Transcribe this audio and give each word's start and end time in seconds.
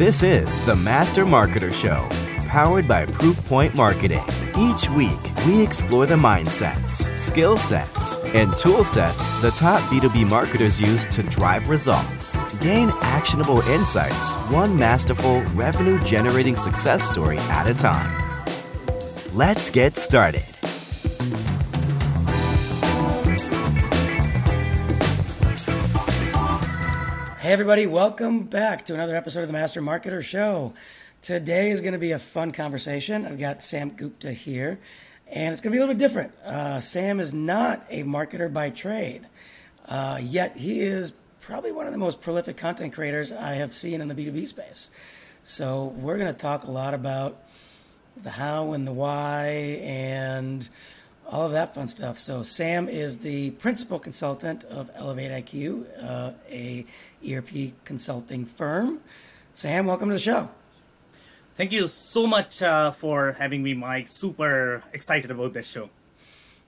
This 0.00 0.22
is 0.22 0.64
the 0.64 0.74
Master 0.74 1.26
Marketer 1.26 1.70
Show, 1.70 2.08
powered 2.48 2.88
by 2.88 3.04
Proofpoint 3.04 3.76
Marketing. 3.76 4.24
Each 4.58 4.88
week, 4.88 5.20
we 5.46 5.62
explore 5.62 6.06
the 6.06 6.16
mindsets, 6.16 7.14
skill 7.14 7.58
sets, 7.58 8.18
and 8.32 8.56
tool 8.56 8.86
sets 8.86 9.28
the 9.42 9.50
top 9.50 9.78
B2B 9.90 10.30
marketers 10.30 10.80
use 10.80 11.04
to 11.08 11.22
drive 11.24 11.68
results. 11.68 12.40
Gain 12.60 12.88
actionable 13.02 13.60
insights, 13.68 14.32
one 14.44 14.74
masterful, 14.78 15.42
revenue 15.52 16.02
generating 16.02 16.56
success 16.56 17.06
story 17.06 17.36
at 17.36 17.68
a 17.68 17.74
time. 17.74 18.22
Let's 19.34 19.68
get 19.68 19.98
started. 19.98 20.46
Everybody, 27.50 27.88
welcome 27.88 28.44
back 28.44 28.84
to 28.84 28.94
another 28.94 29.16
episode 29.16 29.40
of 29.40 29.48
the 29.48 29.52
Master 29.52 29.82
Marketer 29.82 30.22
Show. 30.22 30.72
Today 31.20 31.72
is 31.72 31.80
going 31.80 31.94
to 31.94 31.98
be 31.98 32.12
a 32.12 32.18
fun 32.20 32.52
conversation. 32.52 33.26
I've 33.26 33.40
got 33.40 33.60
Sam 33.60 33.90
Gupta 33.90 34.32
here, 34.32 34.78
and 35.26 35.52
it's 35.52 35.60
going 35.60 35.72
to 35.72 35.74
be 35.74 35.78
a 35.78 35.80
little 35.80 35.96
bit 35.96 35.98
different. 35.98 36.32
Uh, 36.44 36.78
Sam 36.78 37.18
is 37.18 37.34
not 37.34 37.84
a 37.90 38.04
marketer 38.04 38.52
by 38.52 38.70
trade, 38.70 39.26
uh, 39.86 40.20
yet 40.22 40.58
he 40.58 40.82
is 40.82 41.10
probably 41.40 41.72
one 41.72 41.86
of 41.86 41.92
the 41.92 41.98
most 41.98 42.20
prolific 42.20 42.56
content 42.56 42.92
creators 42.92 43.32
I 43.32 43.54
have 43.54 43.74
seen 43.74 44.00
in 44.00 44.06
the 44.06 44.14
B2B 44.14 44.46
space. 44.46 44.92
So, 45.42 45.86
we're 45.96 46.18
going 46.18 46.32
to 46.32 46.40
talk 46.40 46.62
a 46.62 46.70
lot 46.70 46.94
about 46.94 47.42
the 48.16 48.30
how 48.30 48.74
and 48.74 48.86
the 48.86 48.92
why 48.92 49.80
and 49.82 50.68
all 51.30 51.46
of 51.46 51.52
that 51.52 51.74
fun 51.74 51.86
stuff. 51.86 52.18
So 52.18 52.42
Sam 52.42 52.88
is 52.88 53.18
the 53.18 53.50
principal 53.52 53.98
consultant 53.98 54.64
of 54.64 54.94
ElevatIQ, 54.96 55.86
uh, 56.02 56.32
a 56.50 56.84
ERP 57.28 57.72
consulting 57.84 58.44
firm. 58.44 59.00
Sam, 59.54 59.86
welcome 59.86 60.08
to 60.08 60.14
the 60.14 60.20
show. 60.20 60.50
Thank 61.54 61.72
you 61.72 61.86
so 61.86 62.26
much 62.26 62.62
uh, 62.62 62.90
for 62.90 63.32
having 63.32 63.62
me, 63.62 63.74
Mike. 63.74 64.08
Super 64.08 64.82
excited 64.92 65.30
about 65.30 65.52
this 65.52 65.68
show. 65.68 65.90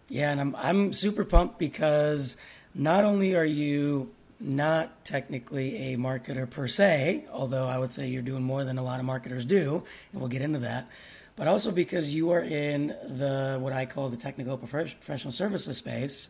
Yeah, 0.09 0.31
and 0.31 0.41
I'm 0.41 0.57
I'm 0.57 0.93
super 0.93 1.25
pumped 1.25 1.59
because 1.59 2.37
not 2.75 3.05
only 3.05 3.35
are 3.35 3.45
you 3.45 4.11
not 4.39 5.05
technically 5.05 5.93
a 5.93 5.97
marketer 5.97 6.49
per 6.49 6.69
se, 6.69 7.25
although 7.33 7.67
I 7.67 7.79
would 7.79 7.93
say 7.93 8.09
you're 8.09 8.23
doing 8.23 8.43
more 8.43 8.65
than 8.65 8.77
a 8.77 8.83
lot 8.83 9.01
of 9.01 9.07
marketers 9.07 9.45
do, 9.45 9.85
and 10.13 10.21
we'll 10.21 10.29
get 10.29 10.43
into 10.43 10.59
that 10.61 10.89
but 11.37 11.49
also 11.49 11.71
because 11.71 12.15
you 12.15 12.31
are 12.31 12.41
in 12.41 12.89
the 12.89 13.59
what 13.61 13.73
I 13.73 13.87
call 13.87 14.09
the 14.09 14.17
technical 14.17 14.57
professional 14.57 15.33
services 15.33 15.79
space, 15.79 16.29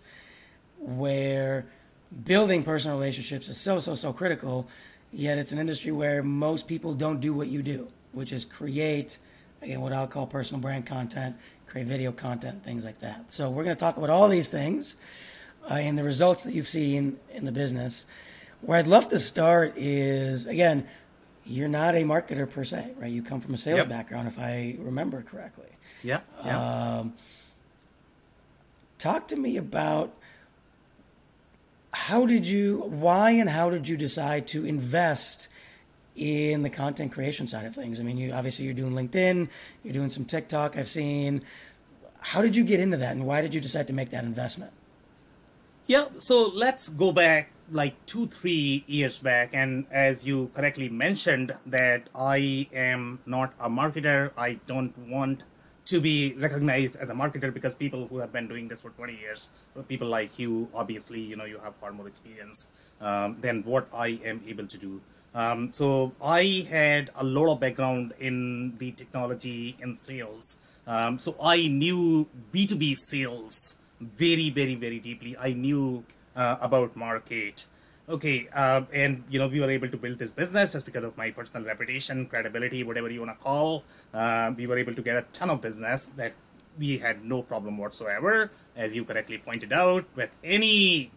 where 0.79 1.67
building 2.25 2.63
personal 2.63 2.97
relationships 2.97 3.49
is 3.49 3.57
so 3.59 3.81
so 3.81 3.95
so 3.95 4.13
critical. 4.13 4.69
Yet 5.13 5.37
it's 5.39 5.53
an 5.53 5.59
industry 5.59 5.93
where 5.93 6.23
most 6.23 6.67
people 6.67 6.95
don't 6.95 7.21
do 7.21 7.35
what 7.35 7.49
you 7.49 7.63
do, 7.63 7.89
which 8.13 8.33
is 8.33 8.45
create 8.45 9.19
again 9.61 9.81
what 9.81 9.93
I'll 9.93 10.07
call 10.07 10.27
personal 10.27 10.61
brand 10.61 10.87
content, 10.87 11.37
create 11.67 11.87
video 11.87 12.13
content, 12.13 12.65
things 12.65 12.85
like 12.85 13.01
that. 13.01 13.33
So 13.33 13.51
we're 13.51 13.65
going 13.65 13.77
to 13.77 13.81
talk 13.81 13.97
about 13.97 14.11
all 14.11 14.29
these 14.29 14.49
things 14.49 14.97
uh, 15.71 15.75
and 15.75 15.99
the 15.99 16.05
results 16.05 16.45
that 16.45 16.55
you've 16.55 16.69
seen 16.69 17.19
in 17.33 17.45
the 17.45 17.53
business. 17.53 18.07
Where 18.61 18.79
I'd 18.79 18.87
love 18.87 19.09
to 19.09 19.19
start 19.19 19.75
is 19.77 20.47
again 20.47 20.87
you're 21.45 21.69
not 21.69 21.95
a 21.95 22.03
marketer 22.03 22.49
per 22.49 22.65
se, 22.65 22.93
right? 22.99 23.11
You 23.11 23.23
come 23.23 23.41
from 23.41 23.55
a 23.55 23.57
sales 23.57 23.79
yep. 23.79 23.89
background, 23.89 24.29
if 24.29 24.39
I 24.39 24.77
remember 24.79 25.23
correctly. 25.23 25.69
Yeah. 26.03 26.21
Yep. 26.45 26.55
Um, 26.55 27.15
talk 28.99 29.29
to 29.29 29.37
me 29.37 29.57
about 29.57 30.15
how 31.93 32.27
did 32.27 32.47
you, 32.47 32.79
why, 32.87 33.33
and 33.33 33.51
how 33.51 33.71
did 33.71 33.89
you 33.89 33.97
decide 33.97 34.47
to 34.49 34.65
invest 34.65 35.49
in 36.15 36.63
the 36.63 36.71
content 36.71 37.13
creation 37.13 37.47
side 37.47 37.65
of 37.65 37.75
things? 37.75 38.01
I 38.01 38.03
mean, 38.03 38.19
you 38.19 38.33
obviously 38.33 38.65
you're 38.65 38.75
doing 38.75 38.93
LinkedIn, 38.93 39.49
you're 39.83 39.95
doing 39.95 40.11
some 40.11 40.25
TikTok. 40.25 40.77
I've 40.77 40.89
seen. 40.89 41.43
How 42.21 42.41
did 42.41 42.55
you 42.55 42.65
get 42.65 42.79
into 42.79 42.97
that, 42.99 43.13
and 43.13 43.27
why 43.27 43.43
did 43.43 43.53
you 43.55 43.61
decide 43.61 43.89
to 43.89 43.93
make 43.93 44.11
that 44.11 44.25
investment? 44.25 44.73
Yeah. 45.87 46.07
So 46.19 46.49
let's 46.49 46.89
go 46.89 47.11
back 47.11 47.52
like 47.73 47.95
two 48.07 48.27
three 48.27 48.85
years 48.87 49.19
back 49.19 49.51
and 49.53 49.87
as 49.91 50.27
you 50.27 50.51
correctly 50.55 50.89
mentioned 50.89 51.55
that 51.65 52.09
i 52.15 52.69
am 52.73 53.19
not 53.27 53.55
a 53.61 53.69
marketer. 53.69 54.31
I 54.37 54.61
don't 54.67 54.97
want 55.09 55.45
to 55.87 56.01
be 56.01 56.35
recognized 56.39 56.97
as 56.97 57.11
a 57.11 57.15
marketer 57.15 57.53
because 57.53 57.75
people 57.75 58.07
who 58.07 58.19
have 58.19 58.33
been 58.33 58.47
doing 58.47 58.69
this 58.69 58.83
for 58.83 58.91
20 58.91 59.17
years 59.17 59.49
people 59.89 60.07
like 60.07 60.39
you 60.39 60.69
obviously 60.75 61.21
you 61.21 61.37
know 61.37 61.45
you 61.45 61.59
have 61.59 61.75
far 61.77 61.93
more 61.93 62.07
experience 62.07 62.69
um, 63.01 63.37
than 63.41 63.63
what 63.65 63.89
i 63.93 64.09
am 64.25 64.41
able 64.47 64.67
to 64.67 64.79
do. 64.79 65.01
Um, 65.35 65.73
so 65.73 66.13
i 66.23 66.67
had 66.71 67.11
a 67.17 67.25
lot 67.25 67.51
of 67.53 67.61
background 67.61 68.13
in 68.21 68.77
the 68.79 68.93
technology 68.93 69.77
and 69.81 69.97
sales. 69.97 70.59
Um, 70.87 71.19
so 71.19 71.37
i 71.43 71.67
knew 71.67 72.29
b2b 72.53 72.97
sales 72.97 73.77
very 74.01 74.51
very 74.51 74.75
very 74.75 75.01
deeply. 75.01 75.37
I 75.37 75.53
knew 75.53 76.05
uh, 76.37 76.57
about 76.61 76.97
market. 76.97 77.67
Okay, 78.09 78.49
uh, 78.53 78.83
and 78.93 79.23
you 79.31 79.39
know 79.39 79.47
we 79.47 79.61
were 79.61 79.71
able 79.71 79.89
to 79.89 79.97
build 79.97 80.19
this 80.19 80.31
business 80.31 80.73
just 80.73 80.85
because 80.85 81.05
of 81.05 81.17
my 81.17 81.31
personal 81.31 81.65
reputation, 81.65 82.27
credibility, 82.27 82.83
whatever 82.83 83.09
you 83.09 83.21
want 83.21 83.31
to 83.39 83.43
call. 83.43 83.85
Uh, 84.13 84.53
we 84.57 84.67
were 84.67 84.77
able 84.77 84.95
to 84.95 85.03
get 85.03 85.17
a 85.17 85.23
ton 85.33 85.51
of 85.51 85.61
business 85.61 86.07
that 86.17 86.33
we 86.79 86.99
had 86.99 87.25
no 87.25 87.43
problem 87.43 87.79
whatsoever, 87.79 88.51
as 88.77 88.97
you 88.97 89.05
correctly 89.05 89.39
pointed 89.39 89.73
out. 89.73 90.05
With 90.17 90.35
any 90.43 91.13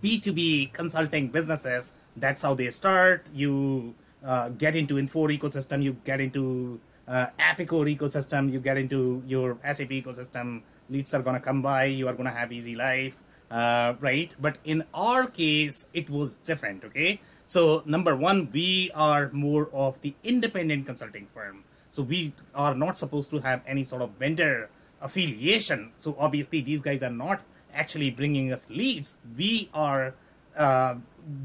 B2B 0.00 0.72
consulting 0.72 1.28
businesses, 1.28 1.94
that's 2.16 2.42
how 2.42 2.54
they 2.54 2.70
start. 2.70 3.26
You 3.34 3.94
uh, 4.24 4.50
get 4.50 4.76
into 4.76 4.94
Infor 4.94 5.36
ecosystem, 5.36 5.82
you 5.82 5.96
get 6.04 6.20
into 6.20 6.78
uh, 7.08 7.26
Epicor 7.38 7.84
ecosystem, 7.96 8.52
you 8.52 8.60
get 8.60 8.76
into 8.76 9.24
your 9.26 9.58
SAP 9.64 9.90
ecosystem. 9.90 10.62
Leads 10.88 11.12
are 11.14 11.22
gonna 11.22 11.40
come 11.40 11.62
by. 11.62 11.84
You 11.84 12.06
are 12.06 12.14
gonna 12.14 12.30
have 12.30 12.52
easy 12.52 12.76
life 12.76 13.22
uh, 13.50 13.94
right? 14.00 14.34
But 14.40 14.58
in 14.64 14.84
our 14.94 15.26
case, 15.26 15.88
it 15.92 16.10
was 16.10 16.36
different, 16.36 16.84
okay? 16.84 17.20
So, 17.46 17.82
number 17.86 18.14
one, 18.14 18.50
we 18.52 18.90
are 18.94 19.30
more 19.32 19.68
of 19.72 20.00
the 20.02 20.14
independent 20.22 20.86
consulting 20.86 21.26
firm. 21.26 21.64
So, 21.90 22.02
we 22.02 22.34
are 22.54 22.74
not 22.74 22.98
supposed 22.98 23.30
to 23.30 23.38
have 23.38 23.62
any 23.66 23.84
sort 23.84 24.02
of 24.02 24.10
vendor 24.18 24.70
affiliation. 25.00 25.92
So, 25.96 26.14
obviously, 26.18 26.60
these 26.60 26.82
guys 26.82 27.02
are 27.02 27.10
not 27.10 27.42
actually 27.72 28.10
bringing 28.10 28.52
us 28.52 28.68
leads. 28.68 29.16
We 29.36 29.70
are 29.72 30.14
uh, 30.56 30.96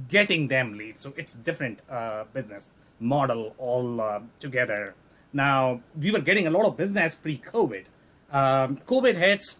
getting 0.09 0.49
them 0.49 0.77
leads. 0.77 1.01
So, 1.01 1.13
it's 1.15 1.35
different 1.35 1.79
uh, 1.89 2.25
business 2.33 2.75
model 2.99 3.55
all 3.57 4.01
uh, 4.01 4.19
together. 4.39 4.95
Now, 5.31 5.81
we 5.97 6.11
were 6.11 6.19
getting 6.19 6.47
a 6.47 6.51
lot 6.51 6.65
of 6.65 6.77
business 6.77 7.15
pre 7.15 7.37
COVID. 7.37 7.85
Um, 8.31 8.77
COVID 8.77 9.15
hits, 9.15 9.59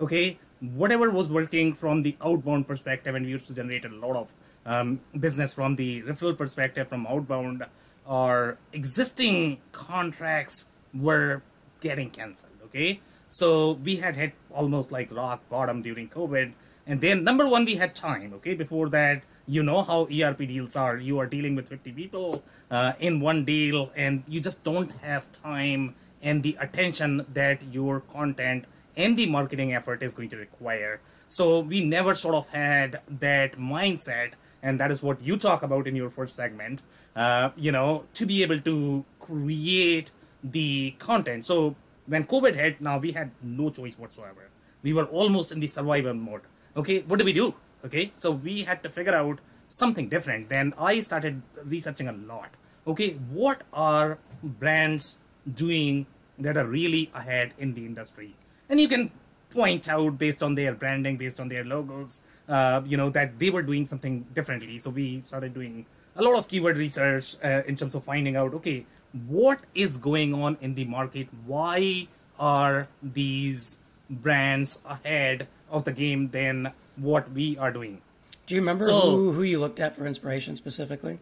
okay? 0.00 0.38
Whatever 0.74 1.10
was 1.10 1.28
working 1.28 1.74
from 1.74 2.02
the 2.02 2.16
outbound 2.24 2.66
perspective, 2.66 3.14
and 3.14 3.26
we 3.26 3.32
used 3.32 3.46
to 3.46 3.54
generate 3.54 3.84
a 3.84 3.88
lot 3.88 4.16
of 4.16 4.32
um, 4.66 5.00
business 5.18 5.52
from 5.52 5.76
the 5.76 6.02
referral 6.02 6.36
perspective 6.36 6.88
from 6.88 7.06
outbound, 7.06 7.64
our 8.06 8.58
existing 8.72 9.58
contracts 9.72 10.70
were 10.94 11.42
getting 11.80 12.10
canceled. 12.10 12.52
Okay, 12.66 13.00
so 13.28 13.72
we 13.72 13.96
had 13.96 14.16
hit 14.16 14.32
almost 14.52 14.90
like 14.90 15.14
rock 15.14 15.40
bottom 15.48 15.82
during 15.82 16.08
COVID, 16.08 16.52
and 16.86 17.00
then 17.00 17.24
number 17.24 17.48
one, 17.48 17.64
we 17.64 17.76
had 17.76 17.94
time. 17.94 18.32
Okay, 18.34 18.54
before 18.54 18.88
that, 18.90 19.22
you 19.46 19.62
know 19.62 19.82
how 19.82 20.08
ERP 20.10 20.38
deals 20.38 20.76
are. 20.76 20.96
You 20.96 21.18
are 21.18 21.26
dealing 21.26 21.54
with 21.54 21.68
50 21.68 21.92
people 21.92 22.42
uh, 22.70 22.94
in 22.98 23.20
one 23.20 23.44
deal, 23.44 23.92
and 23.94 24.24
you 24.26 24.40
just 24.40 24.64
don't 24.64 24.90
have 25.02 25.30
time 25.32 25.94
and 26.24 26.42
the 26.42 26.56
attention 26.58 27.26
that 27.34 27.62
your 27.70 28.00
content 28.00 28.64
and 28.96 29.16
the 29.16 29.26
marketing 29.26 29.74
effort 29.74 30.02
is 30.02 30.14
going 30.14 30.28
to 30.30 30.36
require. 30.36 31.00
So 31.28 31.60
we 31.60 31.84
never 31.84 32.14
sort 32.14 32.34
of 32.34 32.48
had 32.48 33.00
that 33.08 33.58
mindset, 33.58 34.32
and 34.62 34.78
that 34.80 34.90
is 34.90 35.02
what 35.02 35.22
you 35.22 35.36
talk 35.36 35.62
about 35.62 35.86
in 35.86 35.96
your 35.96 36.10
first 36.10 36.36
segment. 36.36 36.82
Uh, 37.16 37.50
you 37.56 37.72
know, 37.72 38.06
to 38.14 38.26
be 38.26 38.42
able 38.42 38.60
to 38.60 39.04
create 39.20 40.10
the 40.42 40.94
content. 40.98 41.46
So 41.46 41.76
when 42.06 42.24
COVID 42.24 42.54
hit, 42.54 42.80
now 42.80 42.98
we 42.98 43.12
had 43.12 43.30
no 43.42 43.70
choice 43.70 43.98
whatsoever. 43.98 44.50
We 44.82 44.92
were 44.92 45.06
almost 45.06 45.52
in 45.52 45.60
the 45.60 45.66
survival 45.66 46.14
mode. 46.14 46.42
Okay, 46.76 47.00
what 47.02 47.18
do 47.18 47.24
we 47.24 47.32
do? 47.32 47.54
Okay, 47.84 48.12
so 48.16 48.32
we 48.32 48.62
had 48.62 48.82
to 48.82 48.90
figure 48.90 49.14
out 49.14 49.40
something 49.68 50.08
different. 50.08 50.48
Then 50.48 50.74
I 50.78 51.00
started 51.00 51.42
researching 51.64 52.08
a 52.08 52.12
lot. 52.12 52.50
Okay, 52.86 53.12
what 53.30 53.62
are 53.72 54.18
brands 54.42 55.18
doing 55.52 56.06
that 56.38 56.56
are 56.56 56.66
really 56.66 57.10
ahead 57.14 57.54
in 57.58 57.74
the 57.74 57.86
industry? 57.86 58.34
And 58.68 58.80
you 58.80 58.88
can 58.88 59.10
point 59.50 59.88
out 59.88 60.18
based 60.18 60.42
on 60.42 60.54
their 60.54 60.74
branding, 60.74 61.16
based 61.16 61.40
on 61.40 61.48
their 61.48 61.64
logos, 61.64 62.22
uh, 62.48 62.82
you 62.84 62.96
know 62.96 63.10
that 63.10 63.38
they 63.38 63.50
were 63.50 63.62
doing 63.62 63.86
something 63.86 64.26
differently. 64.34 64.78
So 64.78 64.90
we 64.90 65.22
started 65.26 65.54
doing 65.54 65.86
a 66.16 66.22
lot 66.22 66.36
of 66.36 66.48
keyword 66.48 66.76
research 66.76 67.36
uh, 67.42 67.62
in 67.66 67.76
terms 67.76 67.94
of 67.94 68.04
finding 68.04 68.36
out, 68.36 68.54
okay, 68.54 68.86
what 69.28 69.60
is 69.74 69.96
going 69.96 70.34
on 70.34 70.58
in 70.60 70.74
the 70.74 70.84
market? 70.84 71.28
Why 71.46 72.08
are 72.38 72.88
these 73.02 73.80
brands 74.10 74.80
ahead 74.88 75.48
of 75.70 75.84
the 75.84 75.92
game 75.92 76.30
than 76.30 76.72
what 76.96 77.30
we 77.32 77.56
are 77.58 77.72
doing? 77.72 78.00
Do 78.46 78.54
you 78.54 78.60
remember 78.60 78.84
so, 78.84 79.00
who, 79.00 79.32
who 79.32 79.42
you 79.42 79.58
looked 79.58 79.80
at 79.80 79.96
for 79.96 80.06
inspiration 80.06 80.56
specifically? 80.56 81.18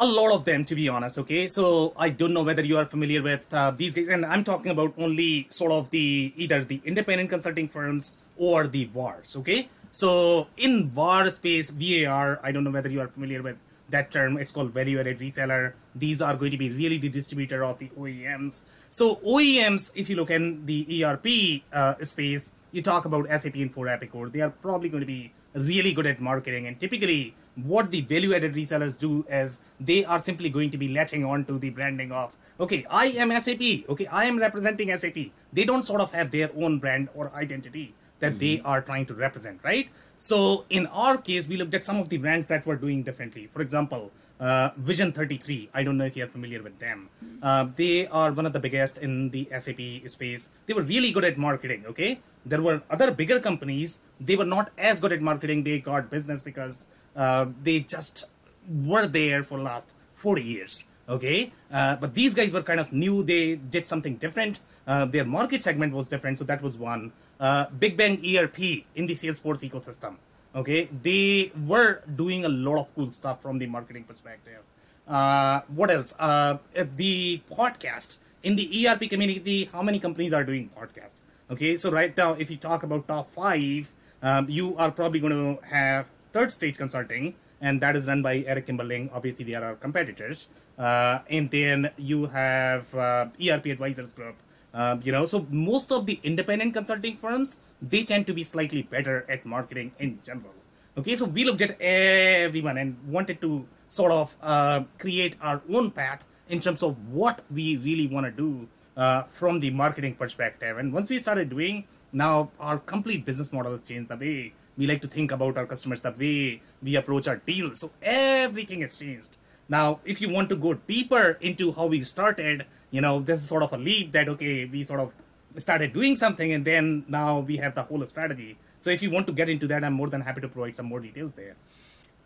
A 0.00 0.06
lot 0.06 0.32
of 0.32 0.44
them, 0.44 0.64
to 0.64 0.74
be 0.74 0.88
honest. 0.88 1.18
Okay, 1.18 1.46
so 1.46 1.92
I 1.96 2.10
don't 2.10 2.34
know 2.34 2.42
whether 2.42 2.64
you 2.64 2.76
are 2.78 2.84
familiar 2.84 3.22
with 3.22 3.42
uh, 3.52 3.70
these 3.70 3.94
guys, 3.94 4.08
and 4.08 4.26
I'm 4.26 4.42
talking 4.42 4.72
about 4.72 4.92
only 4.98 5.46
sort 5.50 5.70
of 5.70 5.90
the 5.90 6.32
either 6.36 6.64
the 6.64 6.80
independent 6.84 7.30
consulting 7.30 7.68
firms 7.68 8.16
or 8.36 8.66
the 8.66 8.86
VARs. 8.86 9.36
Okay, 9.36 9.68
so 9.92 10.48
in 10.56 10.88
VAR 10.88 11.30
space, 11.30 11.70
VAR, 11.70 12.40
I 12.42 12.50
don't 12.50 12.64
know 12.64 12.72
whether 12.72 12.88
you 12.88 13.00
are 13.00 13.06
familiar 13.06 13.40
with 13.40 13.56
that 13.90 14.10
term. 14.10 14.36
It's 14.36 14.50
called 14.50 14.72
value 14.72 14.98
added 14.98 15.20
reseller. 15.20 15.74
These 15.94 16.20
are 16.20 16.34
going 16.34 16.50
to 16.50 16.58
be 16.58 16.70
really 16.70 16.98
the 16.98 17.08
distributor 17.08 17.64
of 17.64 17.78
the 17.78 17.88
OEMs. 17.90 18.62
So 18.90 19.16
OEMs, 19.16 19.92
if 19.94 20.10
you 20.10 20.16
look 20.16 20.30
in 20.30 20.66
the 20.66 21.04
ERP 21.04 21.62
uh, 21.72 21.94
space, 22.02 22.54
you 22.72 22.82
talk 22.82 23.04
about 23.04 23.28
SAP 23.28 23.54
and 23.54 23.72
Infor 23.72 23.86
Epicor. 23.96 24.32
They 24.32 24.40
are 24.40 24.50
probably 24.50 24.88
going 24.88 25.02
to 25.02 25.06
be 25.06 25.32
really 25.54 25.92
good 25.92 26.06
at 26.06 26.20
marketing 26.20 26.66
and 26.66 26.80
typically 26.80 27.36
what 27.56 27.90
the 27.90 28.00
value 28.00 28.34
added 28.34 28.54
resellers 28.54 28.98
do 28.98 29.24
is 29.28 29.60
they 29.80 30.04
are 30.04 30.22
simply 30.22 30.48
going 30.50 30.70
to 30.70 30.78
be 30.78 30.88
latching 30.88 31.24
on 31.24 31.44
to 31.44 31.58
the 31.58 31.70
branding 31.70 32.10
of 32.10 32.36
okay 32.58 32.84
i 32.90 33.06
am 33.06 33.30
sap 33.40 33.62
okay 33.88 34.06
i 34.06 34.24
am 34.24 34.38
representing 34.38 34.96
sap 34.98 35.18
they 35.52 35.64
don't 35.64 35.84
sort 35.84 36.00
of 36.00 36.12
have 36.12 36.30
their 36.30 36.50
own 36.56 36.78
brand 36.78 37.08
or 37.14 37.30
identity 37.34 37.94
that 38.20 38.32
mm-hmm. 38.32 38.38
they 38.38 38.60
are 38.64 38.80
trying 38.80 39.06
to 39.06 39.14
represent 39.14 39.58
right? 39.62 39.88
So 40.16 40.64
in 40.70 40.86
our 40.86 41.16
case 41.16 41.48
we 41.48 41.56
looked 41.56 41.74
at 41.74 41.84
some 41.84 41.98
of 41.98 42.08
the 42.08 42.18
brands 42.18 42.46
that 42.48 42.64
were 42.66 42.76
doing 42.76 43.02
differently. 43.02 43.48
For 43.52 43.62
example 43.62 44.10
uh, 44.40 44.70
Vision33 44.88 45.68
i 45.74 45.84
don't 45.84 45.96
know 45.96 46.04
if 46.04 46.16
you're 46.16 46.26
familiar 46.36 46.62
with 46.62 46.78
them. 46.78 47.08
Uh, 47.42 47.66
they 47.76 48.06
are 48.08 48.32
one 48.32 48.46
of 48.46 48.52
the 48.52 48.60
biggest 48.60 48.98
in 48.98 49.30
the 49.30 49.48
sap 49.58 49.80
space. 50.06 50.50
They 50.66 50.74
were 50.74 50.82
really 50.82 51.12
good 51.12 51.24
at 51.24 51.36
marketing 51.36 51.84
okay? 51.86 52.20
There 52.46 52.62
were 52.62 52.82
other 52.90 53.10
bigger 53.10 53.40
companies. 53.40 54.00
They 54.20 54.36
were 54.36 54.44
not 54.56 54.70
as 54.76 55.00
good 55.00 55.12
at 55.12 55.22
marketing. 55.22 55.64
They 55.64 55.78
got 55.78 56.10
business 56.10 56.42
because 56.42 56.88
uh, 57.16 57.46
they 57.62 57.80
just 57.80 58.24
were 58.68 59.06
there 59.06 59.42
for 59.42 59.58
last 59.58 59.94
40 60.14 60.42
years 60.42 60.86
okay? 61.08 61.52
Uh, 61.70 61.96
but 61.96 62.14
these 62.14 62.34
guys 62.34 62.52
were 62.52 62.62
kind 62.62 62.80
of 62.80 62.92
new. 62.92 63.22
They 63.22 63.56
did 63.56 63.86
something 63.86 64.16
different. 64.16 64.60
Uh, 64.86 65.04
their 65.04 65.24
market 65.24 65.62
segment 65.62 65.92
was 65.92 66.08
different 66.08 66.38
so 66.38 66.44
that 66.44 66.62
was 66.62 66.76
one. 66.76 67.12
Uh, 67.40 67.66
big 67.78 67.96
bang 67.96 68.18
erp 68.36 68.58
in 68.58 69.06
the 69.06 69.14
salesforce 69.14 69.68
ecosystem 69.68 70.16
okay? 70.54 70.88
They 71.02 71.52
were 71.66 72.02
doing 72.14 72.44
a 72.44 72.48
lot 72.48 72.78
of 72.78 72.94
cool 72.94 73.10
stuff 73.10 73.42
from 73.42 73.58
the 73.58 73.66
marketing 73.66 74.04
perspective. 74.04 74.62
Uh, 75.06 75.62
what 75.68 75.90
else? 75.90 76.14
Uh, 76.18 76.58
the 76.96 77.40
podcast 77.50 78.18
in 78.42 78.56
the 78.56 78.86
erp 78.86 79.08
community 79.10 79.64
how 79.72 79.82
many 79.82 79.98
companies 79.98 80.32
are 80.32 80.44
doing 80.44 80.70
podcast? 80.78 81.14
Okay 81.50 81.76
so 81.76 81.90
right 81.90 82.16
now 82.16 82.32
if 82.32 82.50
you 82.50 82.56
talk 82.56 82.82
about 82.82 83.06
top 83.08 83.26
five 83.26 83.92
um, 84.22 84.46
you 84.48 84.76
are 84.76 84.90
probably 84.90 85.20
going 85.20 85.32
to 85.32 85.66
have 85.66 86.06
third 86.34 86.50
stage 86.50 86.76
consulting, 86.76 87.34
and 87.60 87.80
that 87.80 87.96
is 87.96 88.08
run 88.08 88.20
by 88.20 88.34
Eric 88.46 88.66
Kimberling. 88.66 89.08
Obviously, 89.14 89.44
they 89.44 89.54
are 89.54 89.64
our 89.64 89.76
competitors. 89.76 90.48
Uh, 90.76 91.20
and 91.30 91.50
then 91.50 91.90
you 91.96 92.26
have 92.26 92.92
uh, 92.94 93.26
ERP 93.40 93.66
Advisors 93.66 94.12
Group. 94.12 94.36
Uh, 94.74 94.96
you 95.04 95.12
know, 95.12 95.24
so 95.24 95.46
most 95.50 95.92
of 95.92 96.06
the 96.06 96.18
independent 96.24 96.74
consulting 96.74 97.16
firms 97.16 97.58
they 97.90 98.02
tend 98.02 98.26
to 98.26 98.34
be 98.34 98.42
slightly 98.42 98.82
better 98.82 99.24
at 99.28 99.44
marketing 99.44 99.92
in 99.98 100.18
general. 100.24 100.54
Okay, 100.96 101.16
so 101.16 101.26
we 101.26 101.44
looked 101.44 101.60
at 101.60 101.80
everyone 101.80 102.78
and 102.78 102.96
wanted 103.06 103.40
to 103.40 103.66
sort 103.88 104.12
of 104.12 104.36
uh, 104.42 104.82
create 104.98 105.36
our 105.40 105.60
own 105.72 105.90
path 105.90 106.24
in 106.48 106.60
terms 106.60 106.82
of 106.82 106.96
what 107.12 107.42
we 107.50 107.76
really 107.78 108.06
want 108.06 108.26
to 108.26 108.32
do 108.32 108.68
uh, 108.96 109.22
from 109.22 109.60
the 109.60 109.70
marketing 109.70 110.14
perspective. 110.14 110.78
And 110.78 110.92
once 110.92 111.10
we 111.10 111.18
started 111.18 111.50
doing, 111.50 111.86
now 112.12 112.50
our 112.60 112.78
complete 112.78 113.24
business 113.24 113.52
model 113.52 113.72
has 113.72 113.82
changed 113.82 114.08
the 114.08 114.16
way 114.16 114.54
we 114.76 114.86
like 114.86 115.00
to 115.02 115.08
think 115.08 115.30
about 115.30 115.56
our 115.56 115.66
customers, 115.66 116.00
the 116.00 116.10
way 116.10 116.62
we 116.82 116.96
approach 116.96 117.28
our 117.28 117.36
deals. 117.36 117.80
So 117.80 117.90
everything 118.02 118.80
has 118.80 118.98
changed. 118.98 119.36
Now, 119.68 120.00
if 120.04 120.20
you 120.20 120.28
want 120.28 120.48
to 120.50 120.56
go 120.56 120.74
deeper 120.74 121.38
into 121.40 121.72
how 121.72 121.86
we 121.86 122.00
started, 122.00 122.66
you 122.90 123.00
know, 123.00 123.20
this 123.20 123.40
is 123.40 123.48
sort 123.48 123.62
of 123.62 123.72
a 123.72 123.78
leap 123.78 124.12
that, 124.12 124.28
okay, 124.28 124.64
we 124.66 124.84
sort 124.84 125.00
of 125.00 125.14
started 125.56 125.92
doing 125.92 126.16
something 126.16 126.52
and 126.52 126.64
then 126.64 127.04
now 127.08 127.40
we 127.40 127.56
have 127.56 127.74
the 127.74 127.82
whole 127.82 128.04
strategy. 128.06 128.56
So 128.78 128.90
if 128.90 129.02
you 129.02 129.10
want 129.10 129.26
to 129.28 129.32
get 129.32 129.48
into 129.48 129.66
that, 129.68 129.84
I'm 129.84 129.94
more 129.94 130.08
than 130.08 130.20
happy 130.20 130.40
to 130.42 130.48
provide 130.48 130.76
some 130.76 130.86
more 130.86 131.00
details 131.00 131.32
there. 131.32 131.56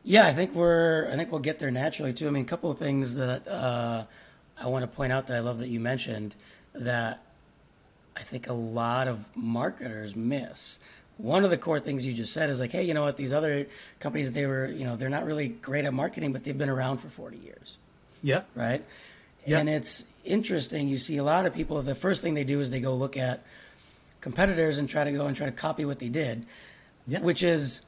Yeah, 0.02 0.26
I 0.26 0.32
think 0.32 0.54
we're, 0.54 1.08
I 1.12 1.16
think 1.16 1.30
we'll 1.30 1.40
get 1.40 1.58
there 1.58 1.70
naturally 1.70 2.12
too. 2.12 2.26
I 2.26 2.30
mean, 2.30 2.44
a 2.44 2.48
couple 2.48 2.70
of 2.70 2.78
things 2.78 3.14
that 3.16 3.46
uh, 3.46 4.04
I 4.58 4.66
want 4.66 4.82
to 4.82 4.88
point 4.88 5.12
out 5.12 5.26
that 5.28 5.36
I 5.36 5.40
love 5.40 5.58
that 5.58 5.68
you 5.68 5.78
mentioned 5.78 6.34
that 6.74 7.22
I 8.16 8.22
think 8.22 8.48
a 8.48 8.52
lot 8.52 9.06
of 9.06 9.36
marketers 9.36 10.16
miss 10.16 10.78
one 11.18 11.44
of 11.44 11.50
the 11.50 11.58
core 11.58 11.80
things 11.80 12.06
you 12.06 12.12
just 12.12 12.32
said 12.32 12.48
is 12.48 12.60
like, 12.60 12.72
hey, 12.72 12.84
you 12.84 12.94
know 12.94 13.02
what? 13.02 13.16
These 13.16 13.32
other 13.32 13.66
companies, 14.00 14.32
they 14.32 14.46
were, 14.46 14.66
you 14.66 14.84
know, 14.84 14.96
they're 14.96 15.08
not 15.08 15.26
really 15.26 15.48
great 15.48 15.84
at 15.84 15.92
marketing, 15.92 16.32
but 16.32 16.44
they've 16.44 16.56
been 16.56 16.68
around 16.68 16.98
for 16.98 17.08
40 17.08 17.36
years. 17.38 17.76
Yeah. 18.22 18.42
Right. 18.54 18.84
Yeah. 19.44 19.58
And 19.58 19.68
it's 19.68 20.10
interesting. 20.24 20.88
You 20.88 20.98
see 20.98 21.16
a 21.16 21.24
lot 21.24 21.44
of 21.44 21.54
people, 21.54 21.80
the 21.82 21.94
first 21.94 22.22
thing 22.22 22.34
they 22.34 22.44
do 22.44 22.60
is 22.60 22.70
they 22.70 22.80
go 22.80 22.94
look 22.94 23.16
at 23.16 23.42
competitors 24.20 24.78
and 24.78 24.88
try 24.88 25.04
to 25.04 25.12
go 25.12 25.26
and 25.26 25.36
try 25.36 25.46
to 25.46 25.52
copy 25.52 25.84
what 25.84 25.98
they 25.98 26.08
did, 26.08 26.46
yeah. 27.06 27.20
which 27.20 27.42
is 27.42 27.82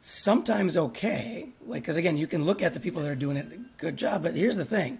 sometimes 0.00 0.76
okay. 0.76 1.48
Like, 1.66 1.82
because 1.82 1.96
again, 1.96 2.16
you 2.16 2.26
can 2.26 2.44
look 2.44 2.62
at 2.62 2.74
the 2.74 2.80
people 2.80 3.02
that 3.02 3.10
are 3.10 3.16
doing 3.16 3.36
it 3.36 3.46
a 3.52 3.58
good 3.80 3.96
job, 3.96 4.22
but 4.22 4.34
here's 4.34 4.56
the 4.56 4.64
thing 4.64 4.98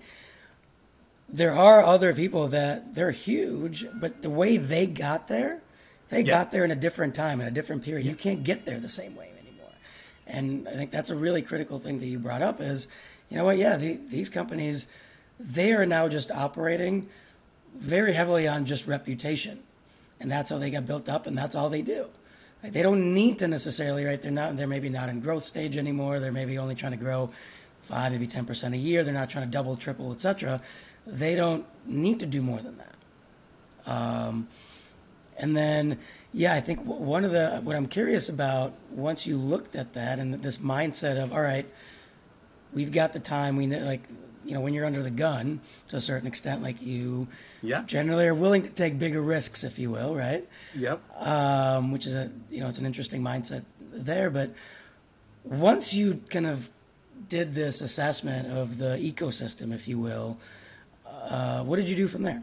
there 1.32 1.56
are 1.56 1.84
other 1.84 2.12
people 2.12 2.48
that 2.48 2.94
they're 2.94 3.12
huge, 3.12 3.86
but 3.94 4.22
the 4.22 4.30
way 4.30 4.56
they 4.56 4.86
got 4.86 5.28
there, 5.28 5.60
they 6.10 6.22
yeah. 6.22 6.26
got 6.26 6.50
there 6.50 6.64
in 6.64 6.70
a 6.70 6.76
different 6.76 7.14
time, 7.14 7.40
in 7.40 7.46
a 7.46 7.50
different 7.52 7.82
period. 7.82 8.06
You 8.06 8.14
can't 8.14 8.44
get 8.44 8.66
there 8.66 8.78
the 8.78 8.88
same 8.88 9.16
way 9.16 9.30
anymore. 9.40 9.72
And 10.26 10.68
I 10.68 10.72
think 10.72 10.90
that's 10.90 11.10
a 11.10 11.16
really 11.16 11.40
critical 11.40 11.78
thing 11.78 12.00
that 12.00 12.06
you 12.06 12.18
brought 12.18 12.42
up 12.42 12.60
is, 12.60 12.88
you 13.30 13.36
know 13.36 13.44
what? 13.44 13.56
Yeah, 13.58 13.76
the, 13.76 13.98
these 14.08 14.28
companies, 14.28 14.88
they 15.38 15.72
are 15.72 15.86
now 15.86 16.08
just 16.08 16.30
operating 16.30 17.08
very 17.76 18.12
heavily 18.12 18.48
on 18.48 18.66
just 18.66 18.86
reputation, 18.88 19.60
and 20.18 20.30
that's 20.30 20.50
how 20.50 20.58
they 20.58 20.70
got 20.70 20.86
built 20.86 21.08
up, 21.08 21.26
and 21.26 21.38
that's 21.38 21.54
all 21.54 21.70
they 21.70 21.82
do. 21.82 22.06
Right? 22.62 22.72
They 22.72 22.82
don't 22.82 23.14
need 23.14 23.38
to 23.38 23.48
necessarily, 23.48 24.04
right? 24.04 24.20
They're 24.20 24.32
not. 24.32 24.56
They're 24.56 24.66
maybe 24.66 24.88
not 24.88 25.08
in 25.08 25.20
growth 25.20 25.44
stage 25.44 25.76
anymore. 25.76 26.18
They're 26.18 26.32
maybe 26.32 26.58
only 26.58 26.74
trying 26.74 26.92
to 26.92 26.98
grow 26.98 27.30
five, 27.82 28.12
maybe 28.12 28.26
ten 28.26 28.44
percent 28.44 28.74
a 28.74 28.78
year. 28.78 29.04
They're 29.04 29.14
not 29.14 29.30
trying 29.30 29.46
to 29.46 29.50
double, 29.50 29.76
triple, 29.76 30.12
etc. 30.12 30.60
They 31.06 31.36
don't 31.36 31.64
need 31.86 32.20
to 32.20 32.26
do 32.26 32.42
more 32.42 32.60
than 32.60 32.78
that. 32.78 33.90
Um, 33.90 34.48
and 35.40 35.56
then, 35.56 35.98
yeah, 36.32 36.54
I 36.54 36.60
think 36.60 36.80
one 36.84 37.24
of 37.24 37.32
the 37.32 37.60
what 37.64 37.74
I'm 37.74 37.86
curious 37.86 38.28
about 38.28 38.74
once 38.90 39.26
you 39.26 39.38
looked 39.38 39.74
at 39.74 39.94
that 39.94 40.18
and 40.18 40.34
this 40.34 40.58
mindset 40.58 41.20
of 41.20 41.32
all 41.32 41.40
right, 41.40 41.66
we've 42.72 42.92
got 42.92 43.14
the 43.14 43.20
time. 43.20 43.56
We 43.56 43.66
like 43.66 44.02
you 44.44 44.52
know 44.52 44.60
when 44.60 44.74
you're 44.74 44.84
under 44.84 45.02
the 45.02 45.10
gun 45.10 45.60
to 45.88 45.96
a 45.96 46.00
certain 46.00 46.28
extent, 46.28 46.62
like 46.62 46.82
you 46.82 47.26
yeah. 47.62 47.82
generally 47.86 48.26
are 48.26 48.34
willing 48.34 48.62
to 48.62 48.70
take 48.70 48.98
bigger 48.98 49.22
risks, 49.22 49.64
if 49.64 49.78
you 49.78 49.90
will, 49.90 50.14
right? 50.14 50.46
Yep. 50.76 51.00
Um, 51.18 51.90
which 51.90 52.06
is 52.06 52.12
a 52.12 52.30
you 52.50 52.60
know 52.60 52.68
it's 52.68 52.78
an 52.78 52.86
interesting 52.86 53.22
mindset 53.22 53.64
there, 53.90 54.28
but 54.28 54.54
once 55.42 55.94
you 55.94 56.22
kind 56.28 56.46
of 56.46 56.70
did 57.28 57.54
this 57.54 57.80
assessment 57.80 58.52
of 58.52 58.76
the 58.76 58.96
ecosystem, 58.96 59.72
if 59.72 59.88
you 59.88 59.98
will, 59.98 60.38
uh, 61.06 61.62
what 61.62 61.76
did 61.76 61.88
you 61.88 61.96
do 61.96 62.06
from 62.06 62.24
there? 62.24 62.42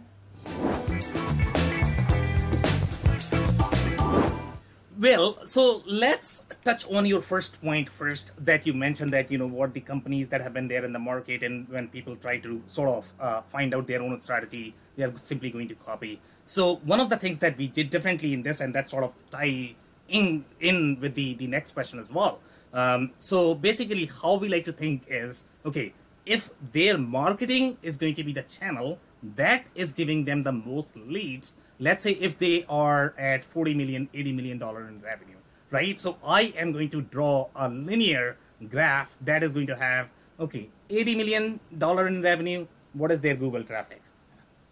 Well, 4.99 5.45
so 5.45 5.83
let's 5.85 6.43
touch 6.65 6.89
on 6.89 7.05
your 7.05 7.21
first 7.21 7.61
point 7.61 7.87
first 7.87 8.31
that 8.43 8.65
you 8.65 8.73
mentioned 8.73 9.13
that 9.13 9.29
you 9.29 9.37
know 9.37 9.45
what 9.45 9.75
the 9.75 9.79
companies 9.79 10.29
that 10.29 10.41
have 10.41 10.53
been 10.53 10.67
there 10.67 10.83
in 10.83 10.91
the 10.91 10.97
market 10.97 11.43
and 11.43 11.69
when 11.69 11.87
people 11.87 12.15
try 12.15 12.39
to 12.39 12.63
sort 12.65 12.89
of 12.89 13.13
uh, 13.19 13.41
find 13.41 13.75
out 13.75 13.85
their 13.85 14.01
own 14.01 14.19
strategy, 14.19 14.73
they 14.95 15.03
are 15.03 15.15
simply 15.15 15.51
going 15.51 15.67
to 15.67 15.75
copy. 15.75 16.19
So 16.45 16.77
one 16.77 16.99
of 16.99 17.09
the 17.09 17.17
things 17.17 17.37
that 17.39 17.59
we 17.59 17.67
did 17.67 17.91
differently 17.91 18.33
in 18.33 18.41
this 18.41 18.59
and 18.59 18.73
that 18.73 18.89
sort 18.89 19.03
of 19.03 19.13
tie 19.29 19.75
in 20.07 20.45
in 20.59 20.99
with 20.99 21.13
the 21.13 21.35
the 21.35 21.45
next 21.45 21.73
question 21.73 21.99
as 21.99 22.09
well. 22.09 22.39
Um, 22.73 23.11
so 23.19 23.53
basically, 23.53 24.09
how 24.21 24.35
we 24.35 24.49
like 24.49 24.65
to 24.65 24.73
think 24.73 25.03
is 25.07 25.47
okay 25.63 25.93
if 26.25 26.49
their 26.73 26.97
marketing 26.97 27.77
is 27.83 27.97
going 27.97 28.15
to 28.15 28.23
be 28.23 28.33
the 28.33 28.43
channel 28.43 28.97
that 29.23 29.65
is 29.75 29.93
giving 29.93 30.25
them 30.25 30.43
the 30.43 30.51
most 30.51 30.95
leads. 30.97 31.55
Let's 31.79 32.03
say 32.03 32.11
if 32.11 32.37
they 32.37 32.65
are 32.69 33.13
at 33.17 33.43
40 33.43 33.73
million 33.73 34.09
80 34.13 34.31
million 34.33 34.57
dollar 34.57 34.87
in 34.87 35.01
revenue 35.01 35.37
right? 35.71 35.99
So 35.99 36.17
i 36.25 36.53
am 36.57 36.71
going 36.71 36.89
to 36.89 37.01
draw 37.01 37.47
a 37.55 37.69
linear 37.69 38.37
graph 38.69 39.15
that 39.21 39.43
is 39.43 39.51
going 39.53 39.67
to 39.67 39.75
have 39.75 40.09
okay 40.39 40.69
80 40.89 41.15
million 41.15 41.59
dollar 41.77 42.07
in 42.07 42.21
revenue 42.21 42.67
what 42.93 43.11
is 43.11 43.21
their 43.21 43.35
google 43.35 43.63
traffic? 43.63 44.01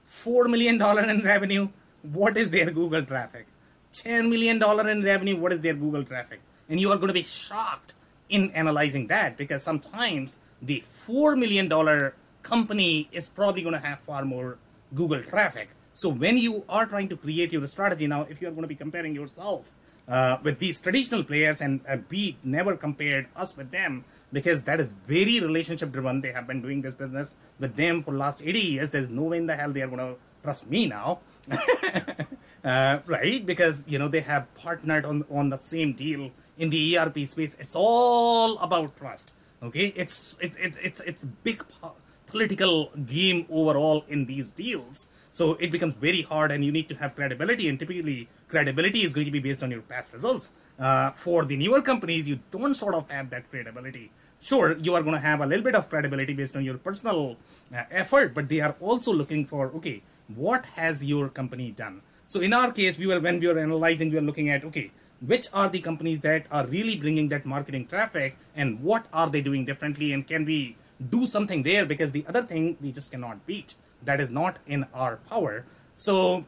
4 0.06 0.48
million 0.48 0.78
dollar 0.78 1.04
in 1.04 1.22
revenue 1.22 1.70
what 2.02 2.38
is 2.38 2.50
their 2.50 2.72
google 2.72 3.04
traffic? 3.04 3.48
10 3.94 4.30
million 4.30 4.60
dollar 4.60 4.90
in 4.90 5.04
revenue 5.04 5.36
what 5.36 5.54
is 5.54 5.60
their 5.60 5.74
google 5.74 6.04
traffic? 6.04 6.42
And 6.70 6.80
you 6.80 6.92
are 6.92 6.96
going 6.96 7.08
to 7.08 7.14
be 7.14 7.24
shocked 7.24 7.94
in 8.30 8.52
analyzing 8.52 9.08
that 9.08 9.38
because 9.38 9.64
sometimes 9.64 10.40
the 10.62 10.80
4 10.82 11.36
million 11.36 11.68
dollar 11.68 12.16
company 12.46 13.10
is 13.12 13.28
probably 13.28 13.62
going 13.62 13.74
to 13.82 13.86
have 13.90 14.00
far 14.00 14.24
more 14.24 14.58
Google 14.94 15.22
traffic. 15.22 15.70
So 15.94 16.10
when 16.10 16.38
you 16.38 16.64
are 16.70 16.86
trying 16.86 17.10
to 17.10 17.18
create 17.18 17.52
your 17.52 17.66
strategy 17.68 18.08
now, 18.08 18.28
if 18.30 18.42
you 18.42 18.48
are 18.48 18.52
going 18.52 18.68
to 18.70 18.74
be 18.76 18.76
comparing 18.76 19.16
yourself 19.16 19.74
uh, 20.08 20.38
with 20.44 20.60
these 20.60 20.80
traditional 20.80 21.24
players, 21.24 21.62
and 21.62 21.82
uh, 21.90 21.98
we 22.10 22.38
never 22.44 22.76
compared 22.78 23.28
us 23.36 23.58
with 23.58 23.72
them, 23.72 24.06
because 24.32 24.64
that 24.64 24.80
is 24.80 24.96
very 25.08 25.40
relationship 25.40 25.92
driven. 25.92 26.22
They 26.22 26.32
have 26.32 26.46
been 26.46 26.62
doing 26.62 26.82
this 26.82 26.94
business 26.94 27.38
with 27.60 27.76
them 27.76 28.04
for 28.04 28.12
the 28.12 28.18
last 28.18 28.42
80 28.44 28.60
years. 28.60 28.92
There's 28.92 29.10
no 29.10 29.24
way 29.24 29.38
in 29.38 29.48
the 29.48 29.56
hell 29.56 29.72
they 29.72 29.82
are 29.82 29.88
going 29.88 30.00
to 30.00 30.16
trust 30.44 30.70
me 30.70 30.88
now. 30.88 31.20
uh, 32.64 33.00
right? 33.06 33.46
Because, 33.46 33.86
you 33.88 33.98
know, 33.98 34.08
they 34.08 34.20
have 34.22 34.54
partnered 34.56 35.06
on, 35.06 35.26
on 35.32 35.50
the 35.50 35.58
same 35.58 35.94
deal 35.94 36.32
in 36.58 36.70
the 36.70 36.98
ERP 36.98 37.20
space. 37.28 37.56
It's 37.60 37.76
all 37.76 38.60
about 38.60 38.96
trust. 38.98 39.34
Okay. 39.64 39.94
It's, 39.96 40.38
it's, 40.42 40.56
it's, 40.58 40.78
it's, 40.78 41.00
it's 41.00 41.26
big 41.44 41.64
po- 41.80 41.96
political 42.28 42.92
game 43.06 43.46
overall 43.50 44.06
in 44.08 44.26
these 44.26 44.52
deals. 44.52 45.10
So 45.32 45.54
it 45.56 45.72
becomes 45.72 45.96
very 45.96 46.22
hard 46.22 46.52
and 46.52 46.64
you 46.64 46.72
need 46.72 46.90
to 46.90 46.96
have 46.96 47.16
credibility. 47.16 47.68
And 47.70 47.80
typically 47.80 48.28
credibility 48.48 49.04
is 49.04 49.14
going 49.14 49.26
to 49.26 49.32
be 49.32 49.40
based 49.40 49.64
on 49.64 49.72
your 49.72 49.82
past 49.82 50.14
results. 50.14 50.54
Uh, 50.80 51.12
for 51.12 51.46
the 51.46 51.56
newer 51.56 51.82
companies, 51.82 52.28
you 52.28 52.40
don't 52.52 52.74
sort 52.74 52.96
of 52.96 53.10
have 53.10 53.30
that 53.30 53.50
credibility 53.50 54.12
sure 54.42 54.78
you 54.78 54.94
are 54.94 55.02
going 55.02 55.16
to 55.16 55.20
have 55.20 55.42
a 55.42 55.46
little 55.46 55.64
bit 55.64 55.76
of 55.76 55.90
credibility 55.90 56.34
based 56.34 56.56
on 56.56 56.64
your 56.64 56.78
personal 56.78 57.38
uh, 57.74 57.84
effort 57.90 58.34
but 58.34 58.50
they 58.50 58.60
are 58.60 58.76
also 58.80 59.14
looking 59.14 59.46
for 59.46 59.72
okay 59.76 60.02
what 60.36 60.66
has 60.78 61.04
your 61.04 61.30
company 61.30 61.72
done 61.72 62.02
so 62.28 62.42
in 62.42 62.54
our 62.54 62.72
case 62.72 62.98
we 62.98 63.08
were 63.08 63.20
when 63.20 63.40
we 63.40 63.48
were 63.48 63.60
analyzing 63.60 64.10
we 64.10 64.16
were 64.16 64.30
looking 64.30 64.50
at 64.50 64.64
okay 64.64 64.92
which 65.22 65.48
are 65.54 65.70
the 65.70 65.80
companies 65.80 66.22
that 66.22 66.46
are 66.52 66.66
really 66.68 66.96
bringing 66.96 67.30
that 67.30 67.46
marketing 67.46 67.88
traffic 67.88 68.38
and 68.56 68.82
what 68.82 69.06
are 69.14 69.30
they 69.30 69.42
doing 69.42 69.66
differently 69.66 70.12
and 70.14 70.28
can 70.28 70.46
we 70.46 70.76
do 71.10 71.28
something 71.28 71.64
there 71.64 71.86
because 71.86 72.12
the 72.12 72.26
other 72.28 72.42
thing 72.42 72.78
we 72.82 72.92
just 72.92 73.12
cannot 73.12 73.46
beat 73.46 73.76
that 74.04 74.20
is 74.20 74.30
not 74.30 74.58
in 74.66 74.86
our 74.94 75.18
power. 75.30 75.66
So 75.96 76.46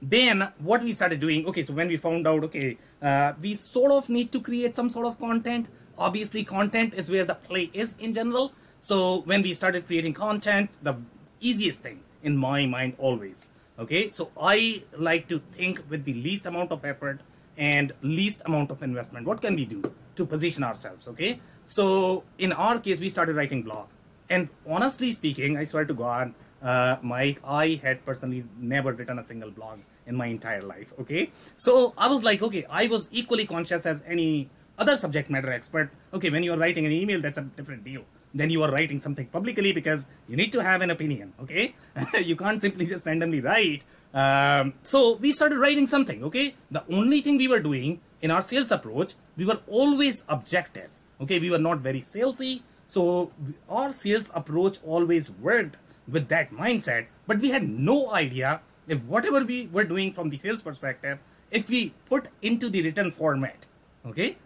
then 0.00 0.52
what 0.58 0.82
we 0.82 0.92
started 0.94 1.20
doing 1.20 1.46
okay 1.46 1.62
so 1.62 1.72
when 1.72 1.86
we 1.86 1.96
found 1.96 2.26
out 2.26 2.42
okay 2.42 2.76
uh, 3.00 3.32
we 3.40 3.54
sort 3.54 3.92
of 3.92 4.08
need 4.08 4.32
to 4.32 4.40
create 4.40 4.74
some 4.74 4.90
sort 4.90 5.06
of 5.06 5.18
content. 5.18 5.68
Obviously 5.98 6.42
content 6.44 6.94
is 6.94 7.10
where 7.10 7.24
the 7.24 7.34
play 7.34 7.70
is 7.72 7.96
in 7.98 8.12
general. 8.12 8.52
So 8.80 9.20
when 9.22 9.42
we 9.42 9.54
started 9.54 9.86
creating 9.86 10.14
content 10.14 10.70
the 10.82 10.94
easiest 11.40 11.80
thing 11.80 12.00
in 12.22 12.36
my 12.36 12.66
mind 12.66 12.94
always 12.98 13.50
okay? 13.78 14.10
So 14.10 14.30
i 14.40 14.82
like 14.96 15.28
to 15.28 15.40
think 15.52 15.82
with 15.88 16.04
the 16.04 16.14
least 16.14 16.46
amount 16.46 16.72
of 16.72 16.84
effort 16.84 17.20
and 17.56 17.92
least 18.02 18.42
amount 18.46 18.70
of 18.70 18.82
investment. 18.82 19.26
What 19.26 19.42
can 19.42 19.54
we 19.54 19.64
do 19.64 19.82
to 20.16 20.26
position 20.26 20.64
ourselves 20.64 21.08
okay? 21.08 21.40
So 21.64 22.24
in 22.38 22.52
our 22.52 22.78
case 22.78 23.00
we 23.00 23.08
started 23.08 23.36
writing 23.36 23.62
blog. 23.62 23.88
And 24.30 24.48
honestly 24.66 25.12
speaking 25.12 25.56
i 25.56 25.64
swear 25.64 25.84
to 25.84 25.94
god 25.94 26.34
uh, 26.62 26.96
mike 27.02 27.40
i 27.44 27.80
had 27.82 28.04
personally 28.06 28.44
never 28.58 28.92
written 28.92 29.18
a 29.18 29.24
single 29.24 29.50
blog 29.50 29.80
in 30.06 30.16
my 30.16 30.26
entire 30.26 30.62
life 30.62 30.92
okay? 31.00 31.30
So 31.56 31.94
i 31.98 32.08
was 32.08 32.22
like 32.22 32.42
okay 32.42 32.64
i 32.70 32.86
was 32.86 33.08
equally 33.12 33.46
conscious 33.46 33.86
as 33.86 34.02
any 34.06 34.48
other 34.78 34.96
subject 34.96 35.30
matter 35.30 35.52
expert. 35.52 35.90
Okay 36.14 36.30
when 36.30 36.42
you're 36.42 36.56
writing 36.56 36.86
an 36.86 36.92
email 36.92 37.20
that's 37.20 37.38
a 37.38 37.42
different 37.42 37.84
deal 37.84 38.04
then 38.34 38.48
you 38.48 38.62
are 38.62 38.70
writing 38.70 38.98
something 38.98 39.26
publicly 39.26 39.72
because 39.72 40.08
you 40.28 40.36
need 40.36 40.52
to 40.52 40.62
have 40.62 40.80
an 40.80 40.90
opinion 40.90 41.32
okay? 41.40 41.74
You 42.30 42.36
can't 42.36 42.60
simply 42.60 42.86
just 42.86 43.06
randomly 43.06 43.40
write. 43.40 43.84
Um, 44.14 44.74
so 44.82 45.14
we 45.16 45.32
started 45.32 45.58
writing 45.58 45.86
something 45.86 46.24
okay? 46.24 46.54
The 46.70 46.84
only 46.90 47.20
thing 47.20 47.36
we 47.36 47.48
were 47.48 47.60
doing 47.60 48.00
in 48.22 48.30
our 48.30 48.42
sales 48.42 48.70
approach 48.70 49.14
we 49.36 49.44
were 49.44 49.60
always 49.66 50.24
objective 50.28 50.90
okay? 51.20 51.38
We 51.38 51.50
were 51.50 51.58
not 51.58 51.78
very 51.78 52.00
salesy. 52.00 52.62
So 52.86 53.30
our 53.68 53.92
sales 53.92 54.28
approach 54.34 54.78
always 54.84 55.30
worked 55.30 55.76
with 56.08 56.28
that 56.28 56.50
mindset 56.50 57.06
but 57.26 57.38
we 57.38 57.50
had 57.50 57.68
no 57.68 58.12
idea 58.12 58.60
if 58.88 59.02
whatever 59.04 59.44
we 59.44 59.66
were 59.66 59.84
doing 59.84 60.12
from 60.12 60.30
the 60.30 60.38
sales 60.38 60.62
perspective 60.62 61.18
if 61.50 61.68
we 61.68 61.94
put 62.08 62.28
into 62.40 62.68
the 62.68 62.82
written 62.82 63.10
format 63.10 63.66
okay? 64.06 64.36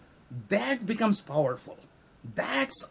That 0.49 0.87
becomes 0.87 1.21
powerful. 1.21 1.79
That's 2.35 2.89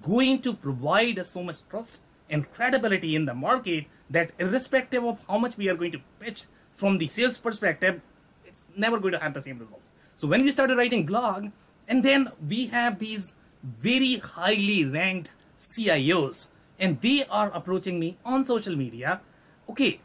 going 0.00 0.42
to 0.42 0.52
provide 0.52 1.18
us 1.18 1.30
so 1.30 1.42
much 1.42 1.66
trust 1.68 2.02
and 2.28 2.50
credibility 2.52 3.14
in 3.14 3.24
the 3.24 3.34
market 3.34 3.86
that 4.10 4.30
irrespective 4.38 5.04
of 5.04 5.20
how 5.28 5.38
much 5.38 5.56
we 5.56 5.68
are 5.68 5.74
going 5.74 5.92
to 5.92 6.00
pitch 6.20 6.44
from 6.72 6.98
the 6.98 7.06
sales 7.06 7.38
perspective, 7.38 8.00
it's 8.44 8.68
never 8.76 8.98
going 8.98 9.12
to 9.12 9.18
have 9.18 9.34
the 9.34 9.42
same 9.42 9.58
results. 9.58 9.90
So 10.16 10.26
when 10.26 10.42
we 10.42 10.50
started 10.50 10.76
writing 10.76 11.06
blog, 11.06 11.50
and 11.88 12.02
then 12.02 12.28
we 12.48 12.66
have 12.66 12.98
these 12.98 13.34
very 13.62 14.16
highly 14.16 14.84
ranked 14.84 15.30
CIOs, 15.58 16.48
and 16.78 17.00
they 17.00 17.24
are 17.30 17.50
approaching 17.54 18.00
me 18.00 18.18
on 18.24 18.44
social 18.44 18.76
media. 18.76 19.20
Okay, 19.68 20.00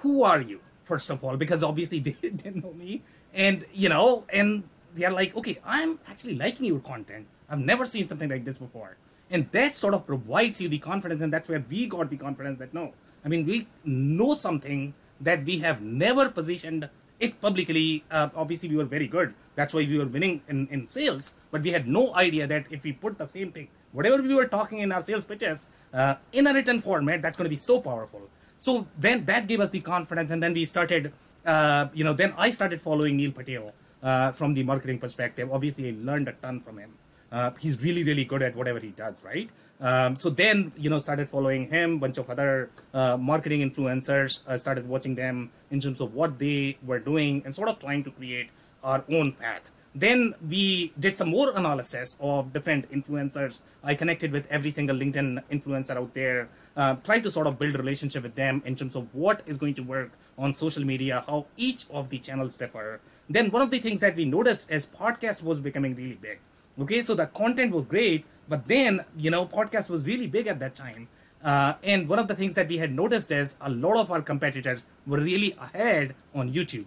who 0.00 0.22
are 0.22 0.40
you? 0.40 0.60
First 0.84 1.10
of 1.10 1.22
all, 1.22 1.36
because 1.36 1.62
obviously 1.62 1.98
they 2.06 2.16
didn't 2.22 2.62
know 2.62 2.72
me, 2.72 3.02
and 3.34 3.64
you 3.74 3.88
know, 3.88 4.24
and 4.32 4.64
they 4.94 5.04
are 5.04 5.12
like, 5.12 5.36
okay, 5.36 5.58
I'm 5.64 5.98
actually 6.08 6.36
liking 6.36 6.66
your 6.66 6.80
content 6.80 7.26
I've 7.48 7.60
never 7.60 7.86
seen 7.86 8.08
something 8.08 8.28
like 8.28 8.44
this 8.44 8.58
before. 8.58 8.96
And 9.30 9.50
that 9.52 9.74
sort 9.74 9.94
of 9.94 10.06
provides 10.06 10.60
you 10.60 10.68
the 10.68 10.78
confidence, 10.78 11.22
and 11.22 11.32
that's 11.32 11.48
where 11.48 11.64
we 11.68 11.86
got 11.86 12.10
the 12.10 12.16
confidence 12.16 12.58
that 12.58 12.72
no, 12.72 12.92
I 13.24 13.28
mean, 13.28 13.44
we 13.44 13.66
know 13.84 14.34
something 14.34 14.94
that 15.20 15.44
we 15.44 15.58
have 15.58 15.82
never 15.82 16.28
positioned 16.28 16.88
it 17.20 17.40
publicly. 17.40 18.04
Uh, 18.10 18.28
obviously, 18.34 18.68
we 18.68 18.76
were 18.76 18.84
very 18.84 19.06
good. 19.06 19.34
That's 19.54 19.72
why 19.72 19.80
we 19.80 19.98
were 19.98 20.06
winning 20.06 20.42
in, 20.48 20.68
in 20.70 20.86
sales, 20.86 21.34
but 21.50 21.62
we 21.62 21.70
had 21.70 21.88
no 21.88 22.14
idea 22.14 22.46
that 22.46 22.66
if 22.70 22.84
we 22.84 22.92
put 22.92 23.18
the 23.18 23.26
same 23.26 23.52
thing, 23.52 23.68
whatever 23.92 24.22
we 24.22 24.34
were 24.34 24.46
talking 24.46 24.80
in 24.80 24.92
our 24.92 25.00
sales 25.00 25.24
pitches, 25.24 25.70
uh, 25.94 26.16
in 26.32 26.46
a 26.46 26.52
written 26.52 26.80
format, 26.80 27.22
that's 27.22 27.36
going 27.36 27.46
to 27.46 27.50
be 27.50 27.56
so 27.56 27.80
powerful. 27.80 28.28
So 28.58 28.86
then 28.98 29.24
that 29.26 29.46
gave 29.46 29.60
us 29.60 29.70
the 29.70 29.80
confidence, 29.80 30.30
and 30.30 30.42
then 30.42 30.52
we 30.52 30.64
started, 30.64 31.12
uh, 31.44 31.88
you 31.94 32.04
know, 32.04 32.12
then 32.12 32.34
I 32.36 32.50
started 32.50 32.80
following 32.80 33.16
Neil 33.16 33.32
Patel 33.32 33.72
uh, 34.02 34.32
from 34.32 34.54
the 34.54 34.62
marketing 34.62 34.98
perspective. 34.98 35.50
Obviously, 35.52 35.88
I 35.88 35.94
learned 35.98 36.28
a 36.28 36.32
ton 36.32 36.60
from 36.60 36.78
him. 36.78 36.92
Uh, 37.32 37.50
he's 37.58 37.82
really 37.82 38.04
really 38.04 38.24
good 38.24 38.42
at 38.42 38.54
whatever 38.54 38.78
he 38.78 38.90
does 38.90 39.24
right? 39.24 39.50
Um, 39.80 40.16
so 40.16 40.30
then 40.30 40.72
you 40.76 40.88
know 40.88 40.98
started 40.98 41.28
following 41.28 41.68
him. 41.68 41.98
Bunch 41.98 42.18
of 42.18 42.30
other 42.30 42.70
uh, 42.94 43.16
marketing 43.16 43.68
influencers 43.68 44.46
uh, 44.46 44.56
started 44.56 44.88
watching 44.88 45.14
them 45.14 45.50
in 45.70 45.80
terms 45.80 46.00
of 46.00 46.14
what 46.14 46.38
they 46.38 46.78
were 46.84 46.98
doing 46.98 47.42
and 47.44 47.54
sort 47.54 47.68
of 47.68 47.78
trying 47.78 48.04
to 48.04 48.10
create 48.10 48.50
our 48.82 49.04
own 49.10 49.32
path. 49.32 49.70
Then 49.94 50.34
we 50.46 50.92
did 51.00 51.16
some 51.16 51.30
more 51.30 51.56
analysis 51.56 52.18
of 52.20 52.52
different 52.52 52.90
influencers. 52.92 53.60
I 53.82 53.94
connected 53.94 54.30
with 54.30 54.46
every 54.50 54.70
single 54.70 54.94
linkedin 54.94 55.42
influencer 55.50 55.96
out 55.96 56.12
there 56.12 56.50
uh, 56.76 56.96
trying 57.02 57.22
to 57.22 57.30
sort 57.30 57.46
of 57.46 57.58
build 57.58 57.78
relationship 57.78 58.22
with 58.22 58.34
them 58.34 58.62
in 58.66 58.76
terms 58.76 58.94
of 58.94 59.14
what 59.14 59.40
is 59.46 59.56
going 59.56 59.72
to 59.74 59.82
work 59.82 60.10
on 60.36 60.52
social 60.52 60.84
media 60.84 61.24
how 61.26 61.46
each 61.56 61.86
of 61.90 62.10
the 62.10 62.18
channels 62.18 62.56
differ. 62.56 63.00
Then 63.30 63.50
one 63.50 63.62
of 63.62 63.70
the 63.70 63.78
things 63.78 64.00
that 64.00 64.16
we 64.16 64.26
noticed 64.26 64.70
as 64.70 64.86
podcast 64.86 65.42
was 65.42 65.60
becoming 65.60 65.94
really 65.94 66.18
big 66.20 66.40
Okay, 66.78 67.02
so 67.02 67.14
the 67.14 67.26
content 67.26 67.72
was 67.72 67.88
great, 67.88 68.24
but 68.48 68.66
then 68.68 69.04
you 69.16 69.30
know, 69.30 69.46
podcast 69.46 69.88
was 69.88 70.04
really 70.04 70.26
big 70.26 70.46
at 70.46 70.58
that 70.60 70.74
time. 70.74 71.08
Uh, 71.42 71.74
and 71.82 72.08
one 72.08 72.18
of 72.18 72.28
the 72.28 72.34
things 72.34 72.54
that 72.54 72.68
we 72.68 72.76
had 72.76 72.92
noticed 72.92 73.30
is 73.30 73.56
a 73.60 73.70
lot 73.70 73.96
of 73.96 74.10
our 74.10 74.20
competitors 74.20 74.86
were 75.06 75.18
really 75.18 75.54
ahead 75.60 76.14
on 76.34 76.52
YouTube, 76.52 76.86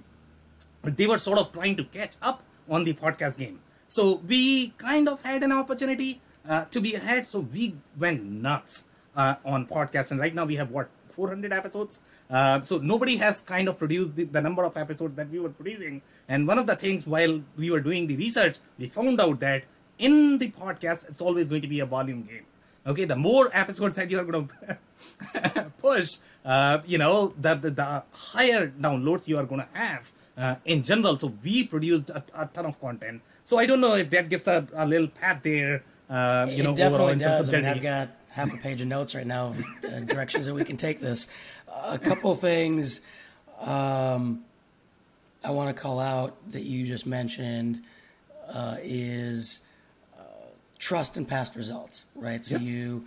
but 0.81 0.97
they 0.97 1.07
were 1.07 1.17
sort 1.17 1.39
of 1.39 1.51
trying 1.51 1.75
to 1.75 1.83
catch 1.85 2.15
up 2.21 2.43
on 2.69 2.83
the 2.83 2.93
podcast 2.93 3.37
game. 3.37 3.59
So 3.87 4.21
we 4.27 4.69
kind 4.77 5.09
of 5.09 5.21
had 5.23 5.43
an 5.43 5.51
opportunity 5.51 6.21
uh, 6.47 6.65
to 6.65 6.81
be 6.81 6.93
ahead. 6.93 7.25
So 7.25 7.39
we 7.39 7.75
went 7.97 8.23
nuts 8.23 8.85
uh, 9.15 9.35
on 9.43 9.65
podcasts, 9.65 10.11
and 10.11 10.19
right 10.19 10.33
now 10.33 10.45
we 10.45 10.55
have 10.57 10.69
what 10.69 10.89
400 11.19 11.51
episodes. 11.51 12.01
Uh, 12.29 12.61
so 12.61 12.77
nobody 12.77 13.17
has 13.17 13.41
kind 13.41 13.67
of 13.67 13.77
produced 13.77 14.15
the, 14.15 14.23
the, 14.25 14.41
number 14.41 14.63
of 14.63 14.77
episodes 14.77 15.15
that 15.15 15.29
we 15.29 15.39
were 15.39 15.49
producing. 15.49 16.01
And 16.27 16.47
one 16.47 16.59
of 16.59 16.67
the 16.67 16.75
things 16.75 17.05
while 17.05 17.41
we 17.57 17.71
were 17.71 17.81
doing 17.81 18.07
the 18.07 18.15
research, 18.15 18.59
we 18.77 18.87
found 18.87 19.19
out 19.19 19.39
that 19.41 19.63
in 19.99 20.37
the 20.37 20.49
podcast, 20.49 21.09
it's 21.09 21.21
always 21.21 21.49
going 21.49 21.61
to 21.61 21.67
be 21.67 21.79
a 21.81 21.85
volume 21.85 22.23
game. 22.23 22.45
Okay, 22.87 23.05
the 23.05 23.15
more 23.15 23.49
episodes 23.53 23.95
that 23.95 24.09
you're 24.09 24.23
going 24.23 24.49
to 25.33 25.71
push, 25.79 26.17
uh, 26.43 26.79
you 26.85 26.97
know, 26.97 27.33
the, 27.39 27.53
the, 27.55 27.71
the 27.71 28.03
higher 28.11 28.67
downloads 28.67 29.27
you 29.27 29.37
are 29.37 29.43
going 29.43 29.61
to 29.61 29.67
have 29.73 30.11
uh, 30.37 30.55
in 30.65 30.81
general. 30.81 31.17
So 31.17 31.33
we 31.43 31.65
produced 31.65 32.09
a, 32.09 32.23
a, 32.33 32.47
ton 32.47 32.65
of 32.65 32.79
content. 32.79 33.21
So 33.45 33.59
I 33.59 33.65
don't 33.65 33.81
know 33.81 33.95
if 33.95 34.09
that 34.09 34.29
gives 34.29 34.47
a, 34.47 34.67
a 34.73 34.87
little 34.87 35.07
path 35.07 35.43
there. 35.43 35.83
Uh, 36.09 36.47
you 36.49 36.57
it 36.57 36.63
know, 36.63 36.75
definitely 36.75 37.15
does. 37.15 37.53
I 37.53 37.57
mean, 37.57 37.65
I've 37.65 37.83
got 37.83 38.09
half 38.29 38.51
a 38.53 38.57
page 38.57 38.81
of 38.81 38.87
notes 38.87 39.13
right 39.13 39.27
now 39.27 39.47
of 39.47 40.07
directions 40.07 40.47
that 40.47 40.55
we 40.55 40.63
can 40.63 40.77
take 40.77 40.99
this. 40.99 41.27
a 41.71 41.99
couple 41.99 42.33
things 42.35 43.01
um, 43.59 44.45
I 45.43 45.51
want 45.51 45.75
to 45.75 45.79
call 45.79 45.99
out 45.99 46.37
that 46.51 46.63
you 46.63 46.85
just 46.85 47.05
mentioned 47.05 47.81
uh, 48.51 48.77
is 48.81 49.61
trust 50.79 51.17
in 51.17 51.25
past 51.25 51.55
results, 51.55 52.05
right? 52.15 52.43
So 52.43 52.55
yep. 52.55 52.61
you, 52.61 53.05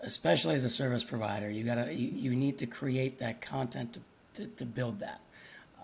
especially 0.00 0.54
as 0.56 0.64
a 0.64 0.70
service 0.70 1.04
provider, 1.04 1.50
you 1.50 1.62
gotta 1.62 1.94
you, 1.94 2.08
you 2.08 2.34
need 2.34 2.58
to 2.58 2.66
create 2.66 3.18
that 3.18 3.40
content 3.40 3.92
to 3.92 4.00
to, 4.34 4.48
to 4.48 4.64
build 4.64 4.98
that. 5.00 5.20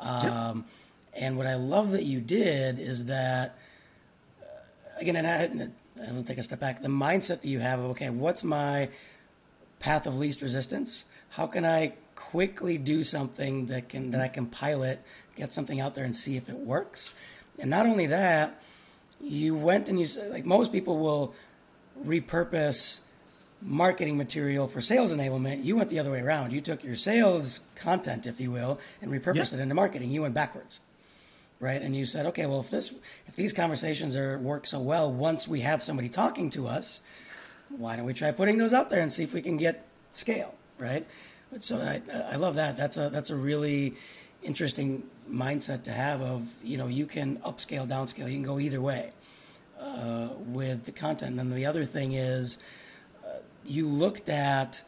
Um, 0.01 0.57
yep. 0.57 0.65
And 1.13 1.37
what 1.37 1.47
I 1.47 1.55
love 1.55 1.93
that 1.93 2.05
you 2.05 2.21
did 2.21 2.79
is 2.79 3.07
that 3.07 3.59
uh, 4.43 4.47
again, 4.99 5.17
and 5.17 5.27
I, 5.27 6.09
I'll 6.09 6.23
take 6.23 6.39
a 6.39 6.43
step 6.43 6.61
back. 6.61 6.83
The 6.83 6.89
mindset 6.89 7.43
that 7.43 7.49
you 7.49 7.61
have 7.61 7.79
of 7.79 7.91
okay, 7.93 8.11
what's 8.11 8.43
my 8.43 8.89
path 9.79 10.07
of 10.07 10.19
least 10.19 10.41
resistance? 10.41 11.05
How 11.31 11.47
can 11.47 11.65
I 11.65 11.95
quickly 12.15 12.79
do 12.79 13.03
something 13.03 13.67
that 13.67 13.89
can 13.89 14.13
that 14.13 14.21
I 14.21 14.29
can 14.29 14.47
pilot, 14.47 15.03
get 15.37 15.53
something 15.53 15.81
out 15.81 15.95
there 15.95 16.05
and 16.05 16.17
see 16.17 16.37
if 16.37 16.49
it 16.49 16.57
works? 16.57 17.15
And 17.59 17.69
not 17.69 17.87
only 17.87 18.07
that, 18.07 18.63
you 19.23 19.55
went 19.55 19.89
and 19.89 19.99
you 19.99 20.07
said 20.07 20.31
like 20.31 20.45
most 20.45 20.73
people 20.73 20.99
will 20.99 21.35
repurpose 22.05 23.01
marketing 23.63 24.17
material 24.17 24.67
for 24.67 24.81
sales 24.81 25.13
enablement. 25.13 25.65
You 25.65 25.77
went 25.77 25.91
the 25.91 25.99
other 25.99 26.11
way 26.11 26.21
around. 26.21 26.53
You 26.53 26.61
took 26.61 26.83
your 26.83 26.97
sales 26.97 27.61
content, 27.75 28.27
if 28.27 28.41
you 28.41 28.51
will, 28.51 28.81
and 29.03 29.11
repurposed 29.11 29.53
it 29.53 29.61
into 29.61 29.75
marketing. 29.75 30.11
You 30.11 30.23
went 30.23 30.35
backwards. 30.35 30.81
Right. 31.59 31.83
And 31.83 31.95
you 31.95 32.07
said, 32.07 32.25
okay, 32.27 32.47
well 32.47 32.61
if 32.61 32.71
this 32.71 32.99
if 33.27 33.37
these 33.37 33.53
conversations 33.53 34.17
are 34.17 34.39
work 34.39 34.67
so 34.67 34.81
well 34.81 35.13
once 35.13 35.47
we 35.47 35.61
have 35.61 35.83
somebody 35.83 36.09
talking 36.09 36.49
to 36.51 36.67
us, 36.67 37.03
why 37.69 37.97
don't 37.97 38.07
we 38.07 38.15
try 38.15 38.33
putting 38.33 38.57
those 38.57 38.73
out 38.73 38.89
there 38.89 39.03
and 39.03 39.13
see 39.13 39.25
if 39.25 39.35
we 39.35 39.43
can 39.43 39.59
get 39.59 39.87
scale, 40.15 40.55
right? 40.79 41.07
So 41.59 41.77
I, 41.79 42.01
I 42.33 42.37
love 42.37 42.55
that. 42.55 42.77
That's 42.77 42.97
a 42.97 43.11
that's 43.11 43.29
a 43.31 43.37
really 43.37 43.95
interesting 44.43 45.05
mindset 45.31 45.85
to 45.85 45.93
have. 45.93 46.21
Of 46.21 46.55
you 46.63 46.79
know 46.79 46.87
you 46.87 47.07
can 47.07 47.39
upscale, 47.39 47.87
downscale. 47.87 48.29
You 48.29 48.37
can 48.37 48.43
go 48.43 48.59
either 48.59 48.81
way 48.81 49.13
uh, 49.81 50.29
with 50.39 50.85
the 50.85 50.93
content. 50.93 51.31
And 51.31 51.39
then 51.39 51.57
the 51.57 51.67
other 51.67 51.85
thing 51.85 52.13
is 52.13 52.59
uh, 53.25 53.39
you 53.65 53.89
looked 53.89 54.29
at 54.29 54.83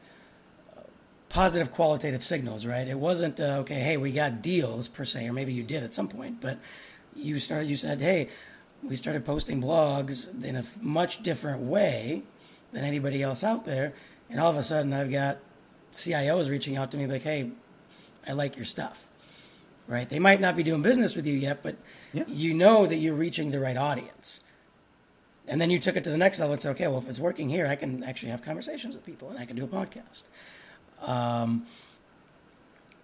uh, 0.76 0.82
positive 1.28 1.72
qualitative 1.72 2.22
signals, 2.22 2.66
right? 2.66 2.86
It 2.86 2.98
wasn't 2.98 3.40
uh, 3.40 3.58
okay. 3.60 3.80
Hey, 3.80 3.96
we 3.96 4.12
got 4.12 4.42
deals 4.42 4.88
per 4.88 5.04
se, 5.04 5.28
or 5.28 5.32
maybe 5.32 5.52
you 5.52 5.62
did 5.62 5.82
at 5.82 5.94
some 5.94 6.08
point, 6.08 6.40
but 6.40 6.58
you 7.14 7.38
started. 7.38 7.68
You 7.68 7.76
said, 7.76 8.00
hey, 8.00 8.28
we 8.82 8.96
started 8.96 9.24
posting 9.24 9.62
blogs 9.62 10.42
in 10.44 10.56
a 10.56 10.64
much 10.80 11.22
different 11.22 11.62
way 11.62 12.22
than 12.72 12.84
anybody 12.84 13.22
else 13.22 13.44
out 13.44 13.64
there, 13.64 13.94
and 14.28 14.40
all 14.40 14.50
of 14.50 14.56
a 14.56 14.62
sudden 14.62 14.92
I've 14.92 15.10
got 15.10 15.38
CIOs 15.94 16.50
reaching 16.50 16.76
out 16.76 16.90
to 16.90 16.96
me 16.96 17.06
like, 17.06 17.22
"Hey, 17.22 17.50
I 18.26 18.32
like 18.32 18.56
your 18.56 18.64
stuff." 18.64 19.06
Right? 19.92 20.08
They 20.08 20.18
might 20.18 20.40
not 20.40 20.56
be 20.56 20.62
doing 20.62 20.80
business 20.80 21.14
with 21.14 21.26
you 21.26 21.34
yet, 21.34 21.62
but 21.62 21.76
yeah. 22.14 22.24
you 22.26 22.54
know 22.54 22.86
that 22.86 22.96
you're 22.96 23.14
reaching 23.14 23.50
the 23.50 23.60
right 23.60 23.76
audience. 23.76 24.40
And 25.46 25.60
then 25.60 25.68
you 25.68 25.78
took 25.78 25.96
it 25.96 26.04
to 26.04 26.10
the 26.10 26.16
next 26.16 26.40
level 26.40 26.54
and 26.54 26.62
said, 26.62 26.70
"Okay, 26.70 26.86
well, 26.86 26.96
if 26.96 27.08
it's 27.10 27.18
working 27.18 27.50
here, 27.50 27.66
I 27.66 27.76
can 27.76 28.02
actually 28.02 28.30
have 28.30 28.42
conversations 28.42 28.94
with 28.94 29.04
people, 29.04 29.28
and 29.28 29.38
I 29.38 29.44
can 29.44 29.54
do 29.54 29.64
a 29.64 29.68
podcast." 29.68 30.22
Um, 31.02 31.66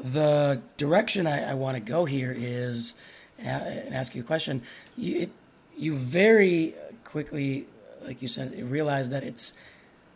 the 0.01 0.63
direction 0.79 1.27
I, 1.27 1.51
I 1.51 1.55
want 1.55 1.75
to 1.75 1.81
go 1.81 2.07
here 2.07 2.35
is, 2.35 2.95
and 3.39 3.95
ask 3.95 4.15
you 4.15 4.23
a 4.23 4.25
question. 4.25 4.63
You, 4.97 5.21
it, 5.23 5.31
you 5.77 5.95
very 5.95 6.75
quickly, 7.05 7.67
like 8.03 8.23
you 8.23 8.29
said, 8.29 8.59
realize 8.71 9.11
that 9.11 9.25
it's 9.25 9.53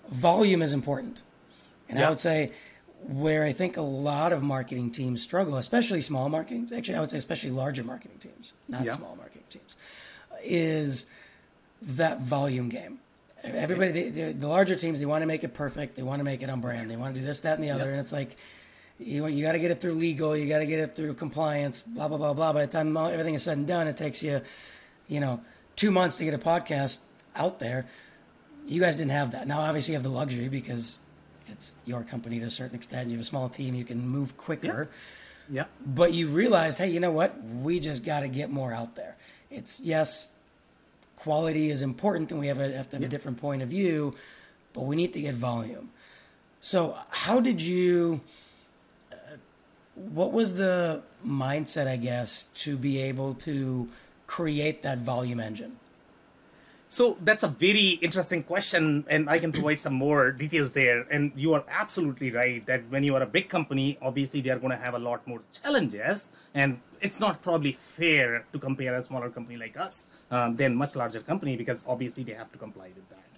volume 0.09 0.63
is 0.63 0.73
important 0.73 1.21
and 1.93 1.99
yep. 1.99 2.07
I 2.07 2.11
would 2.11 2.21
say 2.21 2.53
where 3.09 3.45
I 3.45 3.53
think 3.53 3.77
a 3.77 3.83
lot 3.83 4.33
of 4.33 4.43
marketing 4.43 4.91
teams 4.91 5.23
struggle, 5.23 5.57
especially 5.57 6.01
small 6.01 6.29
marketing, 6.29 6.71
actually 6.75 6.97
I 6.97 7.01
would 7.01 7.11
say 7.11 7.19
especially 7.19 7.51
larger 7.51 7.85
marketing 7.85 8.19
teams, 8.19 8.53
not 8.69 8.85
yep. 8.85 8.95
small 8.95 9.17
marketing 9.17 9.45
teams, 9.51 9.77
is 10.43 11.07
that 11.83 12.21
volume 12.21 12.69
game. 12.69 12.99
Everybody, 13.45 13.91
they, 13.91 14.09
they, 14.11 14.33
the 14.33 14.47
larger 14.47 14.77
teams, 14.77 15.01
they 15.01 15.07
want 15.07 15.23
to 15.23 15.27
make 15.27 15.43
it 15.43 15.53
perfect. 15.53 15.97
They 15.97 16.03
want 16.03 16.21
to 16.21 16.25
make 16.25 16.43
it 16.43 16.51
on 16.51 16.61
brand. 16.61 16.89
They 16.89 16.97
want 16.97 17.15
to 17.15 17.21
do 17.21 17.27
this, 17.27 17.41
that, 17.41 17.57
and 17.59 17.65
the 17.65 17.71
other. 17.71 17.87
Yep. 17.87 17.91
And 17.91 18.01
it's 18.01 18.13
like, 18.13 18.37
you, 19.01 19.27
you 19.27 19.43
got 19.45 19.53
to 19.53 19.59
get 19.59 19.73
it 19.73 19.81
through 19.81 19.95
legal. 19.95 20.37
You 20.37 20.49
got 20.49 20.61
to 20.61 20.67
get 20.67 20.79
it 20.79 20.95
through 20.95 21.15
compliance. 21.15 21.83
Blah 21.83 22.07
blah 22.07 22.19
blah 22.19 22.35
blah. 22.35 22.53
By 22.53 22.67
the 22.67 22.73
time 22.73 22.97
everything 22.97 23.35
is 23.35 23.43
said 23.43 23.59
and 23.59 23.67
done, 23.67 23.89
it 23.89 23.97
takes 23.97 24.23
you, 24.23 24.43
you 25.09 25.19
know, 25.19 25.41
two 25.75 25.91
months 25.91 26.17
to 26.17 26.25
get 26.25 26.35
a 26.35 26.39
podcast 26.39 27.01
out 27.35 27.59
there. 27.59 27.89
You 28.65 28.81
guys 28.81 28.95
didn't 28.95 29.11
have 29.11 29.33
that. 29.33 29.49
Now, 29.49 29.61
obviously, 29.61 29.93
you 29.93 29.97
have 29.97 30.05
the 30.05 30.09
luxury 30.09 30.49
because 30.49 30.99
it's 31.53 31.75
your 31.85 32.03
company 32.03 32.41
to 32.41 32.47
a 32.47 32.51
certain 32.51 32.77
extent. 32.77 33.09
You 33.09 33.17
have 33.17 33.23
a 33.23 33.25
small 33.25 33.49
team, 33.49 33.75
you 33.75 33.85
can 33.85 34.07
move 34.07 34.37
quicker. 34.37 34.89
Yeah. 35.49 35.63
yeah. 35.63 35.65
But 35.87 36.13
you 36.13 36.29
realized, 36.29 36.79
hey, 36.79 36.89
you 36.89 37.01
know 37.01 37.13
what? 37.13 37.43
We 37.45 37.81
just 37.81 38.05
got 38.05 38.21
to 38.21 38.29
get 38.29 38.51
more 38.51 38.73
out 38.73 38.97
there. 38.97 39.17
It's 39.51 39.81
yes, 39.81 40.33
quality 41.17 41.71
is 41.71 41.83
important, 41.83 42.31
and 42.33 42.41
we 42.41 42.49
have, 42.49 42.59
a, 42.59 42.73
have 42.73 42.89
to 42.91 42.97
have 42.97 43.03
yeah. 43.03 43.07
a 43.07 43.11
different 43.11 43.41
point 43.41 43.63
of 43.63 43.69
view, 43.69 44.15
but 44.73 44.83
we 44.83 44.97
need 44.97 45.13
to 45.13 45.21
get 45.21 45.35
volume. 45.35 45.91
So, 46.61 46.97
how 47.11 47.41
did 47.41 47.61
you? 47.61 48.21
Uh, 49.13 49.17
what 49.95 50.33
was 50.33 50.55
the 50.55 51.03
mindset, 51.25 51.87
I 51.87 51.97
guess, 51.97 52.45
to 52.65 52.77
be 52.77 52.99
able 52.99 53.35
to 53.35 53.89
create 54.27 54.83
that 54.83 54.99
volume 54.99 55.41
engine? 55.41 55.77
So 56.93 57.17
that's 57.23 57.43
a 57.43 57.49
very 57.49 57.97
interesting 58.07 58.43
question, 58.43 59.07
and 59.09 59.31
I 59.31 59.39
can 59.39 59.51
provide 59.51 59.81
some 59.81 59.95
more 59.95 60.31
details 60.31 60.75
there. 60.75 61.07
And 61.11 61.33
you 61.35 61.55
are 61.55 61.65
absolutely 61.67 62.31
right 62.31 62.67
that 62.67 62.83
when 62.91 63.03
you 63.03 63.15
are 63.15 63.23
a 63.23 63.27
big 63.27 63.49
company, 63.49 63.97
obviously 64.03 64.43
they 64.43 64.51
are 64.51 64.59
going 64.59 64.73
to 64.73 64.77
have 64.77 64.93
a 64.93 64.99
lot 64.99 65.27
more 65.27 65.41
challenges, 65.55 66.29
and 66.53 66.83
it's 67.01 67.19
not 67.19 67.41
probably 67.41 67.73
fair 67.73 68.45
to 68.53 68.59
compare 68.59 68.95
a 68.95 69.03
smaller 69.03 69.31
company 69.31 69.57
like 69.57 69.79
us 69.79 70.09
um, 70.31 70.57
than 70.57 70.77
much 70.77 70.95
larger 70.95 71.21
company 71.21 71.57
because 71.57 71.83
obviously 71.89 72.25
they 72.25 72.35
have 72.35 72.53
to 72.53 72.59
comply 72.59 72.91
with 72.95 73.09
that. 73.09 73.31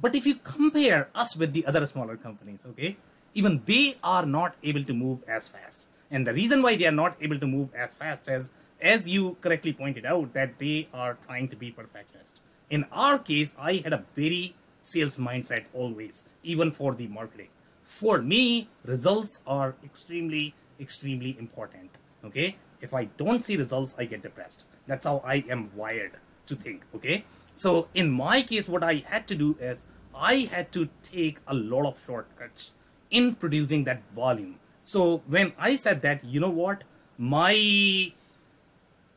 But 0.00 0.14
if 0.14 0.24
you 0.24 0.36
compare 0.36 1.08
us 1.12 1.34
with 1.34 1.52
the 1.54 1.66
other 1.66 1.84
smaller 1.86 2.16
companies, 2.16 2.64
okay, 2.70 2.96
even 3.34 3.62
they 3.66 3.94
are 4.04 4.24
not 4.24 4.54
able 4.62 4.84
to 4.84 4.94
move 4.94 5.24
as 5.26 5.48
fast. 5.48 5.88
And 6.12 6.24
the 6.24 6.34
reason 6.34 6.62
why 6.62 6.76
they 6.76 6.86
are 6.86 6.98
not 7.02 7.16
able 7.20 7.40
to 7.40 7.48
move 7.48 7.74
as 7.74 7.92
fast 7.94 8.28
as, 8.28 8.52
as 8.80 9.08
you 9.08 9.38
correctly 9.40 9.72
pointed 9.72 10.06
out, 10.06 10.34
that 10.34 10.60
they 10.60 10.86
are 10.94 11.18
trying 11.26 11.48
to 11.48 11.56
be 11.56 11.72
perfectionist 11.72 12.41
in 12.72 12.86
our 12.90 13.18
case, 13.18 13.54
I 13.58 13.74
had 13.84 13.92
a 13.92 14.04
very 14.16 14.56
sales 14.82 15.18
mindset 15.18 15.64
always, 15.74 16.26
even 16.42 16.70
for 16.70 16.94
the 16.94 17.06
marketing. 17.06 17.48
For 17.84 18.22
me, 18.22 18.70
results 18.82 19.42
are 19.46 19.74
extremely, 19.84 20.54
extremely 20.80 21.36
important. 21.38 21.90
Okay. 22.24 22.56
If 22.80 22.94
I 22.94 23.04
don't 23.04 23.44
see 23.44 23.58
results, 23.58 23.94
I 23.98 24.06
get 24.06 24.22
depressed. 24.22 24.64
That's 24.86 25.04
how 25.04 25.22
I 25.22 25.44
am 25.50 25.70
wired 25.76 26.12
to 26.46 26.56
think. 26.56 26.84
Okay. 26.94 27.26
So 27.56 27.88
in 27.94 28.10
my 28.10 28.40
case, 28.40 28.68
what 28.68 28.82
I 28.82 29.04
had 29.06 29.28
to 29.28 29.34
do 29.34 29.54
is 29.60 29.84
I 30.14 30.48
had 30.50 30.72
to 30.72 30.88
take 31.02 31.40
a 31.46 31.52
lot 31.52 31.84
of 31.84 32.00
shortcuts 32.06 32.72
in 33.10 33.34
producing 33.34 33.84
that 33.84 34.00
volume. 34.16 34.58
So 34.82 35.22
when 35.26 35.52
I 35.58 35.76
said 35.76 36.00
that, 36.02 36.24
you 36.24 36.40
know 36.40 36.56
what, 36.64 36.84
my 37.18 38.12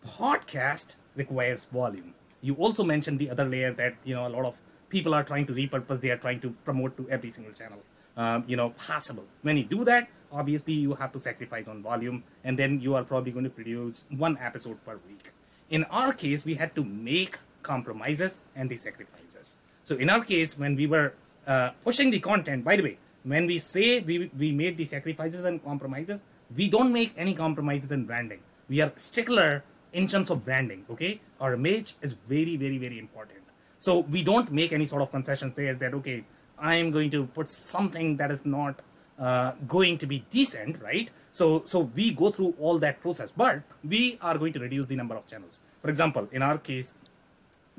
podcast 0.05 0.97
requires 1.15 1.63
volume 1.63 2.14
you 2.45 2.55
also 2.55 2.83
mentioned 2.83 3.19
the 3.19 3.29
other 3.29 3.45
layer 3.45 3.71
that 3.73 3.95
you 4.03 4.15
know 4.15 4.27
a 4.27 4.33
lot 4.37 4.45
of 4.45 4.61
people 4.89 5.13
are 5.17 5.23
trying 5.23 5.45
to 5.47 5.53
repurpose 5.53 6.01
they 6.01 6.11
are 6.15 6.21
trying 6.25 6.39
to 6.45 6.51
promote 6.67 6.95
to 6.97 7.09
every 7.09 7.31
single 7.31 7.53
channel. 7.53 7.81
Um, 8.17 8.43
you 8.47 8.55
know 8.59 8.69
possible. 8.69 9.25
When 9.41 9.57
you 9.57 9.63
do 9.63 9.83
that 9.85 10.07
obviously 10.31 10.73
you 10.73 10.93
have 10.95 11.11
to 11.13 11.19
sacrifice 11.19 11.67
on 11.67 11.81
volume 11.81 12.23
and 12.43 12.59
then 12.59 12.79
you 12.81 12.95
are 12.95 13.03
probably 13.03 13.31
going 13.31 13.45
to 13.45 13.49
produce 13.49 14.05
one 14.25 14.37
episode 14.37 14.83
per 14.85 14.99
week. 15.07 15.31
In 15.69 15.83
our 15.85 16.13
case 16.13 16.45
we 16.45 16.55
had 16.55 16.75
to 16.75 16.83
make 16.83 17.37
compromises 17.63 18.41
and 18.55 18.69
the 18.69 18.75
sacrifices. 18.75 19.57
So 19.83 19.95
in 19.95 20.09
our 20.09 20.23
case 20.23 20.57
when 20.57 20.75
we 20.75 20.87
were 20.87 21.13
uh, 21.47 21.71
pushing 21.83 22.11
the 22.11 22.19
content 22.19 22.63
by 22.63 22.75
the 22.75 22.83
way 22.83 22.97
when 23.23 23.47
we 23.47 23.59
say 23.59 23.99
we, 23.99 24.31
we 24.37 24.51
made 24.51 24.77
the 24.77 24.85
sacrifices 24.85 25.41
and 25.41 25.63
compromises 25.63 26.23
we 26.55 26.69
don't 26.69 26.93
make 26.93 27.13
any 27.17 27.33
compromises 27.33 27.91
in 27.91 28.05
branding. 28.05 28.41
We 28.69 28.81
are 28.81 28.91
stickler 28.95 29.63
in 29.95 30.07
terms 30.07 30.29
of 30.29 30.43
branding 30.45 30.85
okay? 30.91 31.19
Our 31.39 31.53
image 31.53 31.95
is 32.01 32.15
very 32.29 32.55
very 32.57 32.77
very 32.77 32.99
important. 32.99 33.43
So 33.79 33.99
we 34.15 34.23
don't 34.23 34.51
make 34.51 34.73
any 34.73 34.85
sort 34.85 35.01
of 35.01 35.11
concessions 35.11 35.53
there 35.61 35.75
that 35.83 35.93
okay 36.01 36.23
i 36.57 36.75
am 36.81 36.89
going 36.95 37.09
to 37.13 37.21
put 37.37 37.49
something 37.53 38.15
that 38.19 38.31
is 38.35 38.45
not 38.45 38.81
uh, 39.19 39.51
going 39.67 39.97
to 40.03 40.07
be 40.13 40.19
decent 40.37 40.81
right? 40.81 41.09
So 41.31 41.63
so 41.65 41.79
we 41.99 42.11
go 42.21 42.31
through 42.37 42.53
all 42.59 42.79
that 42.85 43.01
process 43.01 43.33
but 43.43 43.61
we 43.95 44.17
are 44.21 44.37
going 44.37 44.53
to 44.53 44.61
reduce 44.67 44.87
the 44.93 44.97
number 45.01 45.15
of 45.15 45.27
channels. 45.27 45.61
For 45.81 45.89
example 45.89 46.29
in 46.31 46.41
our 46.49 46.57
case 46.57 46.93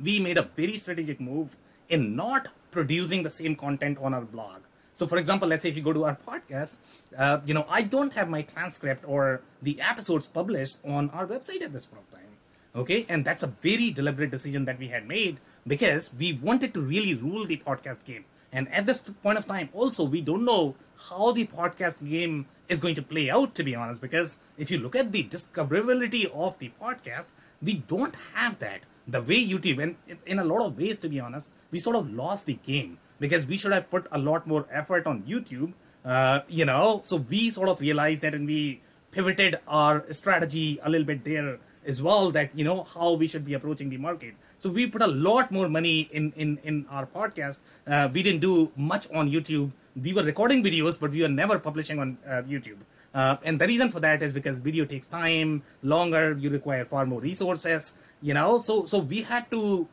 we 0.09 0.21
made 0.29 0.39
a 0.45 0.47
very 0.61 0.77
strategic 0.77 1.21
move 1.21 1.57
in 1.89 2.15
not 2.17 2.49
producing 2.71 3.23
the 3.23 3.35
same 3.41 3.55
content 3.57 3.99
on 3.99 4.15
our 4.15 4.27
blog 4.37 4.66
so, 4.97 5.07
for 5.07 5.19
example, 5.19 5.47
let's 5.47 5.63
say 5.63 5.69
if 5.69 5.77
you 5.77 5.83
go 5.83 5.93
to 5.93 6.05
our 6.07 6.17
podcast, 6.17 6.79
uh, 7.19 7.41
you 7.45 7.53
know, 7.53 7.67
I 7.69 7.83
don't 7.83 8.15
have 8.15 8.31
my 8.31 8.41
transcript 8.41 9.05
or 9.07 9.43
the 9.61 9.79
episodes 9.79 10.27
published 10.27 10.79
on 10.87 11.11
our 11.11 11.27
website 11.27 11.61
at 11.61 11.75
this 11.75 11.85
point 11.85 12.05
of 12.09 12.15
time. 12.15 12.33
Okay, 12.75 13.05
and 13.07 13.23
that's 13.23 13.43
a 13.43 13.49
very 13.61 13.91
deliberate 13.91 14.31
decision 14.31 14.65
that 14.65 14.79
we 14.79 14.89
had 14.89 15.07
made 15.07 15.39
because 15.67 16.15
we 16.15 16.33
wanted 16.33 16.73
to 16.73 16.81
really 16.81 17.13
rule 17.13 17.45
the 17.45 17.59
podcast 17.59 18.07
game. 18.07 18.25
And 18.51 18.73
at 18.73 18.87
this 18.87 19.01
point 19.01 19.37
of 19.37 19.45
time, 19.45 19.69
also, 19.75 20.03
we 20.03 20.23
don't 20.23 20.47
know 20.47 20.77
how 21.11 21.31
the 21.31 21.47
podcast 21.47 22.09
game 22.09 22.47
is 22.67 22.81
going 22.81 22.95
to 22.95 23.03
play 23.03 23.29
out, 23.29 23.55
to 23.57 23.63
be 23.63 23.75
honest, 23.75 24.01
because 24.01 24.41
if 24.57 24.71
you 24.71 24.79
look 24.79 24.97
at 24.97 25.13
the 25.13 25.25
discoverability 25.25 26.25
of 26.33 26.59
the 26.59 26.73
podcast, 26.81 27.27
we 27.61 27.75
don't 27.75 28.15
have 28.33 28.59
that. 28.61 28.81
The 29.07 29.21
way 29.21 29.47
YouTube, 29.47 29.83
and 29.83 29.97
in 30.25 30.39
a 30.39 30.45
lot 30.45 30.65
of 30.65 30.79
ways, 30.79 30.99
to 31.01 31.11
be 31.11 31.21
honest, 31.21 31.51
we 31.71 31.81
sort 31.81 31.97
of 31.97 32.11
lost 32.11 32.47
the 32.47 32.59
game 32.65 32.97
because 33.19 33.47
we 33.47 33.57
should 33.57 33.73
have 33.73 33.91
put 33.91 34.07
a 34.13 34.19
lot 34.19 34.47
more 34.47 34.67
effort 34.71 35.07
on 35.07 35.23
YouTube. 35.23 35.73
Uh, 36.05 36.41
you 36.49 36.65
know, 36.65 37.01
so 37.03 37.17
we 37.17 37.51
sort 37.51 37.69
of 37.69 37.81
realized 37.81 38.23
that 38.23 38.35
and 38.35 38.47
we 38.47 38.81
pivoted 39.11 39.59
our 39.67 40.05
strategy 40.13 40.79
a 40.83 40.91
little 40.91 41.07
bit 41.07 41.25
there 41.25 41.59
as 41.87 42.03
well 42.03 42.31
that 42.33 42.51
you 42.55 42.65
know 42.65 42.83
how 42.83 43.13
we 43.13 43.27
should 43.27 43.45
be 43.45 43.55
approaching 43.55 43.89
the 43.89 43.97
market. 43.97 44.35
So 44.59 44.69
we 44.71 44.87
put 44.87 45.03
a 45.03 45.07
lot 45.07 45.51
more 45.51 45.69
money 45.69 46.09
in 46.13 46.33
in 46.37 46.59
in 46.65 46.87
our 46.91 47.07
podcast. 47.07 47.61
Uh, 47.87 48.09
we 48.13 48.23
didn't 48.23 48.41
do 48.41 48.73
much 48.77 49.09
on 49.13 49.31
youtube. 49.31 49.71
We 50.07 50.13
were 50.13 50.23
recording 50.23 50.63
videos 50.63 51.01
but 51.01 51.11
we 51.11 51.23
were 51.23 51.35
never 51.37 51.59
publishing 51.59 51.99
on 51.99 52.19
uh, 52.27 52.43
youtube. 52.43 52.79
Uh, 53.15 53.37
and 53.45 53.59
the 53.59 53.67
reason 53.67 53.91
for 53.91 54.01
that 54.01 54.23
is 54.23 54.33
because 54.33 54.59
video 54.59 54.85
takes 54.85 55.09
time 55.09 55.63
longer 55.83 56.37
you 56.39 56.51
require 56.51 56.85
far 56.85 57.07
more 57.07 57.21
resources 57.21 57.93
you 58.21 58.35
know. 58.35 58.59
So 58.59 58.85
so 58.85 58.99
we 58.99 59.23
had 59.23 59.51
to 59.51 59.89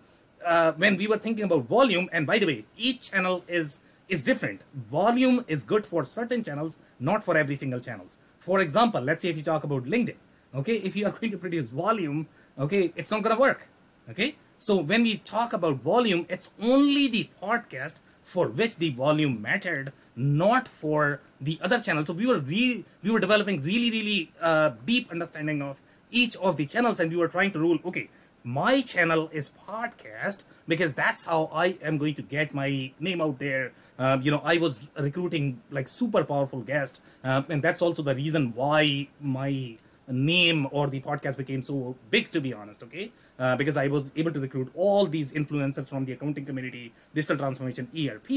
uh, 0.45 0.73
when 0.73 0.97
we 0.97 1.07
were 1.07 1.17
thinking 1.17 1.45
about 1.45 1.65
volume, 1.65 2.09
and 2.11 2.27
by 2.27 2.37
the 2.39 2.45
way, 2.45 2.65
each 2.77 3.11
channel 3.11 3.43
is 3.47 3.81
is 4.09 4.23
different. 4.23 4.61
Volume 4.73 5.43
is 5.47 5.63
good 5.63 5.85
for 5.85 6.03
certain 6.03 6.43
channels, 6.43 6.79
not 6.99 7.23
for 7.23 7.37
every 7.37 7.55
single 7.55 7.79
channels. 7.79 8.17
For 8.39 8.59
example, 8.59 9.01
let's 9.01 9.21
say 9.21 9.29
if 9.29 9.37
you 9.37 9.43
talk 9.43 9.63
about 9.63 9.85
LinkedIn, 9.85 10.15
okay, 10.55 10.75
if 10.75 10.95
you 10.95 11.05
are 11.05 11.11
going 11.19 11.31
to 11.31 11.37
produce 11.37 11.67
volume, 11.67 12.27
okay, 12.59 12.93
it's 12.95 13.11
not 13.11 13.23
to 13.23 13.35
work. 13.35 13.67
Okay, 14.09 14.35
so 14.57 14.81
when 14.81 15.03
we 15.03 15.17
talk 15.17 15.53
about 15.53 15.77
volume, 15.77 16.25
it's 16.29 16.51
only 16.61 17.07
the 17.07 17.29
podcast 17.41 17.95
for 18.23 18.47
which 18.47 18.77
the 18.77 18.89
volume 18.91 19.41
mattered, 19.41 19.93
not 20.15 20.67
for 20.67 21.21
the 21.39 21.57
other 21.61 21.79
channels. 21.79 22.07
So 22.07 22.13
we 22.13 22.25
were 22.25 22.39
really 22.39 22.85
we 23.01 23.11
were 23.11 23.19
developing 23.19 23.61
really 23.61 23.91
really 23.91 24.31
uh, 24.41 24.71
deep 24.85 25.11
understanding 25.11 25.61
of 25.61 25.81
each 26.11 26.35
of 26.37 26.57
the 26.57 26.65
channels, 26.65 26.99
and 26.99 27.09
we 27.11 27.17
were 27.17 27.27
trying 27.27 27.51
to 27.53 27.59
rule. 27.59 27.79
Okay, 27.85 28.09
my 28.43 28.81
channel 28.81 29.29
is 29.31 29.49
podcast 29.67 30.43
because 30.67 30.93
that's 30.93 31.25
how 31.25 31.49
I 31.53 31.77
am 31.81 31.97
going 31.97 32.15
to 32.15 32.21
get 32.21 32.53
my 32.53 32.91
name 32.99 33.21
out 33.21 33.39
there. 33.39 33.71
Um, 33.97 34.21
you 34.21 34.31
know, 34.31 34.41
I 34.43 34.57
was 34.57 34.87
recruiting 34.97 35.61
like 35.69 35.87
super 35.87 36.23
powerful 36.23 36.61
guests, 36.61 37.01
um, 37.23 37.45
and 37.49 37.61
that's 37.61 37.81
also 37.81 38.01
the 38.01 38.15
reason 38.15 38.53
why 38.55 39.07
my 39.21 39.77
name 40.07 40.67
or 40.71 40.87
the 40.87 40.99
podcast 40.99 41.37
became 41.37 41.63
so 41.63 41.95
big 42.09 42.29
to 42.29 42.41
be 42.41 42.53
honest 42.53 42.83
okay? 42.83 43.11
Uh, 43.39 43.55
because 43.55 43.77
i 43.77 43.87
was 43.87 44.11
able 44.15 44.31
to 44.31 44.39
recruit 44.39 44.69
all 44.75 45.05
these 45.05 45.31
influencers 45.33 45.87
from 45.87 46.05
the 46.05 46.11
accounting 46.11 46.45
community 46.45 46.93
digital 47.13 47.37
transformation 47.37 47.87
erp 47.95 48.29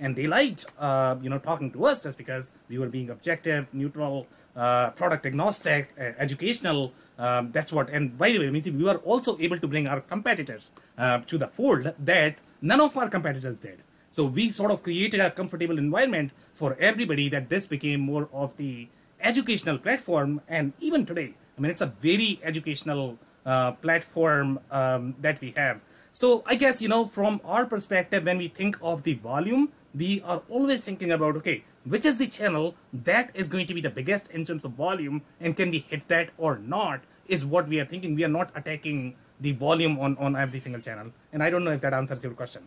and 0.00 0.14
they 0.14 0.26
liked 0.26 0.66
uh, 0.78 1.16
you 1.22 1.30
know 1.30 1.38
talking 1.38 1.70
to 1.70 1.86
us 1.86 2.02
just 2.02 2.18
because 2.18 2.52
we 2.68 2.78
were 2.78 2.88
being 2.88 3.10
objective 3.10 3.72
neutral 3.72 4.26
uh, 4.56 4.90
product 4.90 5.26
agnostic 5.26 5.92
uh, 5.98 6.12
educational 6.18 6.92
um, 7.18 7.50
that's 7.52 7.72
what. 7.72 7.90
And 7.90 8.16
by 8.16 8.30
the 8.32 8.38
way 8.38 8.50
we 8.50 8.84
were 8.84 8.96
also 8.98 9.38
able 9.40 9.58
to 9.58 9.66
bring 9.66 9.86
our 9.86 10.00
competitors 10.00 10.72
uh, 10.98 11.18
to 11.20 11.38
the 11.38 11.48
fold 11.48 11.92
that 11.98 12.36
none 12.60 12.80
of 12.80 12.96
our 12.96 13.08
competitors 13.08 13.60
did. 13.60 13.82
So 14.10 14.26
we 14.26 14.50
sort 14.50 14.70
of 14.70 14.82
created 14.82 15.20
a 15.20 15.30
comfortable 15.30 15.78
environment 15.78 16.32
for 16.52 16.76
everybody 16.78 17.28
that 17.28 17.48
this 17.48 17.66
became 17.66 18.00
more 18.00 18.28
of 18.32 18.56
the 18.56 18.88
educational 19.20 19.78
platform 19.78 20.40
and 20.48 20.72
even 20.80 21.06
today 21.06 21.34
i 21.56 21.60
mean 21.60 21.70
it's 21.70 21.80
a 21.80 21.92
very 22.00 22.38
educational 22.42 23.18
uh, 23.46 23.70
platform 23.72 24.58
um, 24.72 25.14
that 25.20 25.40
we 25.40 25.52
have. 25.52 25.80
So 26.12 26.42
i 26.46 26.54
guess 26.54 26.82
you 26.82 26.88
know 26.88 27.04
from 27.04 27.40
our 27.44 27.66
perspective 27.66 28.24
when 28.24 28.38
we 28.38 28.48
think 28.48 28.78
of 28.82 29.02
the 29.04 29.14
volume 29.14 29.72
we 29.94 30.20
are 30.22 30.42
always 30.48 30.82
thinking 30.82 31.12
about 31.12 31.36
okay 31.36 31.62
which 31.84 32.04
is 32.04 32.16
the 32.18 32.26
channel 32.26 32.74
that 32.92 33.30
is 33.34 33.48
going 33.48 33.66
to 33.66 33.74
be 33.74 33.80
the 33.80 33.90
biggest 33.90 34.30
in 34.32 34.44
terms 34.44 34.64
of 34.64 34.72
volume 34.72 35.22
and 35.40 35.56
can 35.56 35.70
we 35.70 35.78
hit 35.78 36.08
that 36.08 36.30
or 36.36 36.58
not 36.58 37.00
is 37.28 37.44
what 37.44 37.68
we 37.68 37.80
are 37.80 37.84
thinking. 37.84 38.14
We 38.14 38.24
are 38.24 38.28
not 38.28 38.50
attacking 38.54 39.16
the 39.40 39.52
volume 39.52 39.98
on 39.98 40.16
on 40.18 40.36
every 40.36 40.60
single 40.60 40.80
channel. 40.80 41.12
And 41.32 41.42
i 41.42 41.50
don't 41.50 41.64
know 41.64 41.72
if 41.72 41.80
that 41.82 41.92
answers 41.92 42.24
your 42.24 42.32
question. 42.32 42.62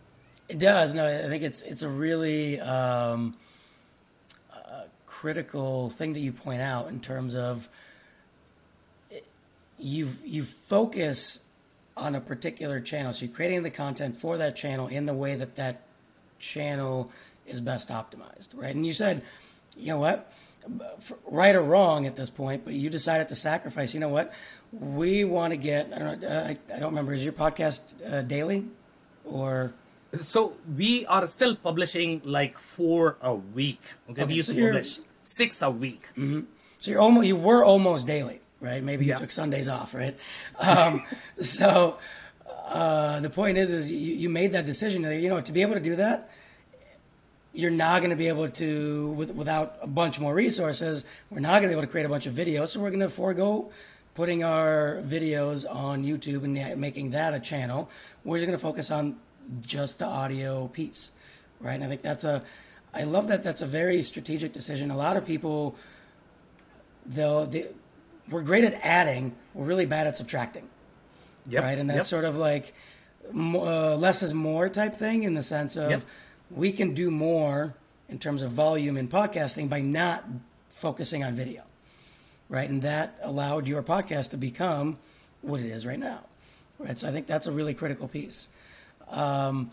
It 0.48 0.58
does. 0.58 0.94
No 0.94 1.06
i 1.06 1.28
think 1.28 1.42
it's 1.42 1.62
it's 1.62 1.82
a 1.82 1.88
really 1.88 2.60
um 2.60 3.34
critical 5.20 5.90
thing 5.90 6.14
that 6.14 6.20
you 6.20 6.32
point 6.32 6.62
out 6.62 6.88
in 6.88 6.98
terms 6.98 7.36
of 7.36 7.68
you 9.78 10.08
you 10.24 10.42
focus 10.42 11.44
on 11.94 12.14
a 12.14 12.20
particular 12.22 12.80
channel. 12.80 13.12
So 13.12 13.26
you're 13.26 13.34
creating 13.34 13.62
the 13.62 13.70
content 13.70 14.16
for 14.16 14.38
that 14.38 14.56
channel 14.56 14.88
in 14.88 15.04
the 15.04 15.12
way 15.12 15.34
that 15.34 15.56
that 15.56 15.82
channel 16.38 17.10
is 17.46 17.60
best 17.60 17.88
optimized, 17.88 18.48
right? 18.54 18.74
And 18.74 18.86
you 18.86 18.94
said, 18.94 19.22
you 19.76 19.88
know 19.88 19.98
what, 19.98 20.32
right 21.26 21.54
or 21.54 21.62
wrong 21.62 22.06
at 22.06 22.16
this 22.16 22.30
point, 22.30 22.64
but 22.64 22.72
you 22.72 22.88
decided 22.88 23.28
to 23.28 23.34
sacrifice. 23.34 23.92
You 23.92 24.00
know 24.00 24.08
what, 24.08 24.32
we 24.72 25.24
want 25.24 25.50
to 25.50 25.58
get. 25.58 25.92
I 25.94 25.98
don't 25.98 26.20
know. 26.22 26.28
I, 26.28 26.58
I 26.74 26.78
don't 26.78 26.92
remember. 26.92 27.12
Is 27.12 27.24
your 27.24 27.34
podcast 27.34 27.82
uh, 28.10 28.22
daily, 28.22 28.64
or 29.26 29.74
so 30.18 30.56
we 30.78 31.04
are 31.04 31.26
still 31.26 31.56
publishing 31.56 32.22
like 32.24 32.56
four 32.56 33.18
a 33.20 33.34
week. 33.34 33.82
Okay, 34.08 34.22
okay 34.22 34.24
we 34.24 34.34
used 34.36 34.48
so 34.48 34.54
to 34.54 34.64
publish 34.64 35.00
six 35.30 35.62
a 35.62 35.70
week. 35.70 36.08
Mm-hmm. 36.16 36.40
So 36.78 36.90
you're 36.90 37.00
almost 37.00 37.26
you 37.26 37.36
were 37.36 37.64
almost 37.64 38.06
daily, 38.06 38.40
right? 38.60 38.82
Maybe 38.82 39.04
you 39.04 39.10
yeah. 39.10 39.18
took 39.18 39.30
Sundays 39.30 39.68
off, 39.68 39.94
right? 39.94 40.16
Um, 40.58 41.04
so 41.38 41.98
uh, 42.66 43.20
the 43.20 43.30
point 43.30 43.56
is, 43.56 43.70
is 43.70 43.92
you, 43.92 44.14
you 44.14 44.28
made 44.28 44.52
that 44.52 44.66
decision. 44.66 45.02
You 45.02 45.28
know, 45.28 45.40
to 45.40 45.52
be 45.52 45.62
able 45.62 45.74
to 45.74 45.80
do 45.80 45.96
that, 45.96 46.30
you're 47.52 47.70
not 47.70 48.00
going 48.00 48.10
to 48.10 48.16
be 48.16 48.28
able 48.28 48.48
to 48.48 49.08
with, 49.10 49.30
without 49.34 49.78
a 49.80 49.86
bunch 49.86 50.18
more 50.18 50.34
resources. 50.34 51.04
We're 51.30 51.40
not 51.40 51.60
going 51.60 51.64
to 51.64 51.68
be 51.68 51.72
able 51.74 51.82
to 51.82 51.90
create 51.90 52.06
a 52.06 52.08
bunch 52.08 52.26
of 52.26 52.34
videos, 52.34 52.68
so 52.68 52.80
we're 52.80 52.90
going 52.90 53.00
to 53.00 53.08
forego 53.08 53.70
putting 54.14 54.42
our 54.42 55.00
videos 55.04 55.64
on 55.72 56.04
YouTube 56.04 56.42
and 56.44 56.80
making 56.80 57.10
that 57.10 57.34
a 57.34 57.40
channel. 57.40 57.88
We're 58.24 58.36
just 58.38 58.46
going 58.46 58.58
to 58.58 58.62
focus 58.62 58.90
on 58.90 59.16
just 59.60 59.98
the 59.98 60.06
audio 60.06 60.68
piece, 60.68 61.12
right? 61.60 61.74
And 61.74 61.84
I 61.84 61.88
think 61.88 62.02
that's 62.02 62.24
a 62.24 62.42
I 62.92 63.04
love 63.04 63.28
that. 63.28 63.42
That's 63.42 63.62
a 63.62 63.66
very 63.66 64.02
strategic 64.02 64.52
decision. 64.52 64.90
A 64.90 64.96
lot 64.96 65.16
of 65.16 65.24
people, 65.24 65.76
though, 67.06 67.46
they, 67.46 67.68
we're 68.28 68.42
great 68.42 68.64
at 68.64 68.74
adding. 68.82 69.34
We're 69.54 69.66
really 69.66 69.86
bad 69.86 70.06
at 70.06 70.16
subtracting. 70.16 70.68
Yep. 71.48 71.62
Right, 71.62 71.78
and 71.78 71.88
that's 71.88 71.98
yep. 71.98 72.06
sort 72.06 72.24
of 72.24 72.36
like 72.36 72.74
uh, 73.34 73.96
less 73.96 74.22
is 74.22 74.34
more 74.34 74.68
type 74.68 74.94
thing 74.94 75.22
in 75.22 75.34
the 75.34 75.42
sense 75.42 75.76
of 75.76 75.90
yep. 75.90 76.02
we 76.50 76.70
can 76.72 76.94
do 76.94 77.10
more 77.10 77.74
in 78.08 78.18
terms 78.18 78.42
of 78.42 78.50
volume 78.50 78.96
in 78.96 79.08
podcasting 79.08 79.68
by 79.68 79.80
not 79.80 80.24
focusing 80.68 81.24
on 81.24 81.34
video, 81.34 81.62
right? 82.48 82.68
And 82.68 82.82
that 82.82 83.18
allowed 83.22 83.66
your 83.66 83.82
podcast 83.82 84.30
to 84.30 84.36
become 84.36 84.98
what 85.42 85.60
it 85.60 85.66
is 85.66 85.86
right 85.86 85.98
now, 85.98 86.20
right? 86.78 86.98
So 86.98 87.08
I 87.08 87.12
think 87.12 87.26
that's 87.26 87.46
a 87.46 87.52
really 87.52 87.74
critical 87.74 88.08
piece. 88.08 88.48
Um, 89.08 89.70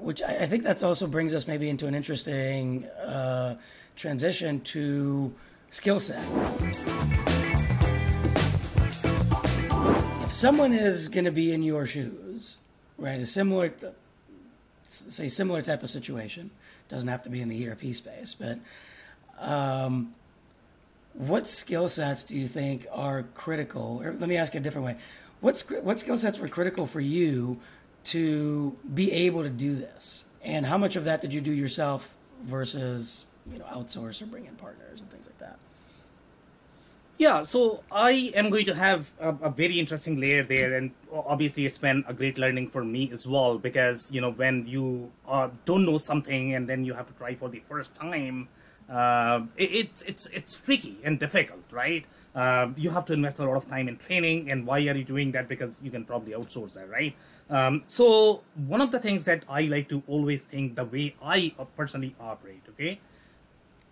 which 0.00 0.22
I, 0.22 0.38
I, 0.38 0.46
think 0.46 0.62
that's 0.62 0.82
also 0.82 1.06
brings 1.06 1.34
us 1.34 1.46
maybe 1.46 1.68
into 1.68 1.86
an 1.86 1.94
interesting 1.94 2.84
uh, 2.86 3.56
transition 3.96 4.60
to 4.60 5.34
skill 5.70 6.00
set. 6.00 6.22
If 10.22 10.32
someone 10.32 10.72
is 10.72 11.08
going 11.08 11.24
to 11.24 11.30
be 11.30 11.52
in 11.52 11.62
your 11.62 11.86
shoes, 11.86 12.58
right, 12.98 13.20
a 13.20 13.26
similar, 13.26 13.72
say, 14.82 15.28
similar 15.28 15.62
type 15.62 15.82
of 15.82 15.90
situation, 15.90 16.50
doesn't 16.88 17.08
have 17.08 17.22
to 17.22 17.30
be 17.30 17.40
in 17.40 17.48
the 17.48 17.68
ERP 17.68 17.94
space, 17.94 18.34
but 18.34 18.58
um, 19.38 20.14
what 21.14 21.48
skill 21.48 21.88
sets 21.88 22.22
do 22.22 22.36
you 22.36 22.46
think 22.46 22.86
are 22.92 23.24
critical? 23.34 24.00
Or 24.02 24.12
let 24.12 24.28
me 24.28 24.36
ask 24.36 24.54
you 24.54 24.60
a 24.60 24.62
different 24.62 24.86
way. 24.86 24.96
What 25.40 25.56
skill 25.56 26.16
sets 26.16 26.38
were 26.38 26.48
critical 26.48 26.86
for 26.86 27.00
you 27.00 27.60
to 28.06 28.76
be 28.94 29.12
able 29.12 29.42
to 29.42 29.50
do 29.50 29.74
this? 29.74 30.24
And 30.42 30.66
how 30.66 30.78
much 30.78 30.96
of 30.96 31.04
that 31.04 31.20
did 31.20 31.32
you 31.32 31.40
do 31.40 31.52
yourself 31.52 32.14
versus 32.42 33.24
you 33.50 33.58
know 33.58 33.64
outsource 33.66 34.22
or 34.22 34.26
bring 34.26 34.46
in 34.46 34.54
partners 34.56 35.00
and 35.00 35.10
things 35.10 35.26
like 35.26 35.38
that? 35.38 35.58
Yeah, 37.18 37.44
so 37.44 37.82
I 37.90 38.30
am 38.34 38.50
going 38.50 38.66
to 38.66 38.74
have 38.74 39.10
a, 39.18 39.30
a, 39.40 39.50
very 39.50 39.80
interesting 39.80 40.20
layer 40.20 40.44
there, 40.44 40.76
and 40.76 40.90
obviously 41.10 41.64
it's 41.64 41.78
been 41.78 42.04
a 42.06 42.12
great 42.12 42.36
learning 42.36 42.68
for 42.68 42.84
me 42.84 43.10
as 43.10 43.26
well 43.26 43.56
because 43.56 44.12
you 44.12 44.20
know 44.20 44.32
when 44.32 44.66
you 44.66 45.10
uh, 45.26 45.48
don't 45.64 45.86
know 45.86 45.96
something 45.96 46.52
and 46.54 46.68
then 46.68 46.84
you 46.84 46.92
have 46.92 47.06
to 47.06 47.14
try 47.14 47.34
for 47.34 47.48
the 47.48 47.60
first 47.60 47.94
time, 47.94 48.48
uh, 48.90 49.40
it, 49.56 49.70
it's 49.72 50.02
it's 50.02 50.26
it's 50.26 50.60
tricky 50.60 50.98
and 51.04 51.18
difficult, 51.18 51.64
right? 51.70 52.04
Uh, 52.36 52.68
you 52.76 52.90
have 52.90 53.06
to 53.06 53.14
invest 53.14 53.38
a 53.38 53.44
lot 53.44 53.56
of 53.56 53.66
time 53.66 53.88
in 53.88 53.96
training, 53.96 54.50
and 54.50 54.66
why 54.66 54.76
are 54.76 54.94
you 54.94 55.04
doing 55.04 55.32
that? 55.32 55.48
Because 55.48 55.82
you 55.82 55.90
can 55.90 56.04
probably 56.04 56.34
outsource 56.34 56.74
that, 56.74 56.90
right? 56.90 57.16
Um, 57.48 57.82
so 57.86 58.42
one 58.66 58.82
of 58.82 58.90
the 58.90 58.98
things 58.98 59.24
that 59.24 59.42
I 59.48 59.62
like 59.62 59.88
to 59.88 60.02
always 60.06 60.44
think 60.44 60.76
the 60.76 60.84
way 60.84 61.14
I 61.24 61.54
personally 61.78 62.14
operate, 62.20 62.60
okay, 62.68 63.00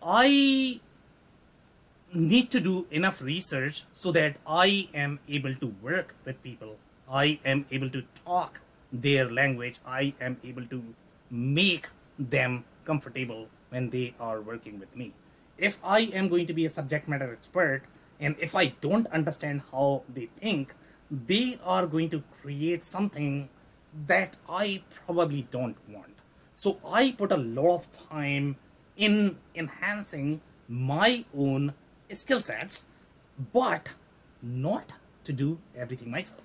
I 0.02 0.78
need 2.12 2.50
to 2.50 2.60
do 2.60 2.86
enough 2.90 3.22
research 3.22 3.84
so 3.94 4.12
that 4.12 4.36
I 4.46 4.88
am 4.92 5.20
able 5.26 5.54
to 5.56 5.74
work 5.82 6.14
with 6.26 6.42
people. 6.42 6.76
I 7.10 7.40
am 7.46 7.64
able 7.70 7.88
to 7.90 8.04
talk 8.26 8.60
their 8.92 9.30
language. 9.30 9.78
I 9.86 10.12
am 10.20 10.36
able 10.44 10.66
to 10.66 10.84
make 11.30 11.88
them 12.18 12.64
comfortable 12.84 13.48
when 13.70 13.88
they 13.88 14.14
are 14.20 14.42
working 14.42 14.78
with 14.78 14.94
me. 14.94 15.12
If 15.56 15.78
I 15.82 16.00
am 16.12 16.28
going 16.28 16.46
to 16.46 16.52
be 16.52 16.66
a 16.66 16.70
subject 16.70 17.08
matter 17.08 17.32
expert 17.32 17.82
and 18.20 18.36
if 18.38 18.54
I 18.54 18.66
don't 18.80 19.06
understand 19.08 19.62
how 19.70 20.02
they 20.08 20.26
think, 20.36 20.74
they 21.10 21.56
are 21.64 21.86
going 21.86 22.10
to 22.10 22.22
create 22.40 22.82
something 22.82 23.48
that 24.06 24.36
I 24.48 24.82
probably 25.06 25.46
don't 25.50 25.76
want. 25.88 26.14
So 26.54 26.78
I 26.86 27.14
put 27.16 27.32
a 27.32 27.36
lot 27.36 27.74
of 27.74 28.08
time 28.08 28.56
in 28.96 29.38
enhancing 29.54 30.40
my 30.68 31.24
own 31.36 31.74
skill 32.10 32.42
sets, 32.42 32.84
but 33.52 33.90
not 34.42 34.92
to 35.24 35.32
do 35.32 35.58
everything 35.76 36.10
myself. 36.10 36.40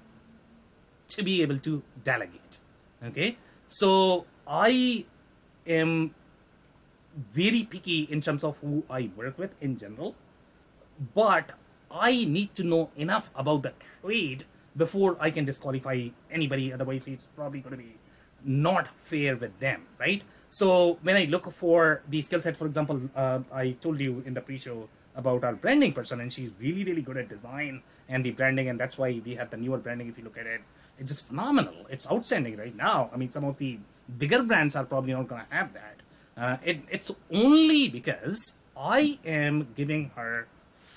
To 1.10 1.24
be 1.24 1.42
able 1.42 1.58
to 1.60 1.84
delegate. 2.04 2.60
Okay? 3.04 3.38
So 3.68 4.26
I 4.48 5.06
am 5.68 6.14
very 7.32 7.64
picky 7.64 8.04
in 8.04 8.22
terms 8.22 8.44
of 8.44 8.58
who 8.60 8.84
I 8.90 9.10
work 9.16 9.38
with 9.38 9.52
in 9.62 9.78
general, 9.78 10.16
but 11.16 11.52
I 11.92 12.26
need 12.26 12.54
to 12.56 12.64
know 12.64 12.90
enough 12.96 13.30
about 13.36 13.64
the 13.64 13.74
trade 14.02 14.46
before 14.76 15.18
I 15.20 15.32
can 15.32 15.46
disqualify 15.46 16.10
anybody. 16.32 16.72
Otherwise, 16.72 17.08
it's 17.08 17.26
probably 17.26 17.62
going 17.62 17.72
to 17.72 17.78
be 17.78 17.96
not 18.44 18.88
fair 18.88 19.36
with 19.36 19.60
them, 19.60 19.86
right? 20.00 20.22
So 20.50 20.98
when 21.04 21.16
I 21.16 21.26
look 21.26 21.52
for 21.52 22.02
the 22.10 22.22
skill 22.22 22.42
set, 22.42 22.58
for 22.58 22.66
example, 22.66 23.02
uh, 23.16 23.40
I 23.54 23.72
told 23.72 24.00
you 24.00 24.24
in 24.26 24.34
the 24.34 24.42
pre-show 24.42 24.90
about 25.16 25.44
our 25.44 25.54
branding 25.54 25.94
person, 25.94 26.22
and 26.22 26.32
she's 26.32 26.52
really, 26.60 26.84
really 26.84 27.02
good 27.02 27.18
at 27.18 27.30
design 27.30 27.84
and 28.08 28.24
the 28.24 28.32
branding, 28.32 28.70
and 28.70 28.80
that's 28.80 28.98
why 28.98 29.22
we 29.24 29.36
have 29.36 29.50
the 29.50 29.58
newer 29.58 29.78
branding. 29.78 30.08
If 30.08 30.18
you 30.18 30.24
look 30.24 30.38
at 30.38 30.48
it, 30.48 30.62
it's 30.98 31.12
just 31.12 31.28
phenomenal. 31.28 31.86
It's 31.90 32.10
outstanding 32.12 32.58
right 32.58 32.76
now. 32.76 33.10
I 33.14 33.18
mean, 33.18 33.30
some 33.30 33.44
of 33.44 33.58
the 33.58 33.80
bigger 34.18 34.44
brands 34.44 34.76
are 34.76 34.86
probably 34.86 35.14
not 35.14 35.28
going 35.28 35.42
to 35.42 35.56
have 35.56 35.74
that. 35.74 35.96
Uh, 36.38 36.58
it, 36.64 36.82
it's 36.90 37.12
only 37.32 37.90
because 37.90 38.56
I 38.78 39.20
am 39.26 39.68
giving 39.76 40.12
her 40.16 40.48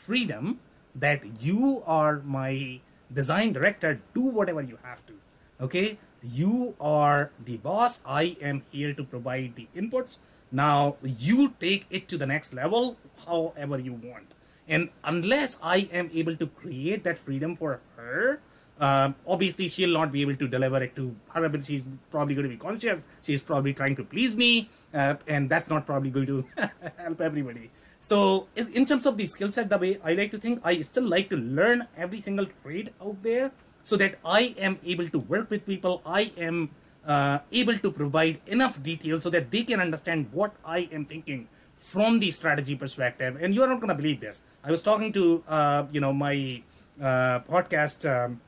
freedom 0.07 0.59
that 0.95 1.43
you 1.43 1.83
are 1.87 2.21
my 2.25 2.81
design 3.13 3.53
director. 3.53 4.01
Do 4.15 4.23
whatever 4.23 4.63
you 4.63 4.79
have 4.83 5.05
to. 5.07 5.15
Okay, 5.61 5.99
you 6.23 6.75
are 6.81 7.31
the 7.45 7.57
boss. 7.59 8.01
I 8.07 8.37
am 8.41 8.63
here 8.71 8.93
to 8.95 9.05
provide 9.05 9.55
the 9.55 9.69
inputs. 9.77 10.19
Now 10.51 10.97
you 11.03 11.55
take 11.61 11.87
it 11.91 12.09
to 12.09 12.19
the 12.19 12.27
next 12.27 12.53
level, 12.53 12.97
however 13.27 13.79
you 13.79 13.93
want. 13.93 14.35
And 14.69 14.91
unless 15.05 15.59
I 15.63 15.89
am 15.93 16.11
able 16.13 16.37
to 16.37 16.47
create 16.47 17.05
that 17.05 17.19
freedom 17.19 17.57
for 17.57 17.81
her, 17.97 18.41
um, 18.81 19.15
obviously 19.27 19.69
she'll 19.69 19.93
not 19.93 20.11
be 20.11 20.23
able 20.23 20.35
to 20.37 20.49
deliver 20.49 20.83
it 20.83 20.97
to 20.97 21.15
her 21.29 21.49
but 21.49 21.65
she's 21.65 21.85
probably 22.11 22.35
going 22.35 22.49
to 22.49 22.49
be 22.49 22.57
conscious 22.57 23.05
she's 23.23 23.43
probably 23.43 23.73
trying 23.73 23.95
to 23.95 24.03
please 24.03 24.35
me 24.35 24.69
uh, 24.95 25.15
and 25.27 25.49
that's 25.49 25.69
not 25.69 25.85
probably 25.85 26.11
going 26.11 26.27
to 26.27 26.45
help 26.97 27.21
everybody 27.21 27.71
so 28.03 28.49
in 28.57 28.85
terms 28.85 29.07
of 29.07 29.17
the 29.17 29.27
skill 29.33 29.51
set 29.57 29.69
the 29.71 29.79
way 29.79 29.97
i 30.05 30.13
like 30.13 30.31
to 30.33 30.39
think 30.45 30.61
i 30.71 30.75
still 30.83 31.09
like 31.15 31.29
to 31.31 31.37
learn 31.37 31.87
every 31.97 32.21
single 32.21 32.47
trade 32.63 32.91
out 33.01 33.17
there 33.23 33.51
so 33.83 33.97
that 33.97 34.17
i 34.25 34.55
am 34.59 34.79
able 34.85 35.07
to 35.07 35.19
work 35.19 35.51
with 35.51 35.65
people. 35.67 36.03
I 36.07 36.33
am 36.39 36.71
uh, 37.05 37.39
able 37.51 37.79
to 37.79 37.91
provide 37.91 38.41
enough 38.47 38.83
details 38.83 39.25
so 39.25 39.31
that 39.31 39.51
they 39.51 39.63
can 39.65 39.81
understand 39.81 40.29
what 40.33 40.55
i 40.65 40.89
am 40.93 41.05
thinking 41.05 41.49
from 41.77 42.21
the 42.21 42.31
strategy 42.31 42.77
perspective. 42.77 43.39
And 43.41 43.55
you 43.55 43.63
are 43.63 43.67
not 43.69 43.81
going 43.81 43.89
to 43.89 43.95
believe 43.95 44.21
this. 44.21 44.45
I 44.63 44.71
was 44.71 44.83
talking 44.83 45.13
to 45.15 45.43
uh, 45.49 45.85
you 45.91 46.01
know 46.01 46.13
my 46.13 46.63
uh, 47.01 47.41
podcast 47.41 48.07
um, 48.07 48.41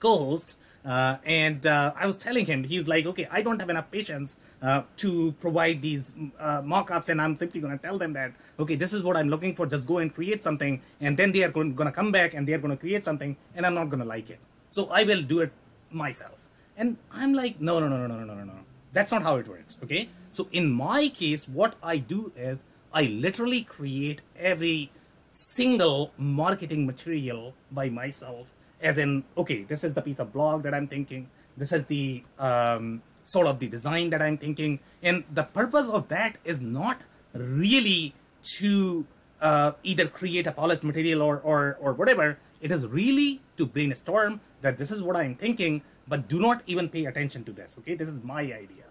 co-host 0.00 0.58
uh, 0.84 1.16
and 1.24 1.66
uh, 1.66 1.92
I 1.96 2.06
was 2.06 2.16
telling 2.16 2.46
him, 2.46 2.64
he's 2.64 2.86
like, 2.86 3.06
okay, 3.06 3.26
I 3.30 3.42
don't 3.42 3.58
have 3.58 3.70
enough 3.70 3.90
patience 3.90 4.38
uh, 4.62 4.82
to 4.98 5.32
provide 5.40 5.80
these 5.80 6.12
uh, 6.38 6.62
mock-ups, 6.64 7.08
and 7.08 7.20
I'm 7.20 7.36
simply 7.36 7.60
going 7.60 7.76
to 7.76 7.82
tell 7.82 7.96
them 7.96 8.12
that, 8.12 8.32
okay, 8.58 8.74
this 8.74 8.92
is 8.92 9.02
what 9.02 9.16
I'm 9.16 9.28
looking 9.28 9.54
for. 9.54 9.66
Just 9.66 9.86
go 9.86 9.98
and 9.98 10.14
create 10.14 10.42
something, 10.42 10.82
and 11.00 11.16
then 11.16 11.32
they 11.32 11.42
are 11.42 11.50
going, 11.50 11.74
to 11.74 11.92
come 11.92 12.12
back 12.12 12.34
and 12.34 12.46
they 12.46 12.52
are 12.52 12.58
going 12.58 12.70
to 12.70 12.76
create 12.76 13.02
something, 13.02 13.36
and 13.54 13.64
I'm 13.64 13.74
not 13.74 13.88
going 13.88 14.00
to 14.00 14.06
like 14.06 14.28
it. 14.30 14.38
So 14.70 14.88
I 14.90 15.04
will 15.04 15.22
do 15.22 15.40
it 15.40 15.52
myself. 15.90 16.48
And 16.76 16.96
I'm 17.12 17.32
like, 17.32 17.60
no, 17.60 17.80
no, 17.80 17.88
no, 17.88 17.96
no, 17.96 18.06
no, 18.06 18.24
no, 18.24 18.34
no, 18.34 18.44
no. 18.44 18.54
That's 18.92 19.10
not 19.10 19.22
how 19.22 19.36
it 19.36 19.48
works. 19.48 19.78
Okay. 19.82 20.08
So 20.30 20.48
in 20.52 20.70
my 20.70 21.08
case, 21.08 21.48
what 21.48 21.74
I 21.82 21.98
do 21.98 22.32
is 22.36 22.64
I 22.92 23.04
literally 23.04 23.62
create 23.62 24.20
every 24.36 24.90
single 25.30 26.12
marketing 26.16 26.86
material 26.86 27.54
by 27.70 27.88
myself 27.88 28.52
as 28.84 28.98
in 28.98 29.24
okay 29.36 29.64
this 29.64 29.82
is 29.82 29.94
the 29.94 30.02
piece 30.02 30.20
of 30.20 30.32
blog 30.32 30.62
that 30.62 30.74
i'm 30.74 30.86
thinking. 30.86 31.28
This 31.56 31.70
is 31.70 31.86
the 31.86 32.24
um, 32.36 33.00
sort 33.24 33.46
of 33.46 33.58
the 33.58 33.68
design 33.68 34.10
that 34.10 34.20
i'm 34.20 34.36
thinking. 34.36 34.80
And 35.02 35.24
the 35.32 35.44
purpose 35.44 35.88
of 35.88 36.08
that 36.08 36.36
is 36.44 36.60
not 36.60 37.02
really 37.32 38.14
to 38.58 39.06
uh, 39.40 39.72
either 39.82 40.06
create 40.08 40.46
a 40.46 40.52
polished 40.52 40.84
material 40.84 41.22
or, 41.22 41.38
or 41.38 41.78
or 41.80 41.92
whatever. 41.94 42.38
It 42.60 42.70
is 42.70 42.86
really 42.86 43.40
to 43.56 43.66
brainstorm 43.66 44.40
that 44.62 44.78
this 44.78 44.90
is 44.90 45.02
what 45.02 45.16
i'm 45.16 45.34
thinking 45.34 45.82
but 46.06 46.28
do 46.28 46.38
not 46.38 46.62
even 46.66 46.88
pay 46.88 47.06
attention 47.06 47.44
to 47.44 47.52
this 47.52 47.76
okay? 47.78 47.94
This 47.94 48.08
is 48.08 48.22
my 48.22 48.42
idea. 48.42 48.88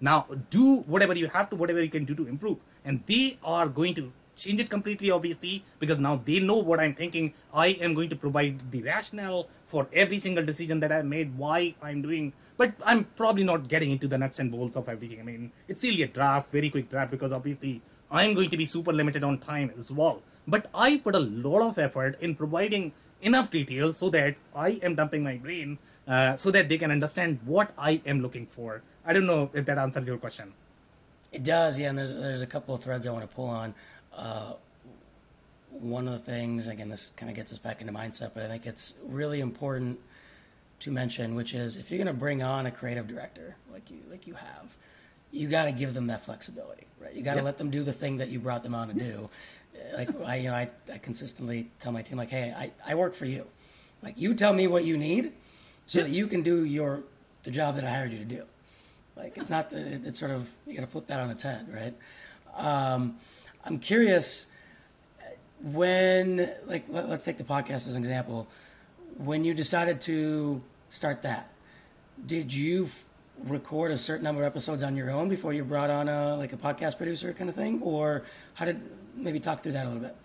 Now 0.00 0.26
do 0.50 0.84
whatever 0.94 1.14
you 1.14 1.28
have 1.28 1.50
to 1.50 1.56
whatever 1.56 1.82
you 1.82 1.90
can 1.90 2.04
do 2.04 2.14
to 2.14 2.26
improve. 2.26 2.58
And 2.84 3.02
they 3.06 3.38
are 3.44 3.68
going 3.68 3.94
to 3.94 4.12
change 4.36 4.60
it 4.60 4.70
completely, 4.70 5.10
obviously, 5.10 5.64
because 5.78 5.98
now 5.98 6.20
they 6.24 6.40
know 6.40 6.56
what 6.56 6.80
I'm 6.80 6.94
thinking. 6.94 7.34
I 7.52 7.68
am 7.68 7.94
going 7.94 8.08
to 8.10 8.16
provide 8.16 8.70
the 8.70 8.82
rationale 8.82 9.48
for 9.66 9.88
every 9.92 10.18
single 10.18 10.44
decision 10.44 10.80
that 10.80 10.92
I've 10.92 11.04
made, 11.06 11.36
why 11.36 11.74
I'm 11.82 12.02
doing. 12.02 12.32
But 12.56 12.74
I'm 12.84 13.04
probably 13.16 13.44
not 13.44 13.68
getting 13.68 13.90
into 13.90 14.08
the 14.08 14.18
nuts 14.18 14.38
and 14.38 14.50
bolts 14.50 14.76
of 14.76 14.88
everything. 14.88 15.20
I 15.20 15.22
mean, 15.22 15.52
it's 15.68 15.82
really 15.82 16.02
a 16.02 16.06
draft, 16.06 16.50
very 16.50 16.70
quick 16.70 16.90
draft, 16.90 17.10
because 17.10 17.32
obviously 17.32 17.82
I'm 18.10 18.34
going 18.34 18.50
to 18.50 18.56
be 18.56 18.64
super 18.64 18.92
limited 18.92 19.24
on 19.24 19.38
time 19.38 19.72
as 19.76 19.90
well. 19.90 20.22
But 20.46 20.68
I 20.74 20.98
put 20.98 21.14
a 21.14 21.20
lot 21.20 21.62
of 21.62 21.78
effort 21.78 22.20
in 22.20 22.34
providing 22.34 22.92
enough 23.20 23.50
details 23.50 23.98
so 23.98 24.10
that 24.10 24.36
I 24.54 24.80
am 24.82 24.94
dumping 24.94 25.24
my 25.24 25.36
brain 25.36 25.78
uh, 26.06 26.36
so 26.36 26.50
that 26.50 26.68
they 26.68 26.78
can 26.78 26.90
understand 26.90 27.40
what 27.44 27.72
I 27.76 28.00
am 28.06 28.20
looking 28.20 28.46
for. 28.46 28.82
I 29.04 29.12
don't 29.12 29.26
know 29.26 29.50
if 29.52 29.64
that 29.66 29.78
answers 29.78 30.06
your 30.06 30.18
question. 30.18 30.52
It 31.32 31.42
does, 31.42 31.78
yeah. 31.78 31.90
And 31.90 31.98
there's 31.98 32.14
there's 32.14 32.42
a 32.42 32.46
couple 32.46 32.74
of 32.74 32.82
threads 32.82 33.06
I 33.06 33.10
want 33.10 33.28
to 33.28 33.34
pull 33.34 33.46
on. 33.46 33.74
Uh, 34.16 34.54
one 35.70 36.08
of 36.08 36.14
the 36.14 36.18
things, 36.18 36.66
again, 36.66 36.88
this 36.88 37.10
kind 37.10 37.28
of 37.28 37.36
gets 37.36 37.52
us 37.52 37.58
back 37.58 37.80
into 37.80 37.92
mindset, 37.92 38.30
but 38.34 38.44
I 38.44 38.48
think 38.48 38.66
it's 38.66 38.98
really 39.06 39.40
important 39.40 40.00
to 40.80 40.90
mention, 40.90 41.34
which 41.34 41.54
is 41.54 41.76
if 41.76 41.90
you're 41.90 41.98
going 41.98 42.06
to 42.06 42.18
bring 42.18 42.42
on 42.42 42.66
a 42.66 42.70
creative 42.70 43.06
director 43.06 43.56
like 43.72 43.90
you 43.90 43.98
like 44.10 44.26
you 44.26 44.34
have, 44.34 44.76
you 45.30 45.48
got 45.48 45.66
to 45.66 45.72
give 45.72 45.94
them 45.94 46.06
that 46.06 46.24
flexibility, 46.24 46.86
right? 47.00 47.14
You 47.14 47.22
got 47.22 47.34
to 47.34 47.42
let 47.42 47.58
them 47.58 47.70
do 47.70 47.82
the 47.82 47.92
thing 47.92 48.18
that 48.18 48.28
you 48.28 48.38
brought 48.38 48.62
them 48.62 48.74
on 48.74 48.88
to 48.88 48.94
do. 48.94 49.28
Like 49.94 50.08
I, 50.24 50.36
you 50.36 50.48
know, 50.48 50.54
I, 50.54 50.70
I 50.92 50.98
consistently 50.98 51.68
tell 51.80 51.92
my 51.92 52.02
team, 52.02 52.16
like, 52.16 52.30
hey, 52.30 52.54
I, 52.56 52.72
I 52.86 52.94
work 52.94 53.14
for 53.14 53.26
you. 53.26 53.46
Like 54.02 54.18
you 54.18 54.34
tell 54.34 54.52
me 54.52 54.66
what 54.66 54.84
you 54.84 54.96
need, 54.96 55.32
so 55.86 56.02
that 56.02 56.10
you 56.10 56.26
can 56.26 56.42
do 56.42 56.64
your 56.64 57.02
the 57.42 57.50
job 57.50 57.76
that 57.76 57.84
I 57.84 57.90
hired 57.90 58.12
you 58.12 58.18
to 58.18 58.24
do. 58.24 58.42
Like 59.16 59.36
it's 59.36 59.50
not 59.50 59.70
the 59.70 60.00
it's 60.04 60.18
sort 60.18 60.30
of 60.30 60.50
you 60.66 60.74
got 60.74 60.82
to 60.82 60.86
flip 60.86 61.06
that 61.06 61.20
on 61.20 61.30
its 61.30 61.42
head, 61.42 61.66
right? 61.72 61.94
Um, 62.54 63.16
I'm 63.66 63.80
curious 63.80 64.46
when, 65.60 66.48
like, 66.66 66.84
let, 66.88 67.06
us 67.06 67.24
take 67.24 67.36
the 67.36 67.42
podcast 67.42 67.88
as 67.88 67.96
an 67.96 67.98
example. 67.98 68.46
When 69.16 69.42
you 69.42 69.54
decided 69.54 70.00
to 70.02 70.62
start 70.88 71.22
that, 71.22 71.50
did 72.24 72.54
you 72.54 72.84
f- 72.84 73.04
record 73.42 73.90
a 73.90 73.96
certain 73.96 74.22
number 74.22 74.42
of 74.42 74.46
episodes 74.46 74.84
on 74.84 74.94
your 74.94 75.10
own 75.10 75.28
before 75.28 75.52
you 75.52 75.64
brought 75.64 75.90
on 75.90 76.08
a 76.08 76.36
like 76.36 76.52
a 76.52 76.56
podcast 76.56 76.96
producer 76.96 77.32
kind 77.32 77.50
of 77.50 77.56
thing, 77.56 77.82
or 77.82 78.22
how 78.54 78.66
did 78.66 78.80
maybe 79.16 79.40
talk 79.40 79.60
through 79.60 79.72
that 79.72 79.84
a 79.84 79.88
little 79.88 80.02
bit? 80.02 80.16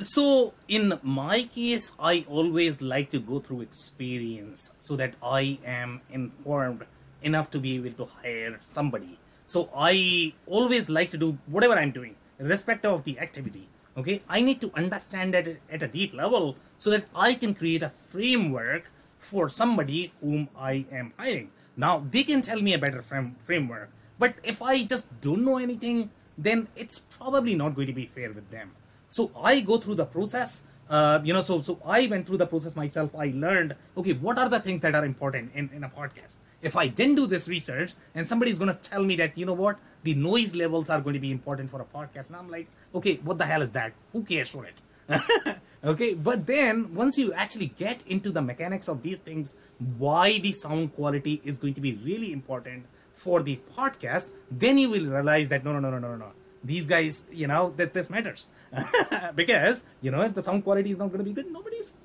So 0.00 0.52
in 0.66 0.98
my 1.04 1.44
case, 1.44 1.92
I 2.00 2.26
always 2.28 2.82
like 2.82 3.10
to 3.10 3.20
go 3.20 3.38
through 3.38 3.60
experience 3.60 4.74
so 4.80 4.96
that 4.96 5.14
I 5.22 5.58
am 5.64 6.00
informed 6.10 6.84
enough 7.22 7.48
to 7.52 7.60
be 7.60 7.76
able 7.76 7.92
to 7.92 8.12
hire 8.22 8.58
somebody. 8.60 9.20
So 9.46 9.70
I 9.74 10.34
always 10.46 10.88
like 10.88 11.10
to 11.10 11.16
do 11.16 11.38
whatever 11.46 11.74
I'm 11.74 11.92
doing 11.92 12.16
irrespective 12.38 12.92
of 12.92 13.04
the 13.04 13.18
activity. 13.18 13.68
Okay, 13.96 14.22
I 14.28 14.42
need 14.42 14.60
to 14.60 14.70
understand 14.74 15.34
it 15.34 15.60
at 15.70 15.82
a 15.82 15.88
deep 15.88 16.12
level 16.12 16.56
so 16.76 16.90
that 16.90 17.06
I 17.14 17.32
can 17.32 17.54
create 17.54 17.82
a 17.82 17.88
framework 17.88 18.90
for 19.18 19.48
somebody 19.48 20.12
whom 20.20 20.48
I 20.56 20.84
am 20.92 21.14
hiring. 21.18 21.50
Now 21.76 22.04
they 22.10 22.22
can 22.22 22.42
tell 22.42 22.60
me 22.60 22.74
a 22.74 22.78
better 22.78 23.00
frame, 23.00 23.36
framework, 23.44 23.90
but 24.18 24.34
if 24.44 24.60
I 24.60 24.84
just 24.84 25.08
don't 25.20 25.44
know 25.44 25.56
anything, 25.56 26.10
then 26.36 26.68
it's 26.76 26.98
probably 26.98 27.54
not 27.54 27.74
going 27.74 27.86
to 27.86 27.94
be 27.94 28.06
fair 28.06 28.32
with 28.32 28.50
them. 28.50 28.72
So 29.08 29.30
I 29.42 29.60
go 29.60 29.78
through 29.78 29.94
the 29.96 30.06
process. 30.06 30.64
Uh, 30.88 31.20
you 31.24 31.32
know, 31.32 31.42
so 31.42 31.62
so 31.62 31.80
I 31.84 32.06
went 32.06 32.26
through 32.26 32.36
the 32.36 32.46
process 32.46 32.76
myself. 32.76 33.14
I 33.16 33.32
learned 33.34 33.74
okay, 33.96 34.12
what 34.12 34.38
are 34.38 34.48
the 34.48 34.60
things 34.60 34.82
that 34.82 34.94
are 34.94 35.04
important 35.04 35.52
in, 35.54 35.70
in 35.74 35.84
a 35.84 35.88
podcast? 35.88 36.36
If 36.62 36.76
I 36.76 36.88
didn't 36.88 37.16
do 37.16 37.26
this 37.26 37.48
research 37.48 37.94
and 38.14 38.26
somebody's 38.26 38.58
going 38.58 38.74
to 38.74 38.80
tell 38.90 39.04
me 39.04 39.16
that, 39.16 39.36
you 39.36 39.46
know 39.46 39.52
what, 39.52 39.78
the 40.02 40.14
noise 40.14 40.54
levels 40.54 40.88
are 40.90 41.00
going 41.00 41.14
to 41.14 41.20
be 41.20 41.30
important 41.30 41.70
for 41.70 41.80
a 41.80 41.84
podcast. 41.84 42.28
And 42.28 42.36
I'm 42.36 42.50
like, 42.50 42.68
okay, 42.94 43.16
what 43.16 43.38
the 43.38 43.46
hell 43.46 43.62
is 43.62 43.72
that? 43.72 43.92
Who 44.12 44.22
cares 44.22 44.48
for 44.48 44.64
it? 44.64 44.80
okay, 45.84 46.14
but 46.14 46.46
then 46.46 46.94
once 46.94 47.18
you 47.18 47.32
actually 47.32 47.66
get 47.78 48.02
into 48.06 48.30
the 48.32 48.42
mechanics 48.42 48.88
of 48.88 49.02
these 49.02 49.18
things, 49.18 49.56
why 49.98 50.38
the 50.38 50.52
sound 50.52 50.94
quality 50.94 51.40
is 51.44 51.58
going 51.58 51.74
to 51.74 51.80
be 51.80 51.92
really 52.04 52.32
important 52.32 52.86
for 53.14 53.42
the 53.42 53.58
podcast, 53.76 54.30
then 54.50 54.78
you 54.78 54.90
will 54.90 55.06
realize 55.06 55.48
that 55.48 55.64
no, 55.64 55.72
no, 55.72 55.80
no, 55.80 55.90
no, 55.90 55.98
no, 55.98 56.16
no. 56.16 56.32
These 56.64 56.86
guys, 56.86 57.26
you 57.32 57.46
know, 57.46 57.72
that 57.76 57.94
this 57.94 58.10
matters 58.10 58.48
because 59.34 59.84
you 60.02 60.10
know 60.10 60.22
if 60.22 60.34
the 60.34 60.42
sound 60.42 60.64
quality 60.64 60.90
is 60.90 60.98
not 60.98 61.08
going 61.08 61.18
to 61.18 61.24
be 61.24 61.32
good, 61.32 61.50
nobody's, 61.52 61.96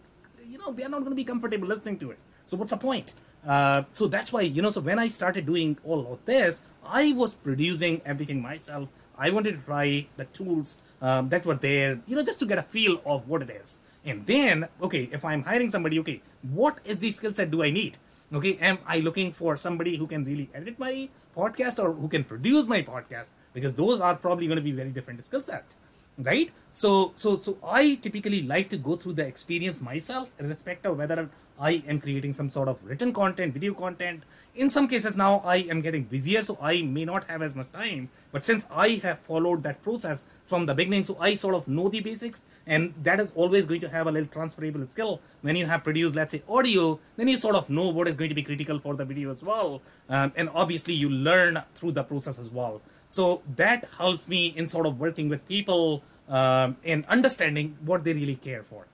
you 0.47 0.57
know, 0.59 0.71
they 0.71 0.83
are 0.83 0.89
not 0.89 0.99
going 0.99 1.11
to 1.11 1.15
be 1.15 1.23
comfortable 1.23 1.67
listening 1.67 1.97
to 1.99 2.11
it. 2.11 2.19
So 2.45 2.57
what's 2.57 2.71
the 2.71 2.77
point? 2.77 3.13
Uh, 3.45 3.83
so 3.91 4.07
that's 4.07 4.31
why 4.31 4.41
you 4.41 4.61
know. 4.61 4.71
So 4.71 4.81
when 4.81 4.99
I 4.99 5.07
started 5.07 5.45
doing 5.45 5.77
all 5.83 6.13
of 6.13 6.23
this, 6.25 6.61
I 6.85 7.11
was 7.13 7.33
producing 7.33 8.01
everything 8.05 8.41
myself. 8.41 8.89
I 9.17 9.29
wanted 9.29 9.57
to 9.57 9.61
try 9.61 10.07
the 10.17 10.25
tools 10.25 10.77
um, 11.01 11.29
that 11.29 11.45
were 11.45 11.55
there, 11.55 11.99
you 12.07 12.15
know, 12.15 12.23
just 12.23 12.39
to 12.39 12.45
get 12.45 12.57
a 12.57 12.63
feel 12.63 13.01
of 13.05 13.27
what 13.27 13.41
it 13.41 13.49
is. 13.49 13.81
And 14.03 14.25
then, 14.25 14.67
okay, 14.81 15.09
if 15.11 15.23
I'm 15.23 15.43
hiring 15.43 15.69
somebody, 15.69 15.99
okay, 15.99 16.21
what 16.41 16.79
is 16.85 16.97
the 16.97 17.11
skill 17.11 17.33
set 17.33 17.51
do 17.51 17.61
I 17.61 17.69
need? 17.69 17.97
Okay, 18.33 18.57
am 18.61 18.79
I 18.87 18.99
looking 18.99 19.31
for 19.31 19.57
somebody 19.57 19.97
who 19.97 20.07
can 20.07 20.23
really 20.23 20.49
edit 20.53 20.79
my 20.79 21.09
podcast 21.35 21.83
or 21.83 21.91
who 21.91 22.07
can 22.07 22.23
produce 22.23 22.65
my 22.65 22.81
podcast? 22.81 23.27
Because 23.53 23.75
those 23.75 23.99
are 23.99 24.15
probably 24.15 24.47
going 24.47 24.55
to 24.55 24.63
be 24.63 24.71
very 24.71 24.89
different 24.89 25.23
skill 25.25 25.43
sets 25.43 25.77
right 26.17 26.51
so 26.71 27.11
so 27.15 27.37
so 27.37 27.57
i 27.63 27.95
typically 27.95 28.41
like 28.43 28.69
to 28.69 28.77
go 28.77 28.95
through 28.95 29.13
the 29.13 29.25
experience 29.25 29.81
myself 29.81 30.33
irrespective 30.39 30.91
of 30.91 30.97
whether 30.97 31.29
I 31.61 31.83
am 31.87 31.99
creating 32.01 32.33
some 32.33 32.49
sort 32.49 32.67
of 32.67 32.83
written 32.83 33.13
content, 33.13 33.53
video 33.53 33.75
content. 33.75 34.23
In 34.55 34.71
some 34.71 34.87
cases 34.87 35.15
now 35.15 35.43
I 35.45 35.57
am 35.57 35.81
getting 35.81 36.03
busier, 36.05 36.41
so 36.41 36.57
I 36.59 36.81
may 36.81 37.05
not 37.05 37.25
have 37.25 37.43
as 37.43 37.53
much 37.53 37.71
time. 37.71 38.09
But 38.31 38.43
since 38.43 38.65
I 38.71 38.99
have 39.03 39.19
followed 39.19 39.61
that 39.61 39.83
process 39.83 40.25
from 40.47 40.65
the 40.65 40.73
beginning, 40.73 41.03
so 41.03 41.17
I 41.19 41.35
sort 41.35 41.53
of 41.53 41.67
know 41.67 41.87
the 41.87 41.99
basics, 41.99 42.43
and 42.65 42.95
that 43.03 43.19
is 43.19 43.31
always 43.35 43.67
going 43.67 43.81
to 43.81 43.89
have 43.89 44.07
a 44.07 44.11
little 44.11 44.27
transferable 44.27 44.87
skill. 44.87 45.21
When 45.41 45.55
you 45.55 45.67
have 45.67 45.83
produced, 45.83 46.15
let's 46.15 46.31
say, 46.31 46.41
audio, 46.49 46.99
then 47.15 47.27
you 47.27 47.37
sort 47.37 47.55
of 47.55 47.69
know 47.69 47.89
what 47.89 48.07
is 48.07 48.17
going 48.17 48.29
to 48.29 48.35
be 48.35 48.43
critical 48.43 48.79
for 48.79 48.95
the 48.95 49.05
video 49.05 49.29
as 49.29 49.43
well. 49.43 49.83
Um, 50.09 50.33
and 50.35 50.49
obviously, 50.55 50.95
you 50.95 51.09
learn 51.09 51.61
through 51.75 51.91
the 51.91 52.03
process 52.03 52.39
as 52.39 52.49
well. 52.49 52.81
So 53.11 53.41
that 53.57 53.87
helped 53.97 54.27
me 54.29 54.47
in 54.47 54.67
sort 54.67 54.85
of 54.85 54.97
working 54.97 55.27
with 55.27 55.45
people 55.47 56.01
um, 56.29 56.77
and 56.83 57.05
understanding 57.07 57.77
what 57.83 58.05
they 58.05 58.13
really 58.13 58.35
care 58.35 58.63
for. 58.63 58.87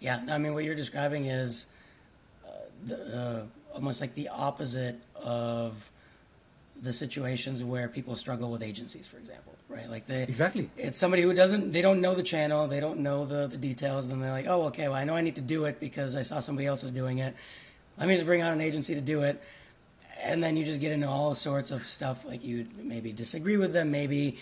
Yeah, 0.00 0.20
I 0.30 0.38
mean, 0.38 0.54
what 0.54 0.64
you're 0.64 0.74
describing 0.74 1.26
is 1.26 1.66
uh, 2.44 2.52
the, 2.86 2.96
uh, 2.96 3.42
almost 3.74 4.00
like 4.00 4.14
the 4.14 4.28
opposite 4.28 4.96
of 5.14 5.90
the 6.80 6.92
situations 6.92 7.62
where 7.62 7.86
people 7.86 8.16
struggle 8.16 8.50
with 8.50 8.62
agencies, 8.62 9.06
for 9.06 9.18
example, 9.18 9.52
right? 9.68 9.88
Like 9.90 10.06
they 10.06 10.22
exactly. 10.22 10.70
It's 10.78 10.98
somebody 10.98 11.22
who 11.22 11.34
doesn't, 11.34 11.70
they 11.70 11.82
don't 11.82 12.00
know 12.00 12.14
the 12.14 12.22
channel, 12.22 12.66
they 12.66 12.80
don't 12.80 13.00
know 13.00 13.26
the 13.26 13.46
the 13.46 13.58
details, 13.58 14.06
and 14.06 14.22
they're 14.22 14.32
like, 14.32 14.48
oh, 14.48 14.62
okay, 14.64 14.88
well, 14.88 14.96
I 14.96 15.04
know 15.04 15.14
I 15.14 15.20
need 15.20 15.36
to 15.36 15.42
do 15.42 15.66
it 15.66 15.78
because 15.78 16.16
I 16.16 16.22
saw 16.22 16.40
somebody 16.40 16.66
else 16.66 16.82
is 16.82 16.90
doing 16.90 17.18
it. 17.18 17.36
Let 17.98 18.08
me 18.08 18.14
just 18.14 18.26
bring 18.26 18.40
out 18.40 18.54
an 18.54 18.62
agency 18.62 18.94
to 18.94 19.02
do 19.02 19.22
it, 19.22 19.40
and 20.22 20.42
then 20.42 20.56
you 20.56 20.64
just 20.64 20.80
get 20.80 20.92
into 20.92 21.08
all 21.08 21.34
sorts 21.34 21.70
of 21.70 21.82
stuff. 21.82 22.24
Like 22.24 22.44
you 22.44 22.66
maybe 22.76 23.12
disagree 23.12 23.56
with 23.56 23.72
them, 23.72 23.90
maybe 23.90 24.38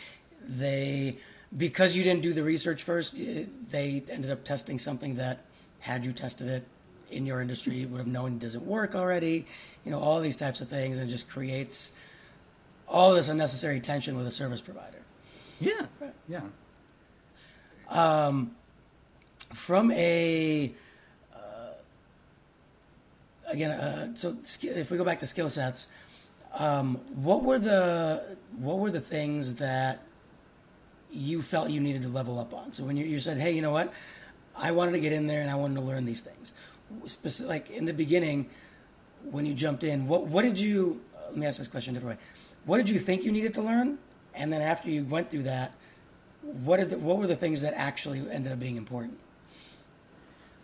they 0.46 1.16
because 1.56 1.96
you 1.96 2.04
didn't 2.04 2.22
do 2.22 2.32
the 2.32 2.44
research 2.44 2.82
first, 2.82 3.16
they 3.16 4.04
ended 4.08 4.30
up 4.30 4.44
testing 4.44 4.78
something 4.78 5.16
that 5.16 5.40
had 5.80 6.04
you 6.04 6.12
tested 6.12 6.46
it 6.46 6.64
in 7.10 7.26
your 7.26 7.40
industry, 7.40 7.84
would 7.86 7.98
have 7.98 8.06
known 8.06 8.34
it 8.34 8.38
doesn't 8.38 8.64
work 8.64 8.94
already. 8.94 9.46
You 9.84 9.90
know, 9.90 9.98
all 9.98 10.20
these 10.20 10.36
types 10.36 10.60
of 10.60 10.68
things, 10.68 10.98
and 10.98 11.08
it 11.08 11.10
just 11.10 11.28
creates 11.28 11.92
all 12.86 13.14
this 13.14 13.28
unnecessary 13.28 13.80
tension 13.80 14.16
with 14.16 14.26
a 14.26 14.30
service 14.30 14.60
provider. 14.60 14.98
Yeah, 15.58 15.86
yeah. 16.28 16.42
Um, 17.88 18.52
from 19.52 19.90
a 19.90 20.72
again, 23.50 23.70
uh, 23.70 24.14
so 24.14 24.36
if 24.62 24.90
we 24.90 24.96
go 24.96 25.04
back 25.04 25.18
to 25.20 25.26
skill 25.26 25.50
sets, 25.50 25.86
um, 26.54 26.96
what 27.14 27.42
were 27.42 27.58
the 27.58 28.36
what 28.58 28.78
were 28.78 28.90
the 28.90 29.00
things 29.00 29.56
that 29.56 30.02
you 31.10 31.42
felt 31.42 31.70
you 31.70 31.80
needed 31.80 32.02
to 32.02 32.08
level 32.08 32.38
up 32.38 32.52
on? 32.54 32.72
So 32.72 32.84
when 32.84 32.96
you, 32.96 33.04
you 33.04 33.20
said, 33.20 33.38
"Hey, 33.38 33.52
you 33.52 33.62
know 33.62 33.70
what? 33.70 33.92
I 34.56 34.72
wanted 34.72 34.92
to 34.92 35.00
get 35.00 35.12
in 35.12 35.26
there 35.26 35.40
and 35.40 35.50
I 35.50 35.54
wanted 35.54 35.76
to 35.76 35.80
learn 35.80 36.04
these 36.04 36.20
things." 36.20 36.52
Specific, 37.06 37.48
like 37.48 37.70
in 37.70 37.84
the 37.84 37.92
beginning, 37.92 38.50
when 39.30 39.46
you 39.46 39.54
jumped 39.54 39.84
in, 39.84 40.08
what 40.08 40.26
what 40.26 40.42
did 40.42 40.58
you? 40.58 41.00
Let 41.28 41.36
me 41.36 41.46
ask 41.46 41.58
this 41.58 41.68
question 41.68 41.94
a 41.94 42.00
different 42.00 42.18
way. 42.18 42.24
What 42.64 42.78
did 42.78 42.90
you 42.90 42.98
think 42.98 43.24
you 43.24 43.32
needed 43.32 43.54
to 43.54 43.62
learn? 43.62 43.98
And 44.34 44.52
then 44.52 44.62
after 44.62 44.90
you 44.90 45.04
went 45.04 45.30
through 45.30 45.44
that, 45.44 45.72
what 46.42 46.78
did 46.78 46.90
the, 46.90 46.98
what 46.98 47.18
were 47.18 47.26
the 47.26 47.36
things 47.36 47.62
that 47.62 47.74
actually 47.74 48.28
ended 48.30 48.52
up 48.52 48.58
being 48.58 48.76
important? 48.76 49.18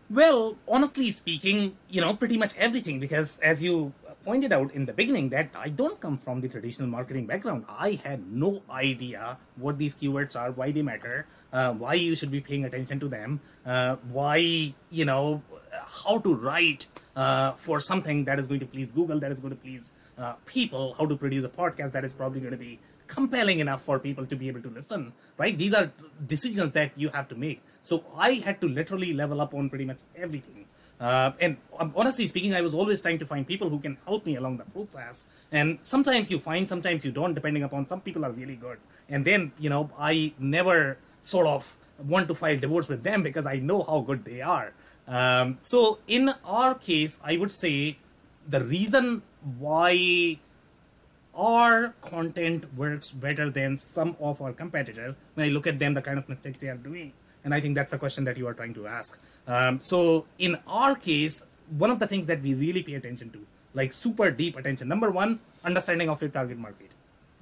Well, 0.08 0.56
honestly 0.68 1.10
speaking, 1.10 1.76
you 1.90 2.00
know, 2.00 2.14
pretty 2.14 2.36
much 2.36 2.56
everything 2.56 3.00
because 3.00 3.40
as 3.40 3.62
you 3.62 3.92
pointed 4.26 4.52
out 4.52 4.74
in 4.74 4.84
the 4.84 4.92
beginning 4.92 5.30
that 5.30 5.48
I 5.54 5.68
don't 5.70 6.00
come 6.00 6.18
from 6.18 6.40
the 6.42 6.48
traditional 6.48 6.90
marketing 6.90 7.26
background. 7.26 7.64
I 7.70 8.02
had 8.02 8.26
no 8.26 8.60
idea 8.68 9.38
what 9.54 9.78
these 9.78 9.94
keywords 9.94 10.34
are, 10.34 10.50
why 10.50 10.72
they 10.72 10.82
matter, 10.82 11.26
uh, 11.52 11.72
why 11.74 11.94
you 11.94 12.16
should 12.16 12.32
be 12.32 12.40
paying 12.40 12.64
attention 12.64 12.98
to 13.00 13.08
them, 13.08 13.40
uh, 13.64 13.96
why, 14.10 14.74
you 14.90 15.04
know, 15.04 15.42
how 16.04 16.18
to 16.18 16.34
write 16.34 16.86
uh, 17.14 17.52
for 17.52 17.80
something 17.80 18.24
that 18.24 18.38
is 18.38 18.46
going 18.46 18.60
to 18.60 18.66
please 18.66 18.92
Google, 18.92 19.18
that 19.20 19.32
is 19.32 19.40
going 19.40 19.54
to 19.54 19.60
please 19.60 19.94
uh, 20.18 20.34
people, 20.44 20.94
how 20.98 21.06
to 21.06 21.16
produce 21.16 21.44
a 21.44 21.48
podcast 21.48 21.92
that 21.92 22.04
is 22.04 22.12
probably 22.12 22.40
going 22.40 22.52
to 22.52 22.58
be 22.58 22.78
compelling 23.06 23.60
enough 23.60 23.82
for 23.82 23.98
people 23.98 24.26
to 24.26 24.36
be 24.36 24.48
able 24.48 24.60
to 24.62 24.68
listen, 24.68 25.12
right? 25.38 25.56
These 25.56 25.74
are 25.74 25.90
decisions 26.26 26.72
that 26.72 26.92
you 26.96 27.08
have 27.10 27.28
to 27.28 27.34
make. 27.34 27.62
So 27.80 28.04
I 28.16 28.32
had 28.34 28.60
to 28.60 28.68
literally 28.68 29.12
level 29.12 29.40
up 29.40 29.54
on 29.54 29.68
pretty 29.68 29.84
much 29.84 29.98
everything. 30.16 30.66
Uh, 30.98 31.32
and 31.40 31.56
um, 31.78 31.92
honestly 31.94 32.26
speaking, 32.26 32.54
I 32.54 32.62
was 32.62 32.74
always 32.74 33.02
trying 33.02 33.18
to 33.18 33.26
find 33.26 33.46
people 33.46 33.68
who 33.68 33.78
can 33.78 33.98
help 34.06 34.24
me 34.24 34.36
along 34.36 34.56
the 34.56 34.64
process. 34.64 35.26
And 35.52 35.78
sometimes 35.82 36.30
you 36.30 36.38
find, 36.38 36.68
sometimes 36.68 37.04
you 37.04 37.12
don't, 37.12 37.34
depending 37.34 37.62
upon 37.62 37.86
some 37.86 38.00
people 38.00 38.24
are 38.24 38.32
really 38.32 38.56
good. 38.56 38.78
And 39.08 39.24
then, 39.24 39.52
you 39.58 39.70
know, 39.70 39.90
I 39.98 40.32
never 40.38 40.98
sort 41.20 41.46
of 41.46 41.76
want 41.98 42.28
to 42.28 42.34
file 42.34 42.58
divorce 42.58 42.88
with 42.88 43.02
them 43.02 43.22
because 43.22 43.46
I 43.46 43.56
know 43.56 43.82
how 43.82 44.00
good 44.00 44.24
they 44.24 44.40
are. 44.40 44.72
Um, 45.08 45.58
so 45.60 45.98
in 46.06 46.30
our 46.44 46.74
case, 46.74 47.18
I 47.24 47.36
would 47.36 47.52
say 47.52 47.98
the 48.48 48.64
reason 48.64 49.22
why 49.58 50.38
our 51.34 51.94
content 52.00 52.74
works 52.74 53.10
better 53.10 53.50
than 53.50 53.76
some 53.76 54.16
of 54.20 54.40
our 54.40 54.52
competitors 54.52 55.14
when 55.34 55.46
I 55.46 55.50
look 55.50 55.66
at 55.66 55.78
them, 55.78 55.94
the 55.94 56.02
kind 56.02 56.18
of 56.18 56.28
mistakes 56.28 56.60
they 56.60 56.68
are 56.68 56.76
doing. 56.76 57.12
And 57.44 57.54
I 57.54 57.60
think 57.60 57.74
that's 57.74 57.92
a 57.92 57.98
question 57.98 58.24
that 58.24 58.36
you 58.36 58.46
are 58.48 58.54
trying 58.54 58.74
to 58.74 58.86
ask. 58.86 59.20
Um, 59.46 59.80
so 59.80 60.26
in 60.38 60.58
our 60.66 60.94
case, 60.96 61.44
one 61.78 61.90
of 61.90 61.98
the 61.98 62.06
things 62.06 62.26
that 62.26 62.42
we 62.42 62.54
really 62.54 62.82
pay 62.82 62.94
attention 62.94 63.30
to, 63.30 63.46
like 63.74 63.92
super 63.92 64.30
deep 64.30 64.56
attention, 64.56 64.88
number 64.88 65.10
one, 65.10 65.40
understanding 65.64 66.08
of 66.08 66.20
your 66.20 66.30
target 66.30 66.58
market. 66.58 66.92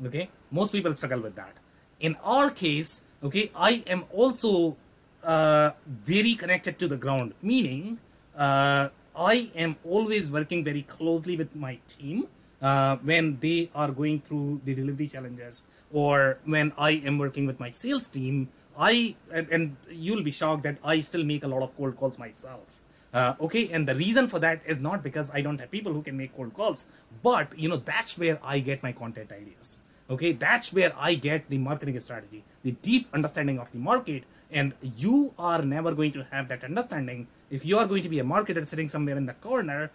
Okay, 0.05 0.29
most 0.51 0.73
people 0.73 0.93
struggle 0.93 1.21
with 1.21 1.37
that. 1.37 1.55
In 2.01 2.17
our 2.25 2.51
case, 2.51 3.05
okay, 3.23 3.51
I 3.55 3.85
am 3.87 4.05
also 4.11 4.77
uh, 5.25 5.73
very 5.87 6.35
connected 6.35 6.79
to 6.79 6.89
the 6.89 6.97
ground, 6.97 7.35
meaning 7.43 7.99
uh, 8.37 8.89
I 9.17 9.51
am 9.55 9.77
always 9.85 10.31
working 10.31 10.65
very 10.65 10.83
closely 10.83 11.37
with 11.37 11.55
my 11.55 11.79
team 11.89 12.29
uh, 12.61 12.97
when 12.97 13.39
they 13.41 13.71
are 13.75 13.91
going 13.91 14.21
through 14.21 14.61
the 14.65 14.75
delivery 14.75 15.07
challenges 15.07 15.67
or 15.93 16.39
when 16.45 16.73
I 16.77 16.93
am 16.93 17.19
working 17.19 17.47
with 17.47 17.61
my 17.61 17.71
sales 17.71 18.09
team. 18.09 18.49
I 18.77 19.15
and, 19.33 19.77
you'll 19.89 20.25
be 20.25 20.33
shocked 20.33 20.65
that 20.65 20.79
I 20.85 21.01
still 21.01 21.23
make 21.23 21.45
a 21.45 21.49
lot 21.49 21.63
of 21.63 21.77
cold 21.77 21.97
calls 21.97 22.19
myself. 22.19 22.81
Uh, 23.13 23.35
okay, 23.41 23.71
and 23.73 23.87
the 23.87 23.95
reason 23.95 24.27
for 24.27 24.41
that 24.41 24.61
is 24.67 24.81
not 24.81 25.05
because 25.05 25.31
I 25.33 25.41
don't 25.41 25.61
have 25.61 25.71
people 25.71 25.93
who 25.93 26.03
can 26.03 26.17
make 26.17 26.35
cold 26.35 26.53
calls, 26.55 26.87
but 27.23 27.57
you 27.57 27.69
know 27.69 27.77
that's 27.77 28.19
where 28.19 28.41
I 28.43 28.59
get 28.59 28.83
my 28.83 28.91
content 28.91 29.31
ideas. 29.31 29.79
Okay, 30.11 30.33
that's 30.33 30.73
where 30.73 30.93
I 30.99 31.15
get 31.15 31.49
the 31.49 31.59
marketing 31.59 31.99
strategy, 32.01 32.43
the 32.65 32.73
deep 32.73 33.09
understanding 33.15 33.61
of 33.61 33.71
the 33.71 33.79
market, 33.79 34.25
and 34.55 34.73
you 34.97 35.35
are 35.39 35.61
never 35.63 35.95
going 35.95 36.13
to 36.13 36.25
have 36.31 36.49
that 36.49 36.65
understanding. 36.65 37.27
If 37.51 37.67
you 37.67 37.79
are 37.79 37.87
going 37.87 38.03
to 38.05 38.09
be 38.09 38.21
a 38.21 38.25
marketer 38.25 38.65
sitting 38.67 38.89
somewhere 38.89 39.17
in 39.17 39.27
the 39.27 39.35
corner. 39.35 39.91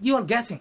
You 0.00 0.16
are 0.16 0.22
guessing 0.22 0.60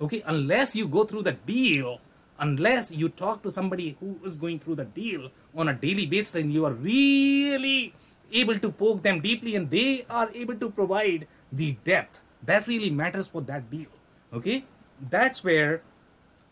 okay? 0.00 0.22
Unless 0.26 0.76
you 0.76 0.86
go 0.88 1.04
through 1.04 1.22
the 1.22 1.32
deal 1.32 2.00
unless 2.40 2.90
you 2.90 3.08
talk 3.08 3.42
to 3.42 3.52
somebody 3.52 3.96
who 4.00 4.18
is 4.24 4.36
going 4.36 4.58
through 4.58 4.74
the 4.74 4.84
deal 4.84 5.30
on 5.54 5.68
a 5.68 5.74
daily 5.74 6.06
basis 6.06 6.34
and 6.36 6.52
you 6.52 6.64
are 6.64 6.72
really 6.72 7.94
able 8.32 8.58
to 8.58 8.70
poke 8.70 9.02
them 9.02 9.20
deeply 9.20 9.54
and 9.56 9.70
they 9.70 10.04
are 10.08 10.30
able 10.34 10.54
to 10.54 10.70
provide 10.70 11.26
the 11.52 11.72
depth 11.84 12.20
that 12.42 12.66
really 12.66 12.90
matters 12.90 13.28
for 13.28 13.42
that 13.42 13.70
deal 13.70 13.88
okay? 14.32 14.64
That's 15.10 15.44
where 15.44 15.82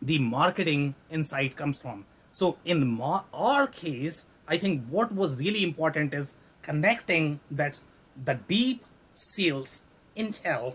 the 0.00 0.18
marketing 0.18 0.94
insight 1.10 1.56
comes 1.56 1.80
from. 1.80 2.04
So 2.30 2.58
in 2.64 3.00
our 3.00 3.66
case 3.66 4.26
i 4.48 4.56
think 4.56 4.84
what 4.88 5.12
was 5.12 5.38
really 5.38 5.62
important 5.62 6.14
is 6.14 6.36
connecting 6.62 7.40
that 7.50 7.80
the 8.24 8.34
deep 8.48 8.84
sales 9.14 9.84
intel 10.16 10.74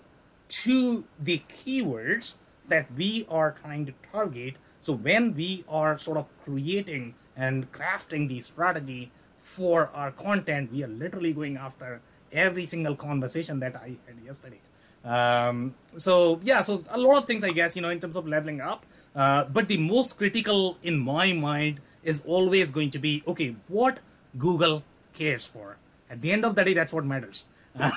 to 0.50 1.04
the 1.20 1.42
keywords 1.50 2.36
that 2.68 2.88
we 2.96 3.26
are 3.30 3.56
trying 3.62 3.86
to 3.86 3.94
target. 4.12 4.56
So 4.80 4.94
when 4.94 5.36
we 5.36 5.64
are 5.68 5.98
sort 5.98 6.18
of 6.18 6.28
creating 6.44 7.16
and 7.36 7.72
crafting 7.72 8.28
the 8.28 8.42
strategy 8.42 9.12
for 9.40 9.90
our 9.94 10.12
content, 10.12 10.72
we 10.72 10.84
are 10.84 10.88
literally 10.88 11.34
going 11.34 11.58
after 11.58 12.02
every 12.32 12.66
single 12.66 12.96
conversation 12.96 13.60
that 13.60 13.76
I 13.76 13.98
had 14.06 14.18
yesterday. 14.26 14.62
Um, 15.04 15.76
so 15.98 16.40
yeah, 16.44 16.62
so 16.62 16.84
a 16.90 16.98
lot 16.98 17.18
of 17.18 17.26
things 17.26 17.44
I 17.44 17.52
guess 17.52 17.76
you 17.76 17.82
know 17.82 17.90
in 17.90 18.00
terms 18.00 18.16
of 18.16 18.28
leveling 18.28 18.62
up. 18.62 18.86
Uh, 19.16 19.46
but 19.46 19.68
the 19.68 19.78
most 19.78 20.18
critical 20.18 20.78
in 20.82 20.98
my 20.98 21.34
mind 21.34 21.80
is 22.04 22.24
always 22.26 22.72
going 22.72 22.90
to 22.92 23.00
be 23.00 23.24
okay, 23.28 23.56
what 23.68 24.00
Google 24.38 24.84
cares 25.14 25.46
for. 25.46 25.78
At 26.10 26.22
the 26.22 26.32
end 26.32 26.46
of 26.46 26.56
the 26.56 26.64
day, 26.64 26.74
that's 26.74 26.94
what 26.94 27.06
matters. 27.06 27.48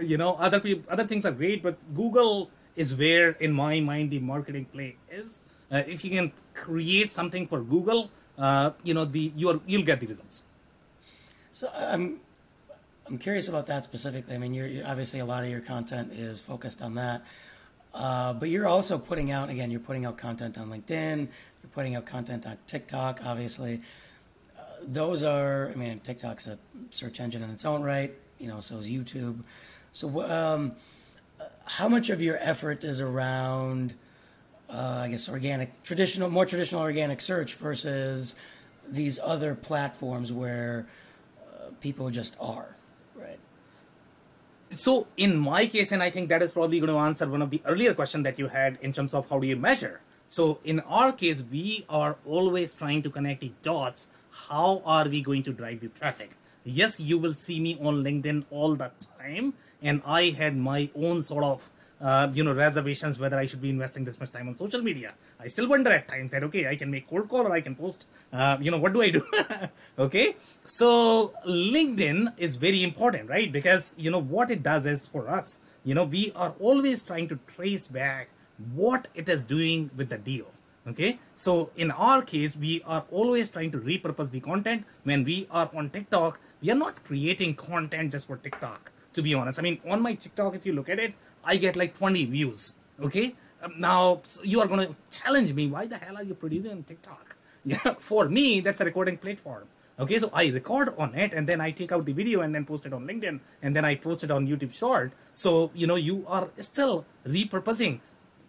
you 0.00 0.16
know, 0.16 0.36
other 0.36 0.60
people, 0.60 0.84
other 0.88 1.04
things 1.04 1.26
are 1.26 1.32
great, 1.32 1.62
but 1.62 1.76
Google 1.94 2.50
is 2.76 2.94
where, 2.94 3.32
in 3.32 3.52
my 3.52 3.80
mind, 3.80 4.10
the 4.10 4.18
marketing 4.20 4.64
play 4.66 4.96
is. 5.10 5.42
Uh, 5.70 5.82
if 5.86 6.04
you 6.04 6.10
can 6.10 6.32
create 6.54 7.10
something 7.10 7.46
for 7.46 7.60
Google, 7.60 8.10
uh, 8.38 8.70
you 8.82 8.94
know, 8.94 9.04
the 9.04 9.32
you're 9.36 9.60
you'll 9.66 9.84
get 9.84 10.00
the 10.00 10.06
results. 10.06 10.44
So 11.52 11.70
I'm 11.76 12.20
I'm 13.06 13.18
curious 13.18 13.48
about 13.48 13.66
that 13.66 13.84
specifically. 13.84 14.34
I 14.34 14.38
mean, 14.38 14.54
you're, 14.54 14.66
you're 14.66 14.86
obviously 14.86 15.20
a 15.20 15.24
lot 15.24 15.42
of 15.44 15.50
your 15.50 15.60
content 15.60 16.12
is 16.12 16.40
focused 16.40 16.80
on 16.80 16.94
that, 16.94 17.22
uh, 17.92 18.32
but 18.32 18.48
you're 18.48 18.68
also 18.68 18.98
putting 18.98 19.30
out 19.30 19.50
again. 19.50 19.70
You're 19.70 19.80
putting 19.80 20.04
out 20.06 20.16
content 20.16 20.56
on 20.56 20.70
LinkedIn. 20.70 21.28
You're 21.62 21.70
putting 21.70 21.94
out 21.96 22.06
content 22.06 22.46
on 22.46 22.58
TikTok. 22.66 23.20
Obviously, 23.24 23.80
uh, 24.58 24.62
those 24.82 25.22
are. 25.22 25.70
I 25.70 25.74
mean, 25.74 26.00
TikTok's 26.00 26.46
a 26.46 26.58
search 26.90 27.20
engine 27.20 27.42
in 27.42 27.50
its 27.50 27.64
own 27.64 27.82
right. 27.82 28.12
You 28.38 28.48
know, 28.48 28.60
so 28.60 28.78
is 28.78 28.90
YouTube. 28.90 29.42
So, 29.92 30.22
um, 30.30 30.72
how 31.64 31.88
much 31.88 32.10
of 32.10 32.20
your 32.20 32.36
effort 32.40 32.84
is 32.84 33.00
around, 33.00 33.94
uh, 34.68 35.02
I 35.02 35.08
guess, 35.08 35.28
organic, 35.28 35.82
traditional, 35.82 36.30
more 36.30 36.46
traditional 36.46 36.82
organic 36.82 37.20
search 37.20 37.54
versus 37.54 38.34
these 38.88 39.18
other 39.22 39.54
platforms 39.54 40.32
where 40.32 40.86
uh, 41.38 41.70
people 41.80 42.10
just 42.10 42.36
are, 42.40 42.76
right? 43.14 43.38
So, 44.70 45.08
in 45.16 45.36
my 45.36 45.66
case, 45.66 45.92
and 45.92 46.02
I 46.02 46.10
think 46.10 46.28
that 46.28 46.42
is 46.42 46.52
probably 46.52 46.80
going 46.80 46.90
to 46.92 46.98
answer 46.98 47.28
one 47.28 47.42
of 47.42 47.50
the 47.50 47.62
earlier 47.64 47.94
questions 47.94 48.24
that 48.24 48.38
you 48.38 48.48
had 48.48 48.78
in 48.80 48.92
terms 48.92 49.14
of 49.14 49.28
how 49.28 49.38
do 49.38 49.46
you 49.46 49.56
measure. 49.56 50.00
So, 50.30 50.60
in 50.62 50.78
our 50.86 51.10
case, 51.10 51.42
we 51.42 51.84
are 51.88 52.16
always 52.24 52.72
trying 52.72 53.02
to 53.02 53.10
connect 53.10 53.40
the 53.40 53.50
dots. 53.62 54.10
How 54.48 54.80
are 54.84 55.08
we 55.08 55.22
going 55.22 55.42
to 55.42 55.52
drive 55.52 55.80
the 55.80 55.88
traffic? 55.88 56.36
Yes, 56.62 57.00
you 57.00 57.18
will 57.18 57.34
see 57.34 57.58
me 57.58 57.76
on 57.82 58.04
LinkedIn 58.04 58.44
all 58.52 58.76
the 58.76 58.92
time, 59.18 59.54
and 59.82 60.00
I 60.06 60.30
had 60.30 60.56
my 60.56 60.88
own 60.94 61.22
sort 61.22 61.42
of 61.42 61.68
uh, 62.00 62.30
you 62.32 62.44
know 62.44 62.54
reservations 62.54 63.18
whether 63.18 63.36
I 63.36 63.46
should 63.46 63.60
be 63.60 63.70
investing 63.70 64.04
this 64.04 64.20
much 64.20 64.30
time 64.30 64.46
on 64.46 64.54
social 64.54 64.80
media. 64.80 65.14
I 65.40 65.48
still 65.48 65.68
wonder 65.68 65.90
at 65.90 66.06
times 66.06 66.30
that 66.30 66.44
okay, 66.44 66.68
I 66.68 66.76
can 66.76 66.92
make 66.92 67.10
cold 67.10 67.28
call 67.28 67.48
or 67.48 67.52
I 67.52 67.60
can 67.60 67.74
post. 67.74 68.06
Uh, 68.32 68.56
you 68.60 68.70
know 68.70 68.78
what 68.78 68.92
do 68.92 69.02
I 69.02 69.10
do? 69.10 69.26
okay, 69.98 70.36
so 70.62 71.34
LinkedIn 71.44 72.38
is 72.38 72.54
very 72.54 72.84
important, 72.84 73.28
right? 73.28 73.50
Because 73.50 73.94
you 73.96 74.12
know 74.12 74.22
what 74.22 74.52
it 74.52 74.62
does 74.62 74.86
is 74.86 75.06
for 75.06 75.28
us, 75.28 75.58
you 75.82 75.96
know, 75.96 76.04
we 76.04 76.30
are 76.36 76.54
always 76.60 77.02
trying 77.02 77.26
to 77.26 77.38
trace 77.56 77.88
back 77.88 78.28
what 78.74 79.08
it 79.14 79.28
is 79.28 79.42
doing 79.42 79.90
with 79.96 80.08
the 80.08 80.18
deal. 80.18 80.46
Okay, 80.88 81.18
so 81.34 81.70
in 81.76 81.90
our 81.90 82.22
case, 82.22 82.56
we 82.56 82.82
are 82.86 83.04
always 83.10 83.50
trying 83.50 83.70
to 83.72 83.78
repurpose 83.78 84.30
the 84.30 84.40
content. 84.40 84.84
When 85.04 85.24
we 85.24 85.46
are 85.50 85.70
on 85.74 85.90
TikTok, 85.90 86.40
we 86.62 86.70
are 86.70 86.74
not 86.74 87.04
creating 87.04 87.54
content 87.56 88.12
just 88.12 88.26
for 88.26 88.38
TikTok 88.38 88.90
to 89.12 89.22
be 89.22 89.34
honest. 89.34 89.58
I 89.58 89.62
mean, 89.62 89.80
on 89.88 90.00
my 90.02 90.14
TikTok, 90.14 90.54
if 90.54 90.64
you 90.64 90.72
look 90.72 90.88
at 90.88 90.98
it, 90.98 91.14
I 91.44 91.56
get 91.56 91.76
like 91.76 91.96
20 91.96 92.24
views. 92.26 92.76
Okay. 93.00 93.34
Um, 93.62 93.74
now 93.78 94.22
you 94.42 94.60
are 94.60 94.66
going 94.66 94.86
to 94.86 94.96
challenge 95.10 95.52
me. 95.52 95.66
Why 95.68 95.86
the 95.86 95.96
hell 95.96 96.16
are 96.16 96.22
you 96.22 96.34
producing 96.34 96.72
on 96.72 96.82
TikTok? 96.82 97.36
Yeah. 97.62 97.92
For 97.98 98.26
me, 98.26 98.60
that's 98.60 98.80
a 98.80 98.86
recording 98.86 99.18
platform. 99.18 99.64
Okay. 99.98 100.18
So 100.18 100.30
I 100.32 100.48
record 100.48 100.94
on 100.96 101.14
it 101.14 101.34
and 101.34 101.46
then 101.46 101.60
I 101.60 101.70
take 101.70 101.92
out 101.92 102.06
the 102.06 102.14
video 102.14 102.40
and 102.40 102.54
then 102.54 102.64
post 102.64 102.86
it 102.86 102.94
on 102.94 103.06
LinkedIn 103.06 103.38
and 103.62 103.76
then 103.76 103.84
I 103.84 103.96
post 103.96 104.24
it 104.24 104.30
on 104.30 104.48
YouTube 104.48 104.72
Short. 104.72 105.12
So, 105.34 105.70
you 105.74 105.86
know, 105.86 105.96
you 105.96 106.24
are 106.26 106.48
still 106.56 107.04
repurposing. 107.26 108.00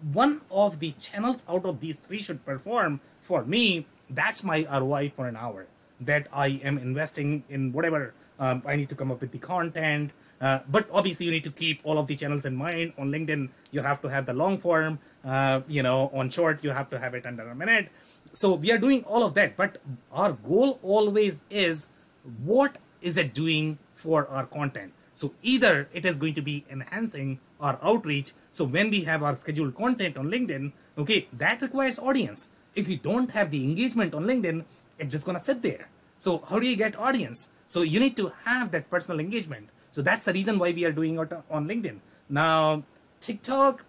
One 0.02 0.42
of 0.50 0.80
the 0.80 0.92
channels 0.94 1.44
out 1.48 1.66
of 1.66 1.80
these 1.80 2.00
three 2.00 2.22
should 2.22 2.46
perform. 2.46 3.02
For 3.20 3.46
me, 3.46 3.86
that's 4.10 4.44
my 4.44 4.66
ROI 4.72 5.14
for 5.16 5.28
an 5.28 5.36
hour 5.36 5.68
that 6.00 6.28
I 6.34 6.60
am 6.64 6.78
investing 6.78 7.44
in 7.50 7.72
whatever 7.72 8.14
um, 8.40 8.64
I 8.66 8.76
need 8.76 8.90
to 8.90 8.96
come 8.96 9.12
up 9.12 9.22
with 9.22 9.32
the 9.32 9.38
content, 9.38 10.12
uh, 10.42 10.60
but 10.68 10.90
obviously, 10.92 11.28
you 11.28 11.32
need 11.32 11.44
to 11.44 11.52
keep 11.52 11.82
all 11.84 12.00
of 12.00 12.08
the 12.08 12.16
channels 12.16 12.46
in 12.46 12.56
mind. 12.56 12.94
On 12.98 13.12
LinkedIn, 13.12 13.50
you 13.70 13.82
have 13.82 14.02
to 14.02 14.10
have 14.10 14.26
the 14.26 14.34
long 14.34 14.58
form. 14.58 14.98
Uh, 15.24 15.62
you 15.68 15.84
know, 15.84 16.10
on 16.14 16.32
short, 16.32 16.64
you 16.64 16.72
have 16.72 16.90
to 16.90 16.98
have 16.98 17.14
it 17.14 17.28
under 17.28 17.48
a 17.48 17.54
minute. 17.54 17.90
So 18.34 18.56
we 18.56 18.72
are 18.72 18.80
doing 18.80 19.04
all 19.04 19.24
of 19.24 19.36
that. 19.36 19.56
But 19.56 19.78
our 20.12 20.34
goal 20.34 20.80
always 20.82 21.44
is 21.52 21.90
what 22.44 22.80
is 23.02 23.18
it 23.18 23.36
doing 23.36 23.78
for 23.94 24.28
our 24.30 24.48
content? 24.48 24.94
So 25.22 25.36
either 25.44 25.88
it 25.94 26.04
is 26.04 26.18
going 26.18 26.34
to 26.34 26.42
be 26.42 26.66
enhancing 26.68 27.40
our 27.60 27.78
outreach. 27.84 28.32
So 28.50 28.66
when 28.66 28.90
we 28.90 29.02
have 29.02 29.22
our 29.22 29.36
scheduled 29.36 29.76
content 29.76 30.18
on 30.18 30.32
LinkedIn, 30.32 30.72
okay, 30.98 31.28
that 31.34 31.62
requires 31.62 32.00
audience. 32.00 32.50
If 32.74 32.90
you 32.90 32.98
don't 32.98 33.30
have 33.30 33.52
the 33.52 33.64
engagement 33.64 34.16
on 34.16 34.26
LinkedIn, 34.26 34.66
it's 34.98 35.12
just 35.12 35.28
gonna 35.28 35.40
sit 35.40 35.62
there. 35.62 35.90
So 36.18 36.40
how 36.50 36.58
do 36.58 36.66
you 36.66 36.76
get 36.76 36.98
audience? 36.98 37.52
So 37.68 37.84
you 37.84 38.00
need 38.00 38.18
to 38.18 38.32
have 38.46 38.72
that 38.72 38.90
personal 38.90 39.20
engagement. 39.20 39.70
So 39.92 40.02
that's 40.02 40.26
the 40.26 40.34
reason 40.34 40.58
why 40.58 40.72
we 40.72 40.86
are 40.86 40.92
doing 40.92 41.20
it 41.20 41.32
on 41.52 41.68
LinkedIn. 41.68 42.00
Now, 42.28 42.82
TikTok, 43.20 43.86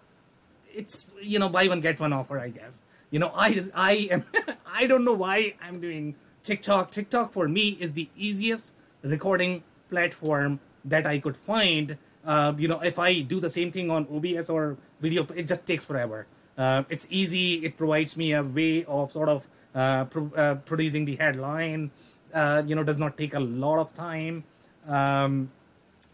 it's 0.75 1.11
you 1.23 1.39
know 1.39 1.49
buy 1.49 1.67
one 1.67 1.81
get 1.81 1.99
one 1.99 2.13
offer, 2.13 2.39
I 2.39 2.51
guess. 2.51 2.83
You 3.11 3.21
know, 3.21 3.33
I 3.35 3.65
I 3.73 3.93
am 4.11 4.27
I 4.67 4.87
don't 4.87 5.07
know 5.07 5.15
why 5.15 5.55
I'm 5.63 5.81
doing 5.81 6.15
TikTok. 6.43 6.91
TikTok 6.91 7.33
for 7.33 7.49
me 7.49 7.71
is 7.81 7.95
the 7.95 8.11
easiest 8.17 8.75
recording 9.03 9.63
platform 9.89 10.61
that 10.85 11.07
I 11.07 11.19
could 11.19 11.37
find. 11.37 11.99
Uh, 12.25 12.53
you 12.57 12.69
know, 12.69 12.81
if 12.81 12.99
I 12.99 13.21
do 13.21 13.41
the 13.41 13.51
same 13.51 13.73
thing 13.73 13.91
on 13.91 14.07
OBS 14.13 14.49
or 14.49 14.77
video, 15.01 15.27
it 15.35 15.45
just 15.45 15.67
takes 15.67 15.85
forever. 15.85 16.27
Uh, 16.57 16.85
it's 16.89 17.07
easy. 17.11 17.65
It 17.65 17.77
provides 17.77 18.17
me 18.17 18.33
a 18.33 18.43
way 18.43 18.85
of 18.85 19.11
sort 19.13 19.29
of 19.29 19.49
uh, 19.75 20.05
pro- 20.05 20.33
uh, 20.37 20.55
producing 20.57 21.05
the 21.05 21.17
headline. 21.17 21.91
Uh, 22.33 22.63
you 22.67 22.75
know, 22.75 22.85
does 22.85 22.99
not 22.99 23.19
take 23.19 23.35
a 23.35 23.41
lot 23.41 23.79
of 23.79 23.93
time. 23.95 24.45
Um, 24.87 25.51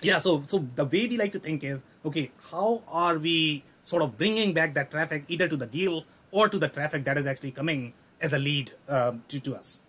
yeah 0.02 0.18
so 0.18 0.42
so 0.42 0.66
the 0.74 0.84
way 0.84 1.06
we 1.06 1.16
like 1.16 1.32
to 1.32 1.38
think 1.38 1.64
is 1.64 1.82
okay 2.04 2.30
how 2.50 2.82
are 2.88 3.18
we 3.18 3.62
sort 3.82 4.02
of 4.02 4.16
bringing 4.16 4.52
back 4.52 4.74
that 4.74 4.90
traffic 4.90 5.24
either 5.28 5.48
to 5.48 5.56
the 5.56 5.66
deal 5.66 6.04
or 6.30 6.48
to 6.48 6.58
the 6.58 6.68
traffic 6.68 7.04
that 7.04 7.16
is 7.16 7.26
actually 7.26 7.50
coming 7.50 7.92
as 8.20 8.32
a 8.32 8.38
lead 8.38 8.72
um, 8.88 9.22
to, 9.28 9.40
to 9.40 9.54
us 9.54 9.82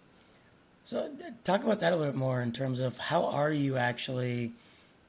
so 0.84 1.10
talk 1.44 1.64
about 1.64 1.80
that 1.80 1.94
a 1.94 1.96
little 1.96 2.12
bit 2.12 2.18
more 2.18 2.42
in 2.42 2.52
terms 2.52 2.80
of 2.80 2.98
how 2.98 3.24
are 3.26 3.52
you 3.52 3.78
actually 3.78 4.52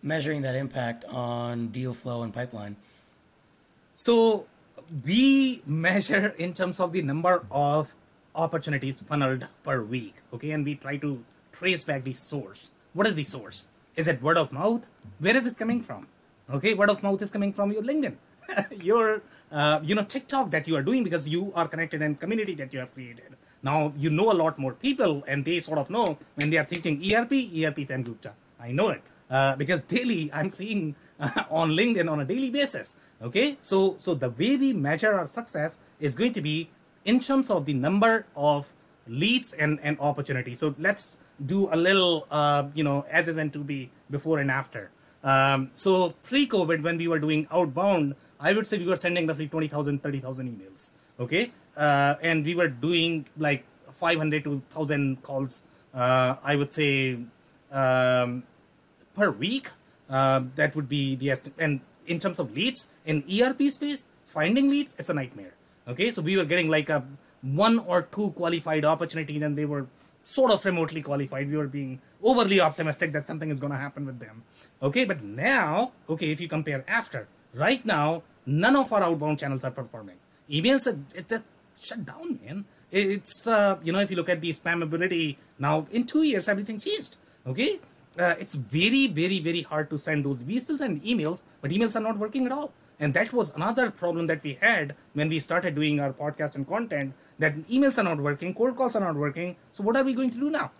measuring 0.03 0.42
that 0.42 0.55
impact 0.55 1.05
on 1.07 1.68
deal 1.68 1.92
flow 1.92 2.22
and 2.22 2.32
pipeline 2.34 2.76
so 3.94 4.46
we 5.05 5.62
measure 5.66 6.34
in 6.38 6.53
terms 6.53 6.80
of 6.80 6.92
the 6.92 7.03
number 7.03 7.44
of 7.51 7.94
opportunities 8.34 9.03
funneled 9.03 9.46
per 9.62 9.82
week 9.82 10.14
okay 10.32 10.51
and 10.53 10.64
we 10.64 10.74
try 10.74 10.96
to 10.96 11.22
trace 11.53 11.84
back 11.84 12.05
the 12.05 12.12
source 12.12 12.70
what 12.92 13.07
is 13.07 13.14
the 13.14 13.24
source 13.24 13.66
is 13.96 14.09
it 14.09 14.22
word 14.22 14.38
of 14.38 14.53
mouth? 14.53 14.86
Where 15.18 15.36
is 15.36 15.46
it 15.46 15.57
coming 15.57 15.82
from? 15.82 16.07
Okay, 16.48 16.74
word 16.74 16.90
of 16.90 17.03
mouth 17.03 17.20
is 17.22 17.30
coming 17.30 17.53
from 17.53 17.72
your 17.72 17.82
LinkedIn, 17.82 18.14
your 18.82 19.22
uh, 19.51 19.80
you 19.82 19.94
know 19.94 20.05
TikTok 20.05 20.51
that 20.51 20.68
you 20.68 20.76
are 20.76 20.82
doing 20.82 21.05
because 21.05 21.28
you 21.28 21.53
are 21.55 21.68
connected 21.68 22.03
and 22.03 22.18
community 22.18 22.55
that 22.55 22.72
you 22.72 22.78
have 22.78 22.94
created. 22.94 23.36
Now 23.62 23.92
you 23.96 24.11
know 24.11 24.30
a 24.32 24.38
lot 24.42 24.59
more 24.59 24.72
people, 24.72 25.24
and 25.26 25.44
they 25.44 25.61
sort 25.61 25.78
of 25.78 25.90
know 25.90 26.18
when 26.36 26.51
they 26.51 26.59
are 26.59 26.64
thinking 26.64 26.96
ERP, 27.12 27.32
ERP 27.62 27.86
Sam 27.86 28.03
Gupta. 28.03 28.32
I 28.59 28.72
know 28.72 28.90
it 28.90 29.03
uh, 29.30 29.56
because 29.56 29.80
daily 29.82 30.30
I'm 30.32 30.50
seeing 30.50 30.96
uh, 31.20 31.44
on 31.50 31.70
LinkedIn 31.70 32.10
on 32.10 32.20
a 32.20 32.24
daily 32.24 32.50
basis. 32.50 32.96
Okay, 33.22 33.58
so 33.60 33.96
so 33.98 34.14
the 34.14 34.30
way 34.30 34.56
we 34.56 34.72
measure 34.72 35.14
our 35.14 35.26
success 35.26 35.78
is 36.00 36.14
going 36.14 36.32
to 36.32 36.40
be 36.40 36.70
in 37.04 37.20
terms 37.20 37.50
of 37.50 37.66
the 37.66 37.74
number 37.74 38.26
of 38.36 38.72
leads 39.06 39.52
and 39.52 39.78
and 39.82 39.98
opportunities. 40.00 40.58
So 40.58 40.74
let's 40.78 41.16
do 41.44 41.72
a 41.72 41.76
little, 41.76 42.26
uh, 42.30 42.64
you 42.74 42.84
know, 42.84 43.04
as 43.10 43.28
is 43.28 43.36
and 43.36 43.52
to 43.52 43.60
be 43.60 43.90
before 44.10 44.38
and 44.38 44.50
after. 44.50 44.90
Um, 45.22 45.70
so 45.72 46.14
pre-COVID, 46.22 46.82
when 46.82 46.96
we 46.98 47.08
were 47.08 47.18
doing 47.18 47.46
outbound, 47.50 48.14
I 48.38 48.52
would 48.52 48.66
say 48.66 48.78
we 48.78 48.86
were 48.86 48.96
sending 48.96 49.26
roughly 49.26 49.48
20,000, 49.48 50.02
30,000 50.02 50.48
emails. 50.48 50.90
Okay. 51.18 51.52
Uh, 51.76 52.14
and 52.22 52.44
we 52.44 52.54
were 52.54 52.68
doing 52.68 53.26
like 53.36 53.64
500 53.92 54.44
to 54.44 54.50
1,000 54.50 55.22
calls, 55.22 55.64
uh, 55.94 56.36
I 56.42 56.56
would 56.56 56.72
say, 56.72 57.18
um, 57.70 58.42
per 59.14 59.30
week. 59.30 59.70
Uh, 60.08 60.44
that 60.56 60.74
would 60.74 60.88
be 60.88 61.14
the 61.14 61.30
estimate. 61.30 61.58
And 61.58 61.80
in 62.06 62.18
terms 62.18 62.38
of 62.38 62.52
leads, 62.54 62.88
in 63.04 63.24
ERP 63.30 63.62
space, 63.70 64.08
finding 64.24 64.68
leads, 64.68 64.96
it's 64.98 65.08
a 65.08 65.14
nightmare. 65.14 65.54
Okay. 65.88 66.11
So 66.11 66.22
we 66.22 66.36
were 66.36 66.44
getting 66.44 66.68
like 66.68 66.88
a 66.88 67.04
one 67.42 67.78
or 67.78 68.02
two 68.02 68.30
qualified 68.32 68.84
opportunities 68.84 69.42
and 69.42 69.56
they 69.56 69.64
were 69.64 69.86
sort 70.22 70.50
of 70.50 70.64
remotely 70.64 71.02
qualified. 71.02 71.50
We 71.50 71.56
were 71.56 71.66
being 71.66 72.00
overly 72.22 72.61
optimistic 72.61 73.12
that 73.12 73.26
something 73.26 73.50
is 73.50 73.61
going 73.61 73.72
to 73.72 73.78
happen 73.78 74.06
with 74.06 74.18
them. 74.18 74.42
Okay, 74.82 75.04
but 75.04 75.22
now, 75.22 75.92
okay, 76.08 76.30
if 76.30 76.40
you 76.40 76.48
compare 76.48 76.84
after, 76.86 77.28
right 77.54 77.84
now, 77.84 78.22
none 78.46 78.76
of 78.76 78.92
our 78.92 79.02
outbound 79.02 79.38
channels 79.38 79.64
are 79.64 79.70
performing. 79.70 80.16
Emails, 80.50 80.86
it's 81.14 81.26
just 81.26 81.44
shut 81.80 82.04
down, 82.04 82.38
man. 82.44 82.64
It's, 82.90 83.46
uh, 83.46 83.78
you 83.82 83.92
know, 83.92 84.00
if 84.00 84.11
you 84.11 84.16
look 84.16 84.28
at 84.28 84.40
the 84.40 84.52
spammability 84.52 85.36
now, 85.58 85.86
in 85.90 86.04
two 86.04 86.22
years, 86.22 86.48
everything 86.48 86.78
changed. 86.78 87.16
Okay, 87.46 87.80
uh, 88.18 88.34
it's 88.38 88.54
very, 88.54 89.06
very, 89.06 89.38
very 89.38 89.62
hard 89.62 89.90
to 89.90 89.98
send 89.98 90.24
those. 90.24 90.42
We 90.42 90.58
send 90.58 91.02
emails, 91.02 91.42
but 91.61 91.70
emails 91.70 91.94
are 91.96 92.00
not 92.00 92.18
working 92.18 92.46
at 92.46 92.52
all. 92.52 92.72
And 92.98 93.14
that 93.14 93.32
was 93.32 93.54
another 93.54 93.90
problem 93.90 94.26
that 94.26 94.42
we 94.42 94.54
had 94.61 94.94
when 95.14 95.28
we 95.28 95.40
started 95.40 95.74
doing 95.74 96.00
our 96.00 96.12
podcast 96.12 96.54
and 96.54 96.68
content 96.68 97.14
that 97.38 97.54
emails 97.68 97.98
are 97.98 98.04
not 98.04 98.18
working, 98.18 98.54
cold 98.54 98.76
calls 98.76 98.94
are 98.94 99.00
not 99.00 99.14
working. 99.14 99.56
So, 99.72 99.82
what 99.82 99.96
are 99.96 100.04
we 100.04 100.12
going 100.12 100.30
to 100.30 100.38
do 100.38 100.50
now? 100.50 100.70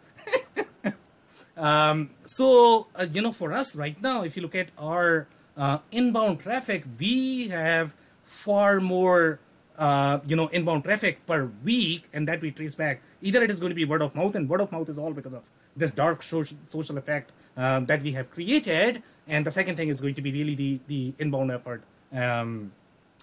um, 1.57 2.11
so, 2.25 2.89
uh, 2.95 3.07
you 3.11 3.23
know, 3.23 3.33
for 3.33 3.53
us 3.53 3.75
right 3.75 4.01
now, 4.03 4.23
if 4.23 4.37
you 4.37 4.43
look 4.43 4.55
at 4.55 4.69
our 4.77 5.29
uh, 5.57 5.79
inbound 5.91 6.41
traffic, 6.41 6.85
we 6.99 7.49
have 7.49 7.95
far 8.25 8.81
more. 8.81 9.41
Uh, 9.79 10.21
you 10.27 10.37
know, 10.37 10.47
inbound 10.49 10.85
traffic 10.85 11.25
per 11.25 11.51
week, 11.65 12.07
and 12.13 12.29
that 12.29 12.43
we 12.43 12.51
trace 12.51 12.75
back. 12.75 13.01
Either 13.23 13.43
it 13.43 13.51
is 13.51 13.59
going 13.59 13.71
to 13.71 13.75
be 13.75 13.87
word 13.87 14.03
of 14.03 14.15
mouth, 14.15 14.35
and 14.35 14.47
word 14.47 14.61
of 14.61 14.71
mouth 14.71 14.87
is 14.91 14.99
all 14.99 15.15
because 15.15 15.33
of 15.33 15.43
this 15.77 15.91
dark 15.91 16.23
social, 16.23 16.57
effect 16.97 17.33
um, 17.57 17.87
that 17.87 18.03
we 18.03 18.13
have 18.13 18.31
created. 18.31 19.03
And 19.29 19.47
the 19.47 19.51
second 19.51 19.77
thing 19.77 19.89
is 19.89 20.01
going 20.01 20.15
to 20.15 20.23
be 20.23 20.33
really 20.33 20.55
the 20.55 20.81
the 20.87 21.15
inbound 21.19 21.51
effort 21.53 21.83
um, 22.13 22.73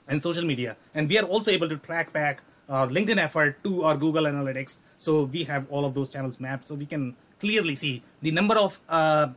and 0.08 0.22
social 0.22 0.46
media. 0.46 0.78
And 0.94 1.10
we 1.10 1.18
are 1.18 1.26
also 1.26 1.52
able 1.52 1.70
to 1.70 1.78
track 1.78 2.14
back 2.14 2.42
our 2.70 2.88
LinkedIn 2.88 3.18
effort 3.18 3.64
to 3.64 3.84
our 3.84 3.98
Google 3.98 4.24
Analytics. 4.24 4.80
So 4.98 5.26
we 5.26 5.44
have 5.44 5.68
all 5.70 5.86
of 5.86 5.94
those 5.94 6.10
channels 6.10 6.40
mapped, 6.40 6.68
so 6.68 6.76
we 6.76 6.86
can 6.86 7.16
clearly 7.40 7.76
see 7.76 8.04
the 8.22 8.32
number 8.32 8.56
of 8.56 8.80
uh, 8.90 9.30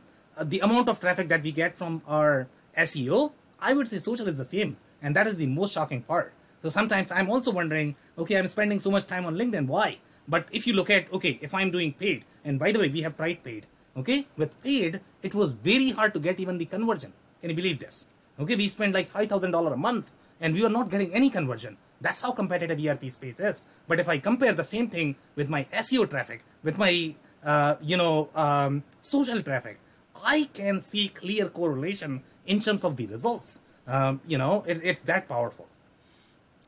the 0.43 0.59
amount 0.59 0.89
of 0.89 0.99
traffic 0.99 1.27
that 1.29 1.43
we 1.43 1.51
get 1.51 1.77
from 1.77 2.01
our 2.07 2.47
SEO, 2.77 3.31
I 3.59 3.73
would 3.73 3.87
say 3.87 3.97
social 3.99 4.27
is 4.27 4.37
the 4.37 4.45
same. 4.45 4.77
And 5.01 5.15
that 5.15 5.27
is 5.27 5.37
the 5.37 5.47
most 5.47 5.73
shocking 5.73 6.01
part. 6.03 6.33
So 6.61 6.69
sometimes 6.69 7.11
I'm 7.11 7.29
also 7.29 7.51
wondering, 7.51 7.95
okay, 8.17 8.37
I'm 8.37 8.47
spending 8.47 8.79
so 8.79 8.91
much 8.91 9.07
time 9.07 9.25
on 9.25 9.35
LinkedIn. 9.35 9.67
Why? 9.67 9.97
But 10.31 10.47
if 10.49 10.65
you 10.65 10.73
look 10.73 10.89
at, 10.89 11.11
okay, 11.11 11.37
if 11.41 11.53
I'm 11.53 11.71
doing 11.71 11.91
paid, 11.91 12.23
and 12.45 12.57
by 12.57 12.71
the 12.71 12.79
way, 12.79 12.87
we 12.87 13.01
have 13.01 13.17
tried 13.17 13.43
paid, 13.43 13.67
okay? 13.97 14.27
With 14.37 14.51
paid, 14.63 15.01
it 15.21 15.35
was 15.35 15.51
very 15.51 15.89
hard 15.89 16.13
to 16.13 16.21
get 16.21 16.39
even 16.39 16.57
the 16.57 16.65
conversion. 16.65 17.11
Can 17.41 17.49
you 17.49 17.55
believe 17.55 17.79
this? 17.79 18.07
Okay, 18.39 18.55
we 18.55 18.69
spend 18.69 18.93
like 18.93 19.11
$5,000 19.11 19.73
a 19.73 19.75
month 19.75 20.09
and 20.39 20.53
we 20.53 20.63
are 20.63 20.69
not 20.69 20.89
getting 20.89 21.13
any 21.13 21.29
conversion. 21.29 21.75
That's 21.99 22.21
how 22.21 22.31
competitive 22.31 22.79
ERP 22.83 23.11
space 23.11 23.41
is. 23.41 23.65
But 23.89 23.99
if 23.99 24.07
I 24.07 24.19
compare 24.19 24.53
the 24.53 24.63
same 24.63 24.87
thing 24.87 25.17
with 25.35 25.49
my 25.49 25.65
SEO 25.65 26.09
traffic, 26.09 26.45
with 26.63 26.77
my, 26.77 27.13
uh, 27.43 27.75
you 27.81 27.97
know, 27.97 28.29
um, 28.33 28.83
social 29.01 29.41
traffic, 29.41 29.79
I 30.23 30.49
can 30.53 30.79
see 30.79 31.09
clear 31.09 31.49
correlation 31.49 32.23
in 32.45 32.61
terms 32.61 32.85
of 32.85 32.95
the 32.95 33.05
results. 33.07 33.61
Um, 33.85 34.21
you 34.25 34.37
know, 34.37 34.63
it, 34.65 34.79
it's 34.81 35.01
that 35.01 35.27
powerful. 35.27 35.67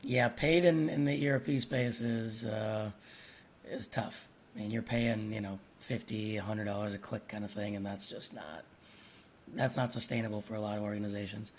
Yeah, 0.02 0.28
paid 0.28 0.66
in, 0.66 0.90
in 0.90 1.06
the 1.06 1.28
ERP 1.28 1.58
space 1.58 2.02
is 2.02 2.44
uh, 2.44 2.90
is 3.70 3.86
tough. 3.86 4.28
I 4.54 4.60
mean, 4.60 4.70
you're 4.70 4.82
paying 4.82 5.32
you 5.32 5.40
know 5.40 5.58
fifty, 5.78 6.36
hundred 6.36 6.64
dollars 6.66 6.94
a 6.94 6.98
click 6.98 7.28
kind 7.28 7.44
of 7.44 7.50
thing, 7.50 7.74
and 7.76 7.84
that's 7.84 8.06
just 8.08 8.34
not 8.34 8.64
that's 9.54 9.76
not 9.76 9.92
sustainable 9.92 10.40
for 10.40 10.54
a 10.54 10.60
lot 10.60 10.76
of 10.78 10.82
organizations. 10.84 11.52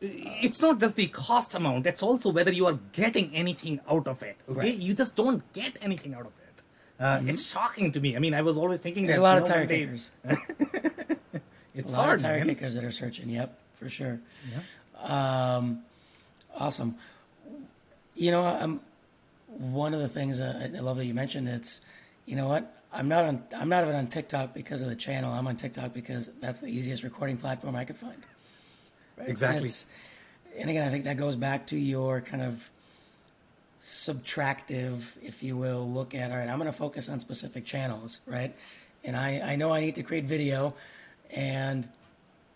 It's 0.00 0.60
not 0.60 0.80
just 0.80 0.96
the 0.96 1.06
cost 1.06 1.54
amount; 1.54 1.86
it's 1.86 2.02
also 2.02 2.30
whether 2.30 2.52
you 2.52 2.66
are 2.66 2.78
getting 2.92 3.34
anything 3.34 3.80
out 3.88 4.06
of 4.08 4.22
it. 4.22 4.36
Okay, 4.48 4.58
Right. 4.58 4.74
you 4.76 4.92
just 4.94 5.16
don't 5.16 5.42
get 5.52 5.78
anything 5.80 6.14
out 6.14 6.22
of 6.26 6.26
it. 6.26 6.62
Uh, 7.00 7.20
It's 7.26 7.46
shocking 7.50 7.90
to 7.92 8.00
me. 8.00 8.14
I 8.16 8.18
mean, 8.18 8.34
I 8.34 8.42
was 8.42 8.56
always 8.56 8.80
thinking 8.80 9.06
There's 9.06 9.16
that 9.16 9.22
a 9.22 9.30
lot 9.30 9.38
of 9.38 9.44
tire 9.44 9.66
day- 9.66 9.80
kickers. 9.86 10.10
It's 11.76 11.92
a 11.92 11.96
lot 11.96 12.04
hard, 12.04 12.16
of 12.16 12.22
tire 12.22 12.38
man. 12.38 12.48
kickers 12.54 12.74
that 12.74 12.84
are 12.84 12.92
searching. 12.92 13.28
Yep, 13.30 13.58
for 13.74 13.88
sure. 13.88 14.20
Um, 15.02 15.80
awesome. 16.56 16.94
You 18.14 18.30
know, 18.30 18.44
I'm 18.44 18.80
one 19.58 19.94
of 19.94 20.00
the 20.00 20.08
things 20.08 20.40
uh, 20.40 20.70
I 20.74 20.80
love 20.80 20.96
that 20.96 21.06
you 21.06 21.14
mentioned. 21.14 21.48
It's, 21.48 21.80
you 22.26 22.36
know 22.36 22.48
what? 22.48 22.70
I'm 22.92 23.08
not 23.08 23.24
on. 23.24 23.42
I'm 23.56 23.68
not 23.68 23.82
even 23.82 23.96
on 23.96 24.06
TikTok 24.06 24.54
because 24.54 24.80
of 24.80 24.88
the 24.88 24.94
channel. 24.94 25.32
I'm 25.32 25.46
on 25.46 25.56
TikTok 25.56 25.92
because 25.92 26.30
that's 26.40 26.60
the 26.60 26.68
easiest 26.68 27.02
recording 27.02 27.36
platform 27.36 27.74
I 27.74 27.84
could 27.84 27.96
find. 27.96 28.22
Right? 29.16 29.28
Exactly. 29.28 29.68
And, 29.68 30.60
and 30.60 30.70
again, 30.70 30.86
I 30.86 30.90
think 30.90 31.04
that 31.04 31.16
goes 31.16 31.36
back 31.36 31.66
to 31.68 31.76
your 31.76 32.20
kind 32.20 32.42
of 32.42 32.70
subtractive, 33.80 35.16
if 35.22 35.42
you 35.42 35.56
will, 35.56 35.90
look 35.90 36.14
at. 36.14 36.30
All 36.30 36.38
right, 36.38 36.48
I'm 36.48 36.58
going 36.58 36.70
to 36.70 36.76
focus 36.76 37.08
on 37.08 37.20
specific 37.20 37.64
channels, 37.64 38.20
right? 38.26 38.54
And 39.02 39.16
I, 39.16 39.40
I 39.40 39.56
know 39.56 39.72
I 39.72 39.80
need 39.80 39.96
to 39.96 40.02
create 40.02 40.24
video, 40.24 40.74
and 41.30 41.88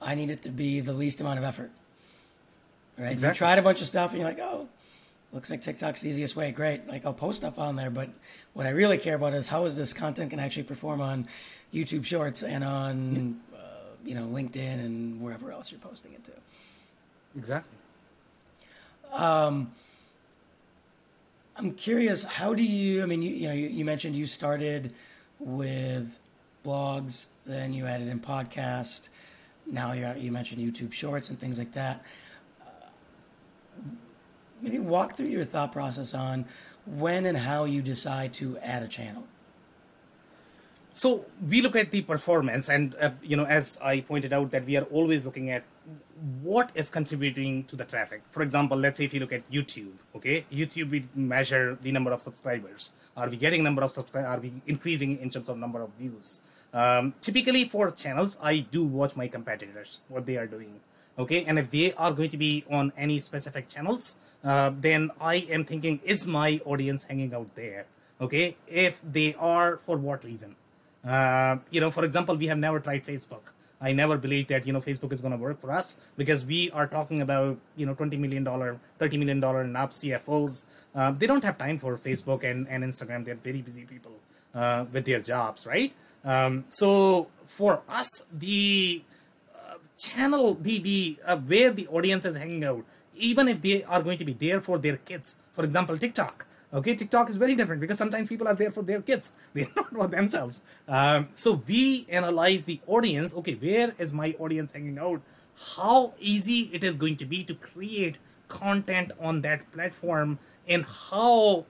I 0.01 0.14
need 0.14 0.30
it 0.30 0.42
to 0.42 0.51
be 0.51 0.80
the 0.80 0.94
least 0.94 1.20
amount 1.20 1.38
of 1.38 1.44
effort. 1.44 1.70
Right? 2.96 3.11
Exactly. 3.11 3.34
You 3.34 3.38
tried 3.38 3.59
a 3.59 3.62
bunch 3.62 3.80
of 3.80 3.86
stuff, 3.88 4.12
and 4.12 4.20
you're 4.20 4.28
like, 4.28 4.38
oh, 4.38 4.68
looks 5.33 5.51
like 5.51 5.62
TikTok's 5.62 6.03
the 6.03 6.11
easiest 6.11 6.37
way. 6.37 6.51
Great. 6.53 6.89
Like 6.89 7.07
I'll 7.07 7.14
post 7.14 7.39
stuff 7.39 7.59
on 7.59 7.76
there, 7.76 7.91
but 7.91 8.11
what 8.55 8.66
I 8.66 8.70
really 8.70 8.99
care 8.99 9.16
about 9.16 9.35
is 9.35 9.49
how 9.49 9.64
is 9.64 9.76
this 9.76 9.93
content 9.93 10.31
can 10.31 10.41
actually 10.41 10.64
perform 10.64 11.01
on 11.01 11.29
YouTube 11.72 12.05
Shorts 12.05 12.43
and 12.43 12.64
on, 12.64 13.41
uh, 13.55 13.59
you 14.05 14.14
know, 14.14 14.26
LinkedIn 14.26 14.57
and 14.57 15.20
wherever 15.20 15.53
else 15.53 15.70
you're 15.70 15.81
posting 15.81 16.12
it 16.14 16.24
to. 16.24 16.33
Exactly. 17.37 17.76
I'm 21.57 21.72
curious, 21.74 22.22
how 22.24 22.55
do 22.55 22.62
you? 22.62 23.03
I 23.03 23.07
mean, 23.07 23.22
you, 23.22 23.35
you 23.35 23.49
know, 23.49 23.55
you, 23.55 23.68
you 23.68 23.85
mentioned 23.85 24.14
you 24.14 24.26
started 24.26 24.95
with 25.41 26.18
blogs, 26.64 27.26
then 27.47 27.72
you 27.72 27.87
added 27.87 28.09
in 28.09 28.20
podcast. 28.20 29.09
Now 29.66 29.93
you 29.93 30.09
you 30.18 30.33
mentioned 30.33 30.62
YouTube 30.62 30.93
Shorts 30.93 31.31
and 31.31 31.39
things 31.39 31.59
like 31.59 31.72
that. 31.72 32.05
Uh, 32.62 32.87
maybe 34.61 34.79
walk 34.79 35.17
through 35.17 35.27
your 35.27 35.45
thought 35.45 35.73
process 35.73 36.15
on 36.15 36.45
when 36.87 37.27
and 37.27 37.39
how 37.39 37.65
you 37.65 37.83
decide 37.83 38.33
to 38.35 38.59
add 38.59 38.83
a 38.83 38.89
channel. 38.89 39.25
So 40.93 41.27
we 41.49 41.63
look 41.63 41.77
at 41.77 41.93
the 41.93 42.03
performance, 42.03 42.69
and 42.69 42.97
uh, 43.01 43.11
you 43.23 43.37
know, 43.37 43.45
as 43.45 43.79
I 43.81 44.01
pointed 44.01 44.33
out, 44.33 44.51
that 44.51 44.67
we 44.67 44.77
are 44.77 44.83
always 44.91 45.25
looking 45.25 45.49
at 45.51 45.63
what 46.43 46.73
is 46.75 46.91
contributing 46.91 47.63
to 47.65 47.77
the 47.77 47.85
traffic. 47.85 48.23
For 48.33 48.43
example, 48.43 48.77
let's 48.77 48.99
say 48.99 49.05
if 49.05 49.15
you 49.15 49.21
look 49.21 49.33
at 49.33 49.49
YouTube, 49.49 49.93
okay, 50.17 50.45
YouTube 50.53 50.91
we 50.91 51.07
measure 51.15 51.79
the 51.81 51.93
number 51.93 52.11
of 52.11 52.21
subscribers. 52.21 52.91
Are 53.17 53.29
we 53.29 53.37
getting 53.37 53.63
number 53.63 53.83
of 53.83 53.93
subscribers? 53.93 54.29
Are 54.29 54.41
we 54.41 54.53
increasing 54.67 55.19
in 55.19 55.31
terms 55.31 55.49
of 55.49 55.57
number 55.57 55.83
of 55.83 55.91
views? 56.01 56.43
Um, 56.75 57.15
typically, 57.21 57.65
for 57.67 57.93
channels, 57.93 58.37
I 58.43 58.59
do 58.59 58.83
watch 58.83 59.15
my 59.15 59.29
competitors 59.29 60.01
what 60.09 60.27
they 60.27 60.37
are 60.37 60.49
doing. 60.49 60.81
Okay, 61.17 61.45
and 61.45 61.61
if 61.61 61.71
they 61.71 61.93
are 61.95 62.13
going 62.13 62.31
to 62.31 62.37
be 62.37 62.65
on 62.69 62.93
any 62.97 63.21
specific 63.21 63.69
channels, 63.69 64.19
uh, 64.49 64.72
then 64.80 65.11
I 65.20 65.36
am 65.57 65.64
thinking, 65.64 66.01
is 66.03 66.26
my 66.26 66.61
audience 66.64 67.05
hanging 67.05 67.34
out 67.34 67.55
there? 67.55 67.84
Okay, 68.18 68.57
if 68.66 69.01
they 69.05 69.34
are, 69.34 69.76
for 69.84 69.96
what 69.99 70.24
reason? 70.24 70.57
Uh, 71.05 71.59
you 71.70 71.80
know, 71.82 71.90
for 71.90 72.05
example, 72.05 72.34
we 72.34 72.46
have 72.46 72.59
never 72.59 72.80
tried 72.80 73.05
Facebook. 73.05 73.53
I 73.80 73.92
never 73.92 74.16
believed 74.16 74.49
that 74.49 74.66
you 74.66 74.72
know 74.72 74.80
Facebook 74.80 75.12
is 75.12 75.20
going 75.20 75.36
to 75.36 75.38
work 75.38 75.61
for 75.61 75.70
us 75.70 75.99
because 76.16 76.44
we 76.44 76.70
are 76.72 76.86
talking 76.86 77.20
about 77.22 77.59
you 77.76 77.86
know 77.86 77.94
twenty 77.94 78.16
million 78.16 78.42
dollar, 78.42 78.80
thirty 78.99 79.18
million 79.18 79.38
dollar 79.38 79.61
and 79.61 79.76
up 79.76 79.92
CFOs. 79.92 80.64
Uh, 80.94 81.12
they 81.12 81.26
don't 81.26 81.44
have 81.44 81.59
time 81.59 81.78
for 81.78 81.96
Facebook 81.96 82.42
and, 82.42 82.66
and 82.68 82.82
Instagram. 82.82 83.24
They're 83.24 83.36
very 83.36 83.62
busy 83.62 83.84
people 83.84 84.16
uh, 84.55 84.86
with 84.92 85.05
their 85.05 85.20
jobs, 85.20 85.66
right? 85.66 85.92
Um, 86.24 86.64
so 86.68 87.28
for 87.44 87.82
us, 87.88 88.24
the 88.32 89.03
uh, 89.55 89.74
channel, 89.99 90.55
the 90.55 90.78
the 90.78 91.18
uh, 91.24 91.36
where 91.36 91.70
the 91.70 91.86
audience 91.88 92.24
is 92.24 92.34
hanging 92.34 92.64
out, 92.64 92.84
even 93.19 93.49
if 93.49 93.61
they 93.62 93.85
are 93.85 94.03
going 94.03 94.19
to 94.19 94.25
be 94.25 94.33
there 94.33 94.61
for 94.61 94.79
their 94.79 94.97
kids, 94.97 95.37
for 95.53 95.64
example, 95.64 95.99
TikTok. 95.99 96.47
Okay, 96.73 96.95
TikTok 96.95 97.31
is 97.31 97.37
very 97.37 97.55
different 97.55 97.81
because 97.81 97.97
sometimes 97.97 98.29
people 98.29 98.47
are 98.47 98.55
there 98.55 98.71
for 98.71 98.83
their 98.83 99.01
kids. 99.01 99.33
They're 99.55 99.69
not 99.75 99.91
for 99.91 100.07
themselves. 100.07 100.62
Um, 100.87 101.29
so 101.33 101.62
we 101.66 102.07
analyze 102.11 102.64
the 102.64 102.81
audience. 102.87 103.35
Okay, 103.35 103.55
where 103.55 103.95
is 103.99 104.12
my 104.12 104.35
audience 104.39 104.73
hanging 104.73 104.99
out? 104.99 105.23
How 105.77 106.12
easy 106.19 106.71
it 106.73 106.85
is 106.85 106.97
going 106.97 107.16
to 107.16 107.25
be 107.25 107.43
to 107.45 107.55
create 107.55 108.19
content 108.49 109.12
on 109.21 109.41
that 109.43 109.71
platform, 109.73 110.39
and 110.66 110.85
how 110.85 111.66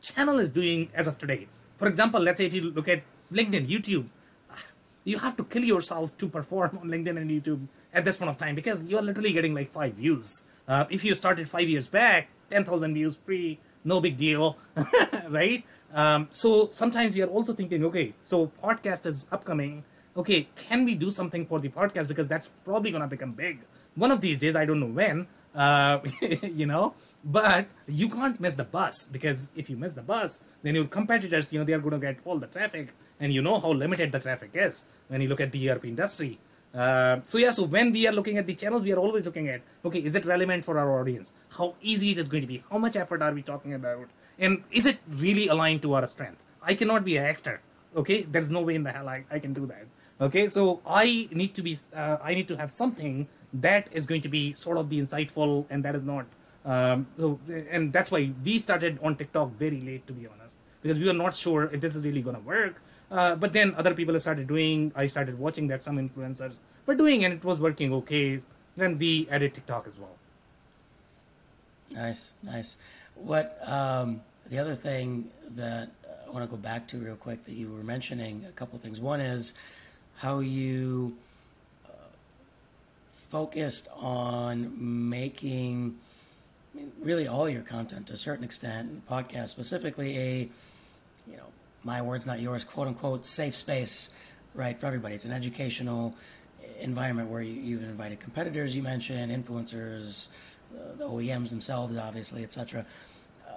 channel 0.00 0.38
is 0.38 0.50
doing 0.50 0.90
as 0.94 1.06
of 1.06 1.18
today. 1.18 1.48
For 1.76 1.86
example, 1.88 2.20
let's 2.20 2.38
say 2.38 2.46
if 2.46 2.54
you 2.54 2.62
look 2.62 2.88
at 2.88 3.02
LinkedIn, 3.32 3.66
YouTube, 3.68 4.06
you 5.04 5.18
have 5.18 5.36
to 5.36 5.44
kill 5.44 5.64
yourself 5.64 6.16
to 6.18 6.28
perform 6.28 6.78
on 6.80 6.88
LinkedIn 6.88 7.16
and 7.16 7.30
YouTube 7.30 7.66
at 7.92 8.04
this 8.04 8.16
point 8.16 8.30
of 8.30 8.36
time 8.36 8.54
because 8.54 8.88
you're 8.88 9.02
literally 9.02 9.32
getting 9.32 9.54
like 9.54 9.68
five 9.68 9.94
views. 9.94 10.42
Uh, 10.66 10.84
if 10.90 11.04
you 11.04 11.14
started 11.14 11.48
five 11.48 11.68
years 11.68 11.88
back, 11.88 12.28
10,000 12.50 12.94
views 12.94 13.16
free, 13.16 13.58
no 13.84 14.00
big 14.00 14.16
deal, 14.16 14.56
right? 15.28 15.64
Um, 15.92 16.28
so 16.30 16.68
sometimes 16.70 17.14
we 17.14 17.22
are 17.22 17.26
also 17.26 17.52
thinking, 17.52 17.84
okay, 17.84 18.14
so 18.22 18.50
podcast 18.62 19.06
is 19.06 19.26
upcoming. 19.32 19.84
Okay, 20.16 20.48
can 20.56 20.84
we 20.84 20.94
do 20.94 21.10
something 21.10 21.46
for 21.46 21.58
the 21.58 21.68
podcast 21.68 22.08
because 22.08 22.28
that's 22.28 22.48
probably 22.64 22.90
going 22.90 23.02
to 23.02 23.08
become 23.08 23.32
big 23.32 23.60
one 23.94 24.10
of 24.10 24.20
these 24.20 24.38
days? 24.38 24.54
I 24.54 24.64
don't 24.64 24.80
know 24.80 24.86
when, 24.86 25.26
uh, 25.54 26.00
you 26.42 26.66
know, 26.66 26.94
but 27.24 27.66
you 27.86 28.08
can't 28.08 28.38
miss 28.38 28.54
the 28.54 28.64
bus 28.64 29.06
because 29.06 29.50
if 29.56 29.68
you 29.68 29.76
miss 29.76 29.94
the 29.94 30.02
bus, 30.02 30.44
then 30.62 30.74
your 30.74 30.84
competitors, 30.84 31.52
you 31.52 31.58
know, 31.58 31.64
they 31.64 31.72
are 31.72 31.78
going 31.78 31.92
to 31.92 31.98
get 31.98 32.18
all 32.24 32.38
the 32.38 32.46
traffic, 32.46 32.92
and 33.20 33.32
you 33.32 33.42
know 33.42 33.58
how 33.58 33.72
limited 33.72 34.12
the 34.12 34.20
traffic 34.20 34.50
is 34.54 34.86
when 35.08 35.20
you 35.20 35.28
look 35.28 35.40
at 35.40 35.52
the 35.52 35.70
ERP 35.70 35.86
industry. 35.86 36.38
Uh, 36.74 37.20
so 37.24 37.36
yeah, 37.38 37.50
so 37.50 37.64
when 37.64 37.92
we 37.92 38.06
are 38.06 38.12
looking 38.12 38.38
at 38.38 38.46
the 38.46 38.54
channels, 38.54 38.82
we 38.82 38.92
are 38.92 38.98
always 38.98 39.24
looking 39.24 39.48
at 39.48 39.60
okay, 39.84 39.98
is 39.98 40.14
it 40.14 40.24
relevant 40.24 40.64
for 40.64 40.78
our 40.78 41.00
audience? 41.00 41.34
How 41.50 41.74
easy 41.80 42.12
it 42.12 42.18
is 42.18 42.28
going 42.28 42.40
to 42.40 42.46
be? 42.46 42.64
How 42.70 42.78
much 42.78 42.96
effort 42.96 43.20
are 43.22 43.32
we 43.32 43.42
talking 43.42 43.74
about? 43.74 44.08
And 44.38 44.64
is 44.70 44.86
it 44.86 44.98
really 45.08 45.48
aligned 45.48 45.82
to 45.82 45.94
our 45.94 46.06
strength? 46.06 46.42
I 46.62 46.74
cannot 46.74 47.04
be 47.04 47.16
an 47.16 47.24
actor. 47.24 47.60
Okay, 47.94 48.22
there's 48.22 48.50
no 48.50 48.62
way 48.62 48.74
in 48.74 48.84
the 48.84 48.92
hell 48.92 49.08
I, 49.08 49.24
I 49.30 49.38
can 49.38 49.52
do 49.52 49.66
that. 49.66 49.86
Okay, 50.20 50.48
so 50.48 50.80
I 50.86 51.28
need 51.32 51.54
to 51.54 51.62
be 51.62 51.78
uh, 51.94 52.18
I 52.22 52.34
need 52.34 52.48
to 52.48 52.56
have 52.56 52.70
something 52.70 53.28
that 53.52 53.88
is 53.92 54.06
going 54.06 54.22
to 54.22 54.28
be 54.28 54.54
sort 54.54 54.78
of 54.78 54.88
the 54.88 54.98
insightful 55.00 55.66
and 55.68 55.84
that 55.84 55.94
is 55.94 56.04
not. 56.04 56.26
Um, 56.64 57.06
so 57.14 57.38
and 57.70 57.92
that's 57.92 58.10
why 58.10 58.30
we 58.44 58.58
started 58.58 58.98
on 59.02 59.16
TikTok 59.16 59.52
very 59.58 59.80
late, 59.80 60.06
to 60.06 60.12
be 60.12 60.26
honest, 60.26 60.56
because 60.80 60.98
we 60.98 61.06
were 61.06 61.12
not 61.12 61.34
sure 61.34 61.64
if 61.64 61.80
this 61.80 61.94
is 61.96 62.04
really 62.04 62.22
going 62.22 62.36
to 62.36 62.42
work. 62.42 62.80
Uh, 63.12 63.36
but 63.36 63.52
then 63.52 63.74
other 63.76 63.92
people 63.92 64.18
started 64.18 64.48
doing. 64.48 64.90
I 64.96 65.06
started 65.06 65.38
watching 65.38 65.68
that 65.68 65.82
some 65.82 65.98
influencers 65.98 66.60
were 66.86 66.94
doing, 66.94 67.24
and 67.24 67.34
it 67.34 67.44
was 67.44 67.60
working 67.60 67.92
okay. 67.92 68.40
Then 68.74 68.96
we 68.96 69.28
added 69.30 69.52
TikTok 69.52 69.86
as 69.86 69.98
well. 69.98 70.16
Nice, 71.90 72.32
nice. 72.42 72.76
What 73.14 73.58
um, 73.68 74.22
the 74.48 74.58
other 74.58 74.74
thing 74.74 75.30
that 75.56 75.90
I 76.26 76.30
want 76.30 76.48
to 76.48 76.50
go 76.50 76.56
back 76.56 76.88
to 76.88 76.96
real 76.96 77.16
quick 77.16 77.44
that 77.44 77.52
you 77.52 77.68
were 77.68 77.82
mentioning 77.82 78.46
a 78.48 78.52
couple 78.52 78.76
of 78.76 78.82
things. 78.82 78.98
One 78.98 79.20
is 79.20 79.52
how 80.16 80.38
you 80.40 81.14
uh, 81.84 81.92
focused 83.10 83.88
on 83.94 84.72
making 85.10 85.98
I 86.72 86.78
mean, 86.78 86.92
really 86.98 87.28
all 87.28 87.46
your 87.46 87.60
content 87.60 88.06
to 88.06 88.14
a 88.14 88.16
certain 88.16 88.44
extent, 88.44 88.88
and 88.88 89.02
the 89.02 89.12
podcast 89.12 89.48
specifically, 89.48 90.16
a 90.16 90.48
you 91.30 91.36
know, 91.36 91.52
my 91.84 92.00
words 92.02 92.26
not 92.26 92.40
yours, 92.40 92.64
quote 92.64 92.88
unquote, 92.88 93.26
safe 93.26 93.56
space, 93.56 94.10
right 94.54 94.78
for 94.78 94.86
everybody. 94.86 95.14
It's 95.14 95.24
an 95.24 95.32
educational. 95.32 96.14
environment 96.80 97.28
where 97.28 97.42
you, 97.42 97.54
you've 97.54 97.82
invited 97.82 98.18
competitors, 98.18 98.74
you 98.74 98.82
mentioned 98.82 99.30
influencers, 99.30 100.28
uh, 100.74 100.96
the 100.96 101.04
OEMs 101.08 101.50
themselves, 101.50 101.96
obviously, 101.96 102.42
etc. 102.42 102.84
Uh, 103.46 103.52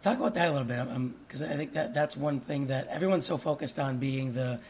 talk 0.00 0.18
about 0.18 0.34
that 0.34 0.48
a 0.48 0.52
little 0.52 0.66
bit, 0.66 0.78
because 1.26 1.42
I 1.42 1.56
think 1.56 1.72
that 1.72 1.94
that's 1.94 2.16
one 2.16 2.40
thing 2.40 2.68
that 2.68 2.86
everyone's 2.88 3.26
so 3.26 3.36
focused 3.36 3.78
on 3.78 3.98
being 3.98 4.34
the 4.34 4.60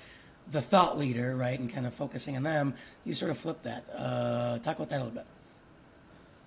the 0.51 0.63
thought 0.63 0.99
leader, 0.99 1.37
right, 1.37 1.59
and 1.61 1.71
kind 1.73 1.87
of 1.87 1.93
focusing 1.93 2.35
on 2.37 2.43
them. 2.43 2.75
You 3.05 3.15
sort 3.15 3.31
of 3.31 3.37
flip 3.37 3.63
that. 3.65 3.85
Uh, 3.95 4.59
talk 4.59 4.77
about 4.77 4.89
that 4.89 5.01
a 5.01 5.05
little 5.05 5.19
bit. 5.21 5.27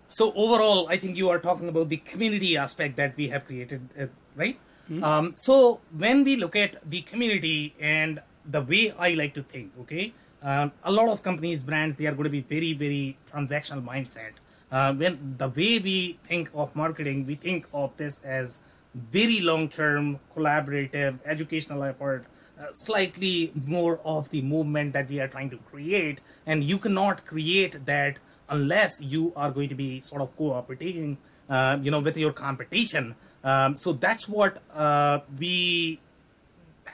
So 0.07 0.33
overall, 0.33 0.87
I 0.89 0.97
think 0.97 1.17
you 1.17 1.29
are 1.29 1.39
talking 1.39 1.69
about 1.69 1.89
the 1.89 1.97
community 1.97 2.57
aspect 2.57 2.95
that 2.97 3.15
we 3.15 3.29
have 3.29 3.45
created, 3.45 3.87
uh, 3.97 4.07
right? 4.35 4.59
Mm-hmm. 4.91 5.03
Um, 5.03 5.33
so 5.37 5.79
when 5.97 6.25
we 6.25 6.35
look 6.35 6.55
at 6.55 6.77
the 6.89 7.01
community 7.01 7.73
and 7.79 8.21
the 8.45 8.61
way 8.61 8.93
I 8.99 9.13
like 9.13 9.33
to 9.35 9.43
think, 9.43 9.71
okay, 9.81 10.13
um, 10.43 10.73
a 10.83 10.91
lot 10.91 11.07
of 11.07 11.23
companies, 11.23 11.61
brands, 11.61 11.95
they 11.95 12.07
are 12.07 12.11
going 12.11 12.25
to 12.25 12.29
be 12.29 12.41
very, 12.41 12.73
very 12.73 13.17
transactional 13.31 13.85
mindset. 13.85 14.33
Uh, 14.69 14.93
when 14.93 15.35
the 15.37 15.47
way 15.47 15.79
we 15.79 16.19
think 16.23 16.49
of 16.53 16.75
marketing, 16.75 17.25
we 17.25 17.35
think 17.35 17.67
of 17.73 17.95
this 17.95 18.19
as 18.23 18.61
very 18.93 19.39
long-term, 19.39 20.19
collaborative, 20.35 21.19
educational 21.25 21.83
effort, 21.83 22.25
uh, 22.59 22.65
slightly 22.73 23.53
more 23.65 23.99
of 24.03 24.29
the 24.31 24.41
movement 24.41 24.91
that 24.93 25.07
we 25.09 25.19
are 25.21 25.27
trying 25.27 25.49
to 25.49 25.57
create, 25.57 26.19
and 26.45 26.63
you 26.63 26.77
cannot 26.77 27.25
create 27.25 27.85
that 27.85 28.17
unless 28.49 29.01
you 29.01 29.31
are 29.35 29.51
going 29.51 29.69
to 29.69 29.75
be 29.75 30.01
sort 30.01 30.21
of 30.21 30.35
cooperating, 30.35 31.17
uh, 31.49 31.77
you 31.81 31.91
know, 31.91 31.99
with 31.99 32.17
your 32.17 32.33
competition. 32.33 33.15
Um, 33.43 33.77
so 33.77 33.93
that's 33.93 34.27
what 34.29 34.61
uh, 34.73 35.19
we 35.39 35.99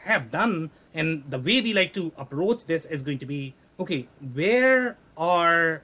have 0.04 0.32
done. 0.32 0.72
And 0.94 1.24
the 1.30 1.40
way 1.40 1.62
we 1.62 1.74
like 1.74 1.94
to 1.94 2.12
approach 2.18 2.66
this 2.66 2.86
is 2.86 3.04
going 3.04 3.20
to 3.20 3.26
be 3.26 3.54
okay 3.80 4.08
where 4.34 4.98
are 5.16 5.84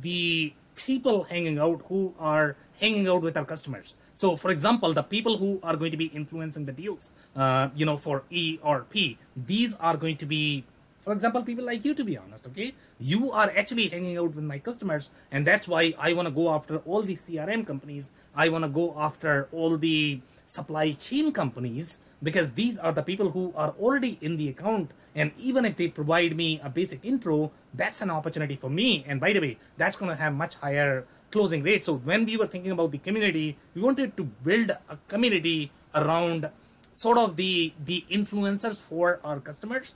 the 0.00 0.52
people 0.74 1.24
hanging 1.24 1.58
out 1.58 1.82
who 1.88 2.14
are 2.18 2.56
hanging 2.80 3.08
out 3.08 3.22
with 3.22 3.36
our 3.36 3.44
customers? 3.44 3.94
So 4.14 4.34
for 4.34 4.50
example 4.50 4.92
the 4.92 5.02
people 5.02 5.36
who 5.36 5.60
are 5.62 5.76
going 5.76 5.92
to 5.92 5.96
be 5.96 6.06
influencing 6.06 6.64
the 6.64 6.72
deals 6.72 7.12
uh, 7.36 7.68
you 7.76 7.86
know 7.86 7.96
for 7.96 8.24
e 8.30 8.58
or 8.62 8.86
p 8.90 9.18
these 9.36 9.76
are 9.76 9.96
going 9.96 10.16
to 10.16 10.26
be 10.26 10.64
for 11.08 11.14
example 11.14 11.42
people 11.42 11.64
like 11.64 11.86
you 11.86 11.94
to 11.94 12.04
be 12.04 12.18
honest 12.18 12.46
okay? 12.46 12.74
You 12.98 13.32
are 13.32 13.50
actually 13.56 13.88
hanging 13.88 14.18
out 14.18 14.34
with 14.34 14.44
my 14.44 14.58
customers 14.58 15.08
and 15.32 15.46
that's 15.46 15.66
why 15.66 15.94
i 15.98 16.12
want 16.12 16.28
to 16.28 16.34
go 16.38 16.50
after 16.54 16.76
all 16.84 17.00
the 17.00 17.14
crm 17.14 17.66
companies. 17.66 18.12
I 18.36 18.50
want 18.50 18.64
to 18.64 18.68
go 18.68 18.94
after 19.06 19.48
all 19.50 19.78
the 19.78 20.20
supply 20.44 20.92
chain 21.06 21.32
companies 21.32 22.00
because 22.22 22.52
these 22.52 22.76
are 22.76 22.92
the 22.92 23.02
people 23.02 23.30
who 23.30 23.54
are 23.56 23.70
already 23.80 24.18
in 24.20 24.36
the 24.36 24.50
account 24.50 24.90
and 25.14 25.32
even 25.38 25.64
if 25.64 25.76
they 25.76 25.88
provide 25.88 26.36
me 26.36 26.60
a 26.62 26.68
basic 26.68 27.02
intro 27.02 27.52
that's 27.72 28.02
an 28.02 28.10
opportunity 28.10 28.56
for 28.56 28.68
me. 28.68 29.02
And 29.08 29.18
by 29.18 29.32
the 29.32 29.40
way 29.40 29.56
that's 29.78 29.96
going 29.96 30.10
to 30.10 30.22
have 30.22 30.34
much 30.34 30.56
higher 30.56 31.06
closing 31.30 31.62
rate. 31.62 31.86
So 31.86 31.94
when 31.94 32.26
we 32.26 32.36
were 32.36 32.46
thinking 32.46 32.72
about 32.72 32.90
the 32.90 32.98
community 32.98 33.56
we 33.74 33.80
wanted 33.80 34.14
to 34.18 34.24
build 34.24 34.72
a 34.72 34.98
community 35.08 35.72
around 35.94 36.50
sort 36.92 37.16
of 37.16 37.36
the 37.36 37.72
the 37.86 38.04
influencers 38.10 38.78
for 38.90 39.20
our 39.24 39.40
customers 39.48 39.94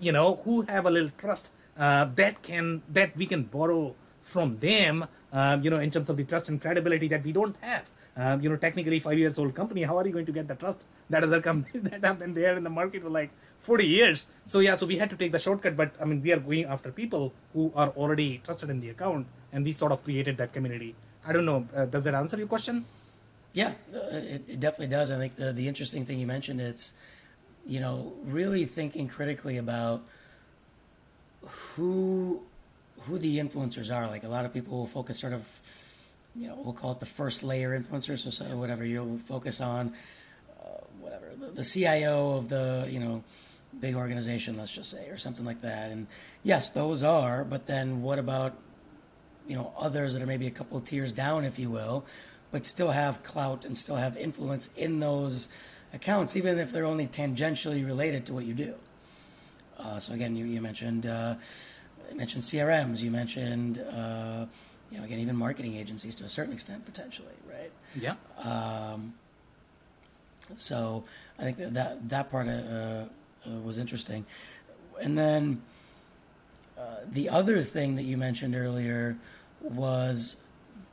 you 0.00 0.12
know 0.12 0.36
who 0.44 0.62
have 0.62 0.86
a 0.86 0.90
little 0.90 1.10
trust 1.18 1.52
uh, 1.78 2.04
that 2.14 2.42
can 2.42 2.82
that 2.88 3.16
we 3.16 3.26
can 3.26 3.42
borrow 3.44 3.94
from 4.20 4.58
them 4.58 5.06
uh, 5.32 5.58
you 5.62 5.70
know 5.70 5.78
in 5.78 5.90
terms 5.90 6.10
of 6.10 6.16
the 6.16 6.24
trust 6.24 6.48
and 6.48 6.60
credibility 6.60 7.08
that 7.08 7.24
we 7.24 7.32
don't 7.32 7.56
have 7.60 7.90
um, 8.16 8.40
you 8.42 8.50
know, 8.50 8.56
technically 8.56 8.98
five 8.98 9.18
years 9.18 9.38
old 9.38 9.54
company, 9.54 9.82
how 9.82 9.96
are 9.96 10.06
you 10.06 10.12
going 10.12 10.26
to 10.26 10.32
get 10.32 10.48
the 10.48 10.54
trust 10.54 10.84
that 11.08 11.22
other 11.22 11.40
companies 11.40 11.82
that 11.90 12.04
have 12.04 12.18
been 12.18 12.34
there 12.34 12.54
in 12.56 12.64
the 12.64 12.70
market 12.70 13.02
for 13.02 13.08
like 13.10 13.30
40 13.60 13.86
years? 13.86 14.30
So 14.46 14.60
yeah, 14.60 14.74
so 14.74 14.86
we 14.86 14.96
had 14.96 15.10
to 15.10 15.16
take 15.16 15.32
the 15.32 15.38
shortcut, 15.38 15.76
but 15.76 15.92
I 16.00 16.04
mean, 16.04 16.20
we 16.22 16.32
are 16.32 16.38
going 16.38 16.64
after 16.64 16.90
people 16.90 17.32
who 17.54 17.72
are 17.74 17.88
already 17.90 18.42
trusted 18.44 18.68
in 18.70 18.80
the 18.80 18.90
account, 18.90 19.26
and 19.52 19.64
we 19.64 19.72
sort 19.72 19.92
of 19.92 20.02
created 20.04 20.36
that 20.38 20.52
community. 20.52 20.94
I 21.26 21.32
don't 21.32 21.44
know, 21.44 21.66
uh, 21.74 21.86
does 21.86 22.04
that 22.04 22.14
answer 22.14 22.36
your 22.36 22.46
question? 22.46 22.84
Yeah, 23.52 23.72
uh, 23.94 23.98
it, 24.12 24.42
it, 24.48 24.60
definitely 24.60 24.88
does. 24.88 25.10
I 25.10 25.18
think 25.18 25.36
the, 25.36 25.52
the 25.52 25.66
interesting 25.66 26.04
thing 26.04 26.20
you 26.20 26.26
mentioned, 26.26 26.60
it's, 26.60 26.94
you 27.66 27.80
know, 27.80 28.12
really 28.24 28.64
thinking 28.64 29.08
critically 29.08 29.56
about 29.56 30.02
who 31.74 32.42
who 33.02 33.18
the 33.18 33.38
influencers 33.38 33.94
are. 33.94 34.06
Like 34.06 34.24
a 34.24 34.28
lot 34.28 34.44
of 34.44 34.52
people 34.52 34.78
will 34.78 34.86
focus 34.86 35.18
sort 35.18 35.32
of 35.32 35.60
you 36.36 36.46
know, 36.46 36.58
we'll 36.62 36.72
call 36.72 36.92
it 36.92 37.00
the 37.00 37.06
first 37.06 37.42
layer 37.42 37.78
influencers, 37.78 38.18
so, 38.18 38.30
so 38.30 38.44
whatever 38.56 38.84
you'll 38.84 39.18
focus 39.18 39.60
on, 39.60 39.92
uh, 40.60 40.68
whatever 41.00 41.26
the, 41.38 41.46
the, 41.48 41.64
CIO 41.64 42.36
of 42.36 42.48
the 42.48 42.86
you 42.88 43.00
know 43.00 43.24
big 43.80 43.94
organization, 43.94 44.56
let's 44.56 44.74
just 44.74 44.90
say, 44.90 45.08
or 45.08 45.16
something 45.16 45.44
like 45.44 45.60
that. 45.62 45.90
And 45.90 46.06
yes, 46.42 46.70
those 46.70 47.02
are, 47.02 47.44
but 47.44 47.66
then 47.66 48.02
what 48.02 48.18
about 48.18 48.56
you 49.48 49.56
know 49.56 49.72
others 49.78 50.14
that 50.14 50.22
are 50.22 50.26
maybe 50.26 50.46
a 50.46 50.52
couple 50.52 50.76
of 50.76 50.84
tiers 50.84 51.12
down, 51.12 51.44
if 51.44 51.58
you 51.58 51.70
will, 51.70 52.04
but 52.52 52.64
still 52.64 52.90
have 52.90 53.24
clout 53.24 53.64
and 53.64 53.76
still 53.76 53.96
have 53.96 54.16
influence 54.16 54.70
in 54.76 55.00
those 55.00 55.48
accounts, 55.92 56.36
even 56.36 56.58
if 56.58 56.72
they're 56.72 56.86
only 56.86 57.06
tangentially 57.06 57.84
related 57.84 58.26
to 58.26 58.32
what 58.32 58.44
you 58.44 58.54
do. 58.54 58.74
Uh, 59.78 59.98
so 59.98 60.12
again, 60.12 60.36
you, 60.36 60.44
you 60.44 60.60
mentioned 60.60 61.06
uh, 61.06 61.34
you 62.10 62.16
mentioned 62.16 62.42
CRMs, 62.42 63.02
you 63.02 63.10
mentioned 63.10 63.78
uh, 63.78 64.46
you 64.90 64.98
know, 64.98 65.04
again, 65.04 65.20
even 65.20 65.36
marketing 65.36 65.76
agencies 65.76 66.14
to 66.16 66.24
a 66.24 66.28
certain 66.28 66.52
extent, 66.52 66.84
potentially, 66.84 67.28
right? 67.48 67.70
Yeah. 67.94 68.14
Um, 68.38 69.14
so 70.54 71.04
I 71.38 71.44
think 71.44 71.58
that 71.58 71.74
that, 71.74 72.08
that 72.08 72.30
part 72.30 72.48
uh, 72.48 72.50
uh, 72.50 73.04
was 73.62 73.78
interesting. 73.78 74.26
And 75.00 75.16
then 75.16 75.62
uh, 76.76 76.96
the 77.08 77.28
other 77.28 77.62
thing 77.62 77.94
that 77.96 78.02
you 78.02 78.16
mentioned 78.16 78.56
earlier 78.56 79.16
was 79.60 80.36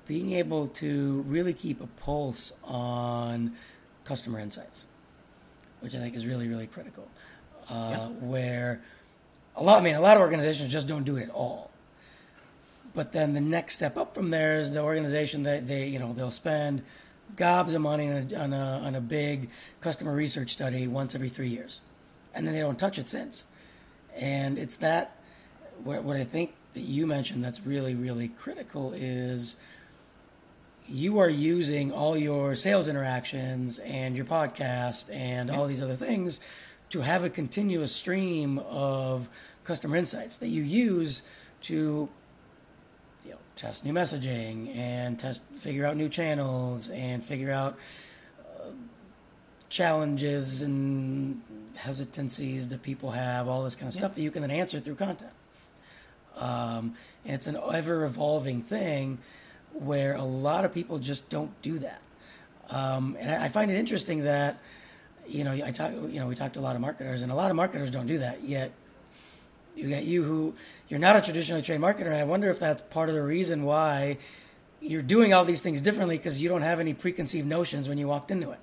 being 0.08 0.34
able 0.34 0.68
to 0.68 1.24
really 1.28 1.54
keep 1.54 1.82
a 1.82 1.88
pulse 1.88 2.54
on 2.64 3.54
customer 4.08 4.40
insights, 4.40 4.86
which 5.82 5.94
I 5.94 6.00
think 6.00 6.16
is 6.16 6.26
really, 6.26 6.48
really 6.48 6.68
critical. 6.68 7.08
Uh, 7.70 7.90
yeah. 7.92 8.08
Where 8.26 8.82
a 9.56 9.64
lot, 9.64 9.82
I 9.82 9.84
mean, 9.84 9.96
a 9.96 10.02
lot 10.02 10.16
of 10.16 10.22
organizations 10.22 10.72
just 10.72 10.88
don't 10.88 11.04
do 11.04 11.18
it 11.18 11.24
at 11.24 11.30
all. 11.30 11.72
But 12.96 13.12
then 13.12 13.34
the 13.34 13.42
next 13.42 13.74
step 13.74 13.98
up 13.98 14.16
from 14.16 14.32
there 14.32 14.58
is 14.58 14.72
the 14.72 14.82
organization 14.82 15.44
that 15.44 15.68
they, 15.68 15.88
you 15.88 16.00
know, 16.00 16.14
they'll 16.14 16.32
spend 16.32 16.82
gobs 17.36 17.74
of 17.74 17.82
money 17.82 18.10
on 18.10 18.30
a, 18.32 18.36
on 18.36 18.54
a, 18.54 18.82
on 18.86 18.96
a 18.96 19.02
big 19.02 19.50
customer 19.82 20.16
research 20.16 20.52
study 20.52 20.88
once 20.88 21.14
every 21.14 21.30
three 21.30 21.50
years. 21.50 21.82
And 22.34 22.48
then 22.48 22.54
they 22.54 22.62
don't 22.62 22.80
touch 22.80 22.98
it 22.98 23.10
since. 23.10 23.44
And 24.16 24.58
it's 24.58 24.78
that, 24.78 25.18
what, 25.84 26.04
what 26.04 26.16
I 26.16 26.24
think 26.24 26.54
that 26.74 26.82
you 26.82 27.06
mentioned 27.06 27.44
that's 27.44 27.66
really, 27.66 27.94
really 27.94 28.30
critical 28.30 28.94
is 28.94 29.58
you 30.90 31.20
are 31.20 31.30
using 31.30 31.92
all 31.92 32.18
your 32.18 32.56
sales 32.56 32.88
interactions 32.88 33.80
and 33.80 34.16
your 34.16 34.26
podcast 34.26 35.14
and 35.14 35.52
all 35.52 35.68
these 35.68 35.82
other 35.82 35.96
things 35.96 36.40
to 36.90 37.02
have 37.02 37.24
a 37.24 37.30
continuous 37.30 37.94
stream 37.94 38.60
of 38.60 39.30
customer 39.64 39.98
insights 39.98 40.38
that 40.38 40.48
you 40.48 40.64
use 40.64 41.22
to 41.62 42.08
you 43.26 43.32
know, 43.32 43.38
test 43.56 43.84
new 43.84 43.92
messaging 43.92 44.74
and 44.76 45.20
test 45.20 45.44
figure 45.56 45.86
out 45.86 45.98
new 45.98 46.08
channels 46.08 46.90
and 46.90 47.24
figure 47.24 47.52
out 47.52 47.78
uh, 48.40 48.70
challenges 49.68 50.62
and 50.62 51.42
hesitancies 51.76 52.70
that 52.70 52.82
people 52.82 53.12
have 53.12 53.48
all 53.48 53.64
this 53.64 53.76
kind 53.76 53.90
of 53.90 53.96
yeah. 53.96 54.00
stuff 54.00 54.16
that 54.16 54.22
you 54.22 54.32
can 54.32 54.42
then 54.42 54.52
answer 54.52 54.80
through 54.80 54.96
content 54.96 55.32
um, 56.38 56.94
and 57.26 57.36
it's 57.36 57.48
an 57.48 57.58
ever 57.74 58.06
evolving 58.06 58.62
thing 58.62 59.18
where 59.80 60.16
a 60.16 60.24
lot 60.24 60.66
of 60.66 60.74
people 60.74 61.00
just 61.00 61.30
don't 61.30 61.52
do 61.62 61.80
that 61.80 62.02
um, 62.70 63.16
and 63.20 63.32
I, 63.32 63.48
find 63.50 63.72
it 63.72 63.78
interesting 63.78 64.24
that 64.24 64.60
you 65.28 65.44
know 65.44 65.52
i 65.52 65.72
talk 65.72 65.92
you 65.92 66.20
know 66.20 66.28
we 66.28 66.36
talked 66.36 66.56
to 66.56 66.60
a 66.60 66.62
lot 66.62 66.76
of 66.76 66.82
marketers 66.82 67.22
and 67.22 67.32
a 67.32 67.36
lot 67.36 67.50
of 67.50 67.56
marketers 67.56 67.92
don't 67.92 68.08
do 68.08 68.20
that 68.20 68.44
yet 68.44 68.72
you 69.76 69.90
got 69.90 70.04
you 70.04 70.24
who 70.24 70.54
you're 70.90 71.00
not 71.00 71.16
a 71.16 71.22
traditionally 71.22 71.62
trained 71.62 71.84
marketer. 71.84 72.08
And 72.08 72.16
I 72.16 72.24
wonder 72.24 72.50
if 72.50 72.60
that's 72.60 72.82
part 72.82 73.10
of 73.10 73.16
the 73.16 73.22
reason 73.22 73.64
why 73.64 74.18
you're 74.80 75.02
doing 75.02 75.34
all 75.34 75.44
these 75.44 75.62
things 75.62 75.82
differently 75.82 76.18
because 76.18 76.42
you 76.42 76.50
don't 76.50 76.62
have 76.62 76.80
any 76.80 76.94
preconceived 76.94 77.48
notions 77.48 77.90
when 77.90 77.98
you 77.98 78.08
walked 78.08 78.32
into 78.32 78.52
it. 78.52 78.60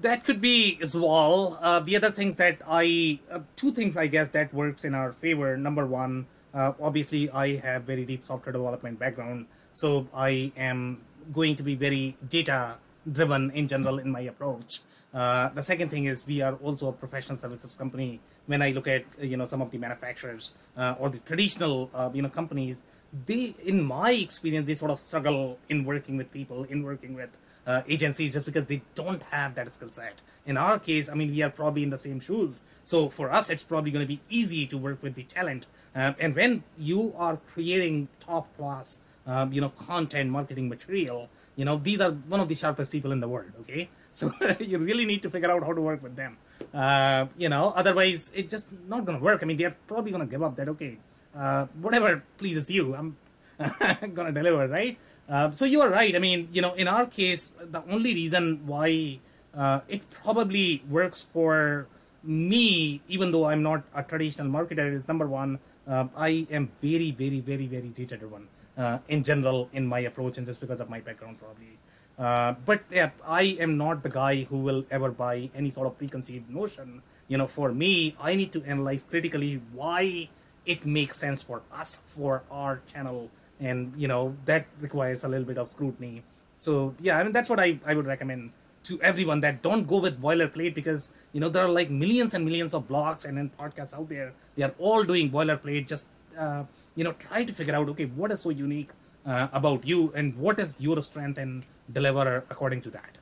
That 0.00 0.24
could 0.24 0.40
be 0.40 0.78
as 0.82 0.96
well. 0.96 1.58
Uh, 1.60 1.80
the 1.80 1.96
other 1.96 2.10
things 2.10 2.36
that 2.36 2.60
I, 2.68 3.20
uh, 3.30 3.40
two 3.56 3.72
things 3.72 3.96
I 3.96 4.06
guess 4.06 4.28
that 4.30 4.52
works 4.52 4.84
in 4.84 4.94
our 4.94 5.12
favor. 5.12 5.56
Number 5.56 5.86
one, 5.86 6.26
uh, 6.54 6.72
obviously 6.80 7.30
I 7.30 7.56
have 7.56 7.84
very 7.84 8.04
deep 8.04 8.24
software 8.24 8.52
development 8.52 8.98
background, 8.98 9.46
so 9.72 10.06
I 10.14 10.52
am 10.56 11.00
going 11.32 11.56
to 11.56 11.62
be 11.62 11.74
very 11.74 12.16
data 12.28 12.76
driven 13.10 13.50
in 13.52 13.68
general 13.68 13.98
in 13.98 14.10
my 14.10 14.20
approach. 14.20 14.80
Uh, 15.12 15.48
the 15.50 15.62
second 15.62 15.88
thing 15.88 16.04
is 16.04 16.26
we 16.26 16.42
are 16.42 16.54
also 16.56 16.88
a 16.88 16.92
professional 16.92 17.38
services 17.38 17.74
company. 17.74 18.20
When 18.46 18.62
I 18.62 18.72
look 18.72 18.88
at 18.88 19.04
you 19.20 19.36
know 19.36 19.46
some 19.46 19.62
of 19.62 19.70
the 19.70 19.78
manufacturers 19.78 20.54
uh, 20.76 20.94
or 20.98 21.10
the 21.10 21.18
traditional 21.18 21.90
uh, 21.94 22.10
you 22.12 22.22
know 22.22 22.28
companies, 22.28 22.84
they 23.26 23.54
in 23.64 23.82
my 23.82 24.12
experience 24.12 24.66
they 24.66 24.74
sort 24.74 24.90
of 24.90 24.98
struggle 24.98 25.58
in 25.68 25.84
working 25.84 26.16
with 26.16 26.32
people, 26.32 26.64
in 26.64 26.82
working 26.82 27.14
with 27.14 27.30
uh, 27.68 27.82
agencies 27.86 28.32
just 28.32 28.46
because 28.46 28.66
they 28.66 28.80
don't 28.94 29.22
have 29.24 29.54
that 29.54 29.72
skill 29.72 29.90
set. 29.90 30.14
In 30.46 30.56
our 30.56 30.78
case, 30.78 31.10
I 31.10 31.14
mean, 31.14 31.30
we 31.30 31.42
are 31.42 31.50
probably 31.50 31.82
in 31.82 31.90
the 31.90 31.98
same 31.98 32.18
shoes. 32.18 32.62
So 32.82 33.10
for 33.10 33.30
us, 33.30 33.50
it's 33.50 33.62
probably 33.62 33.90
going 33.90 34.04
to 34.04 34.08
be 34.08 34.20
easy 34.30 34.66
to 34.68 34.78
work 34.78 35.02
with 35.02 35.14
the 35.14 35.24
talent. 35.24 35.66
Um, 35.94 36.16
and 36.18 36.34
when 36.34 36.64
you 36.78 37.12
are 37.18 37.36
creating 37.52 38.08
top 38.18 38.56
class, 38.56 39.00
um, 39.26 39.52
you 39.52 39.60
know, 39.60 39.68
content 39.68 40.30
marketing 40.30 40.70
material, 40.70 41.28
you 41.56 41.66
know, 41.66 41.76
these 41.76 42.00
are 42.00 42.12
one 42.12 42.40
of 42.40 42.48
the 42.48 42.54
sharpest 42.54 42.90
people 42.90 43.12
in 43.12 43.20
the 43.20 43.28
world. 43.28 43.52
Okay, 43.60 43.90
so 44.14 44.32
you 44.58 44.78
really 44.78 45.04
need 45.04 45.22
to 45.22 45.30
figure 45.30 45.50
out 45.50 45.62
how 45.62 45.74
to 45.74 45.82
work 45.82 46.02
with 46.02 46.16
them. 46.16 46.38
Uh, 46.72 47.26
you 47.36 47.50
know, 47.50 47.72
otherwise 47.76 48.32
it's 48.34 48.50
just 48.50 48.72
not 48.88 49.04
going 49.04 49.18
to 49.18 49.22
work. 49.22 49.42
I 49.42 49.46
mean, 49.46 49.58
they're 49.58 49.76
probably 49.86 50.10
going 50.10 50.24
to 50.26 50.30
give 50.30 50.42
up. 50.42 50.56
That 50.56 50.68
okay, 50.70 50.96
uh, 51.36 51.66
whatever 51.82 52.22
pleases 52.38 52.70
you, 52.70 52.94
I'm 52.94 53.16
going 54.14 54.32
to 54.32 54.32
deliver, 54.32 54.66
right? 54.66 54.96
Uh, 55.28 55.50
so 55.50 55.64
you 55.64 55.80
are 55.82 55.90
right. 55.90 56.16
I 56.16 56.18
mean, 56.18 56.48
you 56.52 56.62
know, 56.62 56.72
in 56.74 56.88
our 56.88 57.04
case, 57.04 57.52
the 57.60 57.82
only 57.90 58.14
reason 58.14 58.62
why 58.66 59.18
uh, 59.54 59.80
it 59.88 60.08
probably 60.10 60.82
works 60.88 61.26
for 61.32 61.86
me, 62.22 63.02
even 63.08 63.30
though 63.30 63.44
I'm 63.44 63.62
not 63.62 63.82
a 63.94 64.02
traditional 64.02 64.48
marketer, 64.48 64.92
is 64.92 65.06
number 65.06 65.26
one, 65.26 65.58
uh, 65.86 66.06
I 66.16 66.46
am 66.50 66.70
very, 66.80 67.10
very, 67.10 67.40
very, 67.40 67.66
very 67.66 67.88
data 67.88 68.16
driven 68.16 68.48
uh, 68.76 68.98
in 69.08 69.22
general 69.22 69.68
in 69.72 69.86
my 69.86 70.00
approach, 70.00 70.38
and 70.38 70.46
just 70.46 70.60
because 70.60 70.80
of 70.80 70.88
my 70.88 71.00
background, 71.00 71.38
probably. 71.38 71.78
Uh, 72.18 72.54
but 72.64 72.82
yeah, 72.90 73.10
I 73.26 73.56
am 73.60 73.76
not 73.76 74.02
the 74.02 74.08
guy 74.08 74.44
who 74.44 74.58
will 74.58 74.84
ever 74.90 75.10
buy 75.10 75.50
any 75.54 75.70
sort 75.70 75.86
of 75.86 75.98
preconceived 75.98 76.50
notion. 76.50 77.02
You 77.28 77.38
know, 77.38 77.46
for 77.46 77.72
me, 77.72 78.16
I 78.20 78.34
need 78.34 78.52
to 78.52 78.64
analyze 78.64 79.04
critically 79.08 79.60
why 79.72 80.30
it 80.64 80.84
makes 80.84 81.16
sense 81.18 81.42
for 81.42 81.62
us, 81.72 81.96
for 81.96 82.42
our 82.50 82.80
channel, 82.92 83.30
and 83.60 83.92
you 83.96 84.08
know 84.08 84.36
that 84.44 84.66
requires 84.80 85.24
a 85.24 85.28
little 85.28 85.46
bit 85.46 85.58
of 85.58 85.70
scrutiny. 85.70 86.22
So 86.56 86.94
yeah, 87.00 87.18
I 87.18 87.22
mean 87.22 87.32
that's 87.32 87.48
what 87.48 87.60
I, 87.60 87.78
I 87.86 87.94
would 87.94 88.06
recommend 88.06 88.52
to 88.84 89.00
everyone 89.02 89.40
that 89.40 89.60
don't 89.62 89.86
go 89.86 89.98
with 89.98 90.20
boilerplate 90.20 90.74
because 90.74 91.12
you 91.32 91.40
know 91.40 91.48
there 91.48 91.64
are 91.64 91.68
like 91.68 91.90
millions 91.90 92.34
and 92.34 92.44
millions 92.44 92.74
of 92.74 92.88
blogs 92.88 93.26
and 93.26 93.36
then 93.36 93.50
podcasts 93.58 93.92
out 93.94 94.08
there. 94.08 94.32
They 94.56 94.62
are 94.64 94.74
all 94.78 95.04
doing 95.04 95.30
boilerplate. 95.30 95.86
Just 95.86 96.06
uh, 96.38 96.64
you 96.94 97.04
know 97.04 97.12
try 97.12 97.44
to 97.44 97.52
figure 97.52 97.74
out 97.74 97.88
okay 97.90 98.06
what 98.06 98.30
is 98.32 98.40
so 98.40 98.50
unique 98.50 98.90
uh, 99.26 99.48
about 99.52 99.86
you 99.86 100.12
and 100.14 100.36
what 100.36 100.58
is 100.58 100.80
your 100.80 101.02
strength 101.02 101.38
and 101.38 101.64
deliver 101.92 102.44
according 102.50 102.80
to 102.82 102.90
that. 102.90 103.18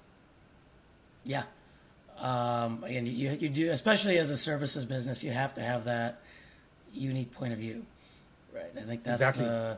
Yeah. 1.24 1.44
Um, 2.18 2.84
and 2.88 3.06
you, 3.06 3.30
you 3.32 3.48
do, 3.50 3.70
especially 3.70 4.16
as 4.18 4.30
a 4.30 4.36
services 4.36 4.84
business, 4.84 5.22
you 5.22 5.32
have 5.32 5.52
to 5.54 5.60
have 5.60 5.84
that 5.84 6.20
unique 6.92 7.32
point 7.32 7.52
of 7.52 7.58
view, 7.58 7.84
right? 8.54 8.70
I 8.76 8.82
think 8.82 9.02
that's 9.02 9.20
Exactly. 9.20 9.44
the 9.44 9.76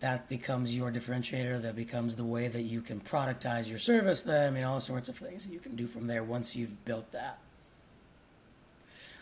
that 0.00 0.28
becomes 0.28 0.76
your 0.76 0.90
differentiator. 0.90 1.62
That 1.62 1.76
becomes 1.76 2.16
the 2.16 2.24
way 2.24 2.48
that 2.48 2.62
you 2.62 2.80
can 2.82 3.00
productize 3.00 3.68
your 3.68 3.78
service. 3.78 4.22
That 4.22 4.48
I 4.48 4.50
mean, 4.50 4.64
all 4.64 4.80
sorts 4.80 5.08
of 5.08 5.16
things 5.16 5.46
that 5.46 5.52
you 5.52 5.60
can 5.60 5.76
do 5.76 5.86
from 5.86 6.06
there 6.06 6.22
once 6.22 6.54
you've 6.56 6.84
built 6.84 7.10
that. 7.12 7.38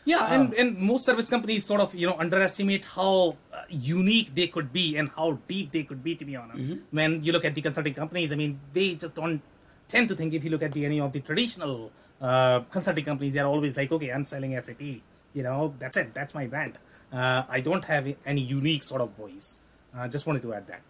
Yeah, 0.06 0.18
Um, 0.18 0.32
and, 0.32 0.54
and 0.54 0.78
most 0.78 1.06
service 1.06 1.30
companies 1.30 1.64
sort 1.64 1.80
of 1.80 1.94
you 1.94 2.06
know 2.06 2.16
underestimate 2.18 2.84
how 2.84 3.36
uh, 3.52 3.62
unique 3.70 4.34
they 4.34 4.48
could 4.48 4.70
be 4.72 4.96
and 4.98 5.08
how 5.16 5.38
deep 5.48 5.72
they 5.72 5.82
could 5.84 6.04
be. 6.04 6.14
To 6.14 6.24
be 6.24 6.36
honest, 6.36 6.62
when 6.90 7.24
you 7.24 7.32
look 7.32 7.44
at 7.44 7.54
the 7.54 7.62
consulting 7.62 7.94
companies, 7.94 8.30
I 8.32 8.36
mean, 8.36 8.60
they 8.72 8.94
just 8.96 9.14
don't 9.14 9.40
tend 9.88 10.08
to 10.10 10.14
think. 10.14 10.34
If 10.34 10.44
you 10.44 10.50
look 10.50 10.62
at 10.62 10.72
the 10.72 10.84
any 10.84 11.00
of 11.00 11.12
the 11.12 11.20
traditional 11.20 11.90
uh, 12.20 12.60
consulting 12.70 13.04
companies, 13.04 13.32
they're 13.32 13.46
always 13.46 13.76
like, 13.76 13.90
okay, 13.92 14.10
I'm 14.10 14.24
selling 14.26 14.60
SAP. 14.60 14.80
You 14.82 15.42
know, 15.42 15.74
that's 15.78 15.96
it. 15.96 16.12
That's 16.12 16.34
my 16.34 16.46
brand. 16.46 16.78
Uh, 17.12 17.44
I 17.48 17.60
don't 17.60 17.84
have 17.86 18.14
any 18.26 18.40
unique 18.42 18.82
sort 18.84 19.00
of 19.00 19.10
voice. 19.12 19.58
Uh, 19.96 20.08
just 20.08 20.26
wanted 20.26 20.42
to 20.42 20.54
add 20.54 20.66
that. 20.66 20.80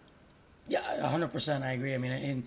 Yeah, 0.67 1.07
hundred 1.07 1.31
percent. 1.31 1.63
I 1.63 1.73
agree. 1.73 1.93
I 1.93 1.97
mean, 1.97 2.11
and 2.11 2.43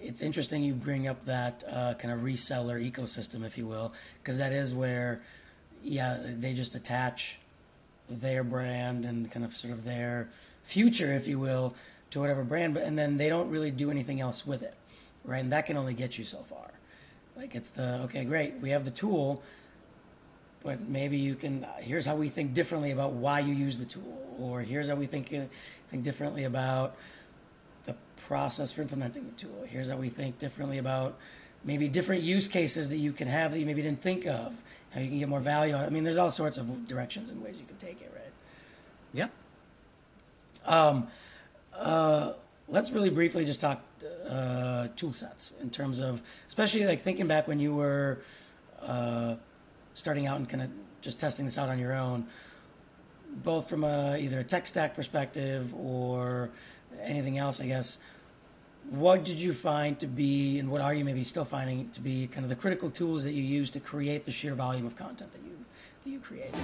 it's 0.00 0.22
interesting 0.22 0.62
you 0.62 0.74
bring 0.74 1.08
up 1.08 1.24
that 1.26 1.64
uh, 1.68 1.94
kind 1.94 2.12
of 2.12 2.20
reseller 2.20 2.80
ecosystem, 2.80 3.44
if 3.44 3.58
you 3.58 3.66
will, 3.66 3.92
because 4.22 4.38
that 4.38 4.52
is 4.52 4.74
where, 4.74 5.20
yeah, 5.82 6.18
they 6.22 6.54
just 6.54 6.74
attach 6.74 7.40
their 8.08 8.44
brand 8.44 9.04
and 9.04 9.30
kind 9.30 9.44
of 9.44 9.54
sort 9.54 9.72
of 9.72 9.84
their 9.84 10.28
future, 10.62 11.12
if 11.12 11.26
you 11.26 11.38
will, 11.38 11.74
to 12.10 12.20
whatever 12.20 12.44
brand, 12.44 12.74
but 12.74 12.84
and 12.84 12.96
then 12.96 13.16
they 13.16 13.28
don't 13.28 13.50
really 13.50 13.70
do 13.70 13.90
anything 13.90 14.20
else 14.20 14.46
with 14.46 14.62
it, 14.62 14.74
right? 15.24 15.38
And 15.38 15.52
that 15.52 15.66
can 15.66 15.76
only 15.76 15.94
get 15.94 16.18
you 16.18 16.24
so 16.24 16.38
far. 16.38 16.70
Like 17.36 17.54
it's 17.54 17.70
the 17.70 18.00
okay, 18.04 18.24
great, 18.24 18.54
we 18.60 18.70
have 18.70 18.84
the 18.84 18.90
tool, 18.90 19.42
but 20.62 20.88
maybe 20.88 21.16
you 21.18 21.34
can. 21.34 21.66
Here's 21.80 22.06
how 22.06 22.16
we 22.16 22.28
think 22.28 22.54
differently 22.54 22.92
about 22.92 23.12
why 23.12 23.40
you 23.40 23.54
use 23.54 23.78
the 23.78 23.84
tool, 23.84 24.36
or 24.38 24.60
here's 24.62 24.88
how 24.88 24.94
we 24.94 25.06
think 25.06 25.32
uh, 25.32 25.42
think 25.88 26.02
differently 26.02 26.44
about 26.44 26.96
the 27.84 27.94
process 28.26 28.72
for 28.72 28.82
implementing 28.82 29.24
the 29.24 29.32
tool. 29.32 29.64
Here's 29.66 29.88
how 29.88 29.96
we 29.96 30.08
think 30.08 30.38
differently 30.38 30.78
about 30.78 31.18
maybe 31.64 31.88
different 31.88 32.22
use 32.22 32.48
cases 32.48 32.88
that 32.90 32.98
you 32.98 33.12
can 33.12 33.28
have 33.28 33.52
that 33.52 33.58
you 33.58 33.66
maybe 33.66 33.82
didn't 33.82 34.02
think 34.02 34.26
of. 34.26 34.54
How 34.90 35.00
you 35.00 35.08
can 35.08 35.18
get 35.18 35.28
more 35.28 35.40
value 35.40 35.74
out. 35.74 35.84
I 35.84 35.90
mean, 35.90 36.04
there's 36.04 36.16
all 36.16 36.30
sorts 36.30 36.56
of 36.56 36.86
directions 36.86 37.30
and 37.30 37.42
ways 37.42 37.58
you 37.58 37.66
can 37.66 37.76
take 37.76 38.00
it, 38.00 38.10
right? 38.14 38.32
Yeah. 39.12 39.28
let's 42.68 42.90
really 42.90 43.10
briefly 43.10 43.44
just 43.44 43.60
talk 43.60 43.82
uh, 44.28 44.88
tool 44.96 45.12
sets 45.12 45.54
in 45.60 45.70
terms 45.70 45.98
of, 45.98 46.22
especially 46.48 46.86
like 46.86 47.02
thinking 47.02 47.26
back 47.26 47.46
when 47.46 47.60
you 47.60 47.74
were 47.74 48.18
uh, 48.82 49.34
starting 49.94 50.26
out 50.26 50.38
and 50.38 50.48
kind 50.48 50.62
of 50.62 50.70
just 51.00 51.20
testing 51.20 51.44
this 51.44 51.58
out 51.58 51.68
on 51.68 51.78
your 51.78 51.94
own, 51.94 52.26
both 53.42 53.68
from 53.68 53.84
a, 53.84 54.18
either 54.18 54.40
a 54.40 54.44
tech 54.44 54.66
stack 54.66 54.94
perspective 54.94 55.74
or 55.74 56.50
anything 57.02 57.38
else, 57.38 57.60
I 57.60 57.66
guess. 57.66 57.98
What 58.90 59.24
did 59.24 59.38
you 59.38 59.52
find 59.52 59.98
to 59.98 60.06
be, 60.06 60.58
and 60.58 60.70
what 60.70 60.80
are 60.80 60.94
you 60.94 61.04
maybe 61.04 61.24
still 61.24 61.44
finding 61.44 61.90
to 61.90 62.00
be, 62.00 62.28
kind 62.28 62.44
of 62.44 62.50
the 62.50 62.56
critical 62.56 62.90
tools 62.90 63.24
that 63.24 63.32
you 63.32 63.42
use 63.42 63.68
to 63.70 63.80
create 63.80 64.24
the 64.24 64.32
sheer 64.32 64.54
volume 64.54 64.86
of 64.86 64.94
content 64.96 65.32
that 65.32 65.42
you 65.42 65.56
that 66.04 66.10
you 66.10 66.20
create? 66.20 66.54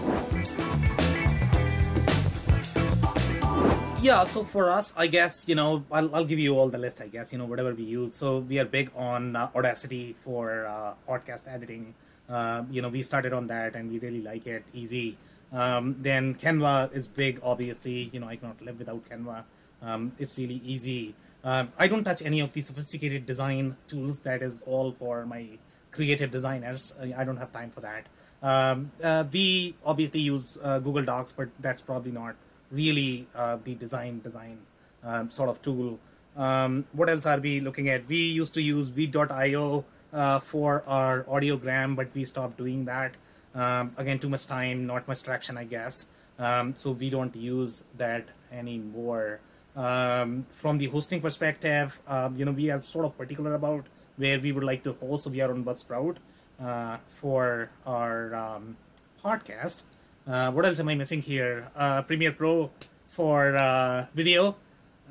Yeah, 4.00 4.24
so 4.24 4.42
for 4.42 4.70
us, 4.70 4.92
I 4.96 5.06
guess, 5.06 5.48
you 5.48 5.54
know, 5.54 5.84
I'll, 5.90 6.12
I'll 6.14 6.24
give 6.24 6.40
you 6.40 6.58
all 6.58 6.68
the 6.68 6.78
list, 6.78 7.00
I 7.00 7.06
guess, 7.06 7.32
you 7.32 7.38
know, 7.38 7.44
whatever 7.44 7.72
we 7.72 7.84
use. 7.84 8.16
So 8.16 8.38
we 8.38 8.58
are 8.58 8.64
big 8.64 8.90
on 8.96 9.36
uh, 9.36 9.48
Audacity 9.54 10.16
for 10.24 10.66
uh, 10.66 10.94
podcast 11.08 11.46
editing. 11.46 11.94
Uh, 12.28 12.64
you 12.70 12.82
know, 12.82 12.88
we 12.88 13.02
started 13.02 13.32
on 13.32 13.46
that 13.46 13.76
and 13.76 13.90
we 13.90 14.00
really 14.00 14.20
like 14.22 14.46
it, 14.46 14.64
easy. 14.74 15.16
Um, 15.52 15.96
then 16.00 16.34
Canva 16.34 16.92
is 16.94 17.08
big, 17.08 17.40
obviously. 17.42 18.10
You 18.12 18.20
know, 18.20 18.28
I 18.28 18.36
cannot 18.36 18.62
live 18.62 18.78
without 18.78 19.08
Canva. 19.08 19.44
Um, 19.82 20.12
it's 20.18 20.38
really 20.38 20.60
easy. 20.64 21.14
Um, 21.44 21.72
I 21.78 21.88
don't 21.88 22.04
touch 22.04 22.22
any 22.24 22.40
of 22.40 22.52
the 22.52 22.62
sophisticated 22.62 23.26
design 23.26 23.76
tools. 23.88 24.20
That 24.20 24.42
is 24.42 24.62
all 24.62 24.92
for 24.92 25.26
my 25.26 25.46
creative 25.90 26.30
designers. 26.30 26.94
I 27.16 27.24
don't 27.24 27.36
have 27.36 27.52
time 27.52 27.70
for 27.70 27.80
that. 27.80 28.06
Um, 28.42 28.90
uh, 29.02 29.24
we 29.32 29.74
obviously 29.84 30.20
use 30.20 30.58
uh, 30.62 30.78
Google 30.80 31.04
Docs, 31.04 31.32
but 31.32 31.48
that's 31.60 31.82
probably 31.82 32.12
not 32.12 32.34
really 32.70 33.26
uh, 33.34 33.58
the 33.62 33.74
design 33.74 34.20
design 34.20 34.58
um, 35.04 35.30
sort 35.30 35.48
of 35.48 35.60
tool. 35.62 35.98
Um, 36.36 36.86
what 36.92 37.10
else 37.10 37.26
are 37.26 37.38
we 37.38 37.60
looking 37.60 37.88
at? 37.88 38.08
We 38.08 38.16
used 38.16 38.54
to 38.54 38.62
use 38.62 38.88
v.io 38.88 39.84
uh, 40.12 40.38
for 40.40 40.82
our 40.86 41.24
audiogram, 41.24 41.94
but 41.94 42.08
we 42.14 42.24
stopped 42.24 42.56
doing 42.56 42.86
that. 42.86 43.14
Um, 43.54 43.92
again, 43.96 44.18
too 44.18 44.28
much 44.28 44.46
time, 44.46 44.86
not 44.86 45.06
much 45.06 45.22
traction, 45.22 45.58
I 45.58 45.64
guess. 45.64 46.08
Um, 46.38 46.74
so 46.74 46.92
we 46.92 47.10
don't 47.10 47.34
use 47.36 47.84
that 47.98 48.26
anymore. 48.50 49.40
Um, 49.76 50.46
from 50.48 50.78
the 50.78 50.86
hosting 50.86 51.20
perspective, 51.20 52.00
um, 52.06 52.36
you 52.36 52.44
know, 52.44 52.52
we 52.52 52.70
are 52.70 52.82
sort 52.82 53.04
of 53.04 53.16
particular 53.16 53.54
about 53.54 53.86
where 54.16 54.38
we 54.38 54.52
would 54.52 54.64
like 54.64 54.82
to 54.84 54.92
host. 54.92 55.24
So 55.24 55.30
we 55.30 55.40
are 55.40 55.50
on 55.50 55.64
Buzzsprout 55.64 56.16
uh, 56.62 56.98
for 57.20 57.70
our 57.86 58.34
um, 58.34 58.76
podcast. 59.22 59.84
Uh, 60.26 60.50
what 60.52 60.64
else 60.64 60.80
am 60.80 60.88
I 60.88 60.94
missing 60.94 61.20
here? 61.20 61.68
Uh, 61.74 62.02
Premiere 62.02 62.32
Pro 62.32 62.70
for 63.08 63.56
uh, 63.56 64.06
video. 64.14 64.56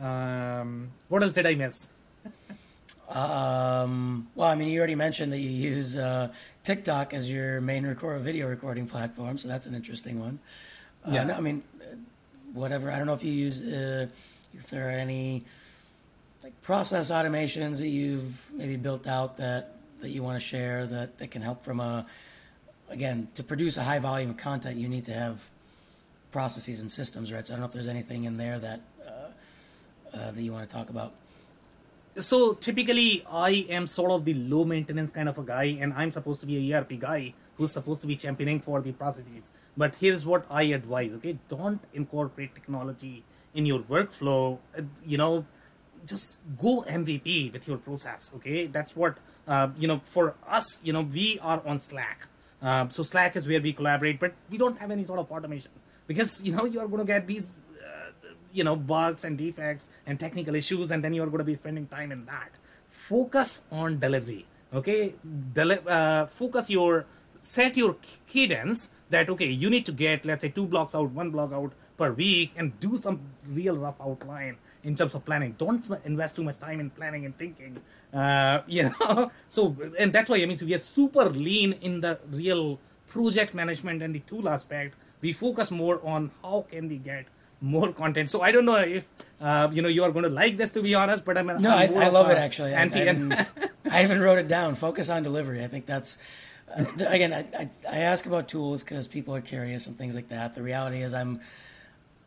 Um, 0.01 0.91
what 1.09 1.21
else 1.23 1.33
did 1.33 1.45
I 1.45 1.55
miss? 1.55 1.93
Um, 3.11 4.27
well, 4.35 4.47
I 4.47 4.55
mean, 4.55 4.69
you 4.69 4.79
already 4.79 4.95
mentioned 4.95 5.33
that 5.33 5.39
you 5.39 5.49
use 5.49 5.97
uh, 5.97 6.29
TikTok 6.63 7.13
as 7.13 7.29
your 7.29 7.59
main 7.59 7.85
record 7.85 8.21
video 8.21 8.47
recording 8.47 8.87
platform, 8.87 9.37
so 9.37 9.47
that's 9.49 9.65
an 9.65 9.75
interesting 9.75 10.19
one. 10.19 10.39
Uh, 11.05 11.11
Yeah. 11.11 11.23
no, 11.25 11.33
I 11.33 11.41
mean, 11.41 11.63
uh, 11.81 11.95
whatever. 12.53 12.89
I 12.89 12.97
don't 12.97 13.07
know 13.07 13.13
if 13.13 13.23
you 13.23 13.33
use 13.33 13.67
uh, 13.67 14.07
if 14.53 14.69
there 14.69 14.87
are 14.87 14.91
any 14.91 15.43
like 16.43 16.59
process 16.61 17.11
automations 17.11 17.79
that 17.79 17.89
you've 17.89 18.49
maybe 18.53 18.77
built 18.77 19.07
out 19.07 19.37
that 19.37 19.75
that 19.99 20.09
you 20.09 20.23
want 20.23 20.37
to 20.39 20.45
share 20.45 20.87
that 20.87 21.17
that 21.17 21.31
can 21.31 21.41
help 21.41 21.63
from 21.63 21.79
a 21.79 22.05
again 22.89 23.27
to 23.35 23.43
produce 23.43 23.77
a 23.77 23.83
high 23.83 23.99
volume 23.99 24.31
of 24.31 24.37
content. 24.37 24.77
You 24.77 24.87
need 24.87 25.05
to 25.05 25.13
have 25.13 25.49
processes 26.31 26.79
and 26.81 26.91
systems, 26.91 27.31
right? 27.33 27.45
So 27.45 27.53
I 27.53 27.55
don't 27.55 27.61
know 27.61 27.67
if 27.67 27.73
there's 27.73 27.87
anything 27.87 28.23
in 28.23 28.37
there 28.37 28.57
that 28.59 28.81
uh, 29.05 29.11
uh, 30.17 30.31
that 30.31 30.41
you 30.41 30.53
want 30.53 30.67
to 30.69 30.73
talk 30.73 30.89
about. 30.89 31.13
So 32.19 32.53
typically 32.53 33.23
I 33.31 33.65
am 33.69 33.87
sort 33.87 34.11
of 34.11 34.25
the 34.25 34.33
low 34.33 34.65
maintenance 34.65 35.11
kind 35.11 35.29
of 35.29 35.37
a 35.37 35.43
guy, 35.43 35.77
and 35.79 35.93
I'm 35.93 36.11
supposed 36.11 36.41
to 36.41 36.47
be 36.47 36.71
a 36.71 36.77
ERP 36.77 36.99
guy 36.99 37.33
who's 37.57 37.71
supposed 37.71 38.01
to 38.01 38.07
be 38.07 38.15
championing 38.15 38.59
for 38.59 38.81
the 38.81 38.91
processes. 38.91 39.51
But 39.77 39.95
here's 39.95 40.25
what 40.25 40.45
I 40.49 40.63
advise: 40.63 41.11
okay, 41.13 41.37
don't 41.47 41.81
incorporate 41.93 42.53
technology 42.55 43.23
in 43.53 43.65
your 43.65 43.79
workflow. 43.79 44.59
Uh, 44.77 44.83
You 45.05 45.17
know, 45.17 45.45
just 46.05 46.41
go 46.61 46.83
MVP 46.87 47.53
with 47.53 47.67
your 47.67 47.77
process. 47.77 48.31
Okay, 48.35 48.67
that's 48.67 48.95
what 48.95 49.17
uh, 49.47 49.69
you 49.77 49.87
know. 49.87 50.01
For 50.03 50.35
us, 50.47 50.81
you 50.83 50.93
know, 50.93 51.01
we 51.01 51.39
are 51.41 51.61
on 51.65 51.79
Slack. 51.79 52.27
Uh, 52.61 52.87
so 52.89 53.03
Slack 53.03 53.35
is 53.35 53.47
where 53.47 53.61
we 53.61 53.73
collaborate, 53.73 54.19
but 54.19 54.33
we 54.49 54.57
don't 54.57 54.77
have 54.77 54.91
any 54.91 55.03
sort 55.03 55.19
of 55.19 55.31
automation 55.31 55.71
because 56.07 56.43
you 56.43 56.53
know 56.55 56.65
you 56.65 56.79
are 56.79 56.87
going 56.87 56.99
to 56.99 57.05
get 57.05 57.25
these 57.27 57.57
you 58.53 58.63
know 58.63 58.75
bugs 58.75 59.25
and 59.25 59.37
defects 59.37 59.87
and 60.05 60.19
technical 60.19 60.55
issues, 60.55 60.91
and 60.91 61.03
then 61.03 61.13
you 61.13 61.23
are 61.23 61.27
going 61.27 61.39
to 61.39 61.43
be 61.43 61.55
spending 61.55 61.87
time 61.87 62.11
in 62.11 62.25
that. 62.25 62.51
Focus 62.89 63.63
on 63.71 63.99
delivery. 63.99 64.45
Okay, 64.73 65.15
Deli- 65.53 65.79
uh, 65.87 66.27
focus 66.27 66.69
your 66.69 67.05
set 67.41 67.75
your 67.75 67.95
cadence 68.27 68.91
that 69.09 69.29
okay 69.29 69.47
you 69.47 69.69
need 69.69 69.85
to 69.85 69.91
get 69.91 70.23
let's 70.25 70.41
say 70.41 70.49
two 70.49 70.65
blocks 70.65 70.93
out 70.93 71.09
one 71.11 71.31
block 71.31 71.51
out 71.51 71.73
per 71.97 72.11
week 72.11 72.53
and 72.55 72.79
do 72.79 72.97
some 72.97 73.19
real 73.47 73.75
rough 73.75 73.99
outline 73.99 74.55
in 74.83 74.95
terms 74.95 75.15
of 75.15 75.25
planning 75.25 75.53
don't 75.57 75.89
invest 76.05 76.35
too 76.35 76.43
much 76.43 76.59
time 76.59 76.79
in 76.79 76.89
planning 76.91 77.25
and 77.25 77.37
thinking 77.37 77.77
uh, 78.13 78.61
you 78.67 78.83
know 78.83 79.31
so 79.47 79.75
and 79.99 80.13
that's 80.13 80.29
why 80.29 80.37
i 80.37 80.45
mean 80.45 80.57
so 80.57 80.65
we 80.65 80.73
are 80.75 80.79
super 80.79 81.29
lean 81.29 81.73
in 81.81 81.99
the 82.01 82.19
real 82.29 82.79
project 83.07 83.53
management 83.53 84.01
and 84.01 84.15
the 84.15 84.19
tool 84.19 84.47
aspect 84.47 84.95
we 85.21 85.33
focus 85.33 85.71
more 85.71 85.99
on 86.03 86.31
how 86.43 86.65
can 86.71 86.87
we 86.87 86.97
get 86.97 87.25
more 87.61 87.93
content. 87.93 88.29
So 88.29 88.41
i 88.41 88.51
don't 88.51 88.65
know 88.65 88.75
if 88.77 89.07
uh, 89.39 89.69
you 89.71 89.81
know 89.81 89.87
you 89.89 90.03
are 90.03 90.11
going 90.11 90.23
to 90.23 90.29
like 90.29 90.57
this 90.57 90.71
to 90.71 90.81
be 90.81 90.93
honest 90.95 91.23
but 91.25 91.37
i 91.37 91.41
mean 91.43 91.61
no 91.61 91.69
I'm 91.71 91.95
i, 91.97 92.05
I 92.05 92.07
love 92.09 92.29
it 92.29 92.37
actually. 92.37 92.73
I- 92.73 92.81
anti 92.81 92.99
I, 93.07 93.11
even, 93.11 93.33
I 93.89 94.03
even 94.03 94.19
wrote 94.19 94.39
it 94.39 94.47
down. 94.47 94.75
Focus 94.75 95.09
on 95.09 95.23
delivery. 95.23 95.63
I 95.63 95.67
think 95.67 95.85
that's 95.85 96.17
uh, 96.75 96.85
again 97.07 97.33
I, 97.33 97.45
I, 97.57 97.69
I 97.89 97.97
ask 97.99 98.25
about 98.25 98.47
tools 98.47 98.83
because 98.83 99.07
people 99.07 99.35
are 99.35 99.41
curious 99.41 99.87
and 99.87 99.95
things 99.97 100.15
like 100.15 100.29
that. 100.29 100.55
The 100.55 100.63
reality 100.63 101.01
is 101.03 101.13
i'm 101.13 101.39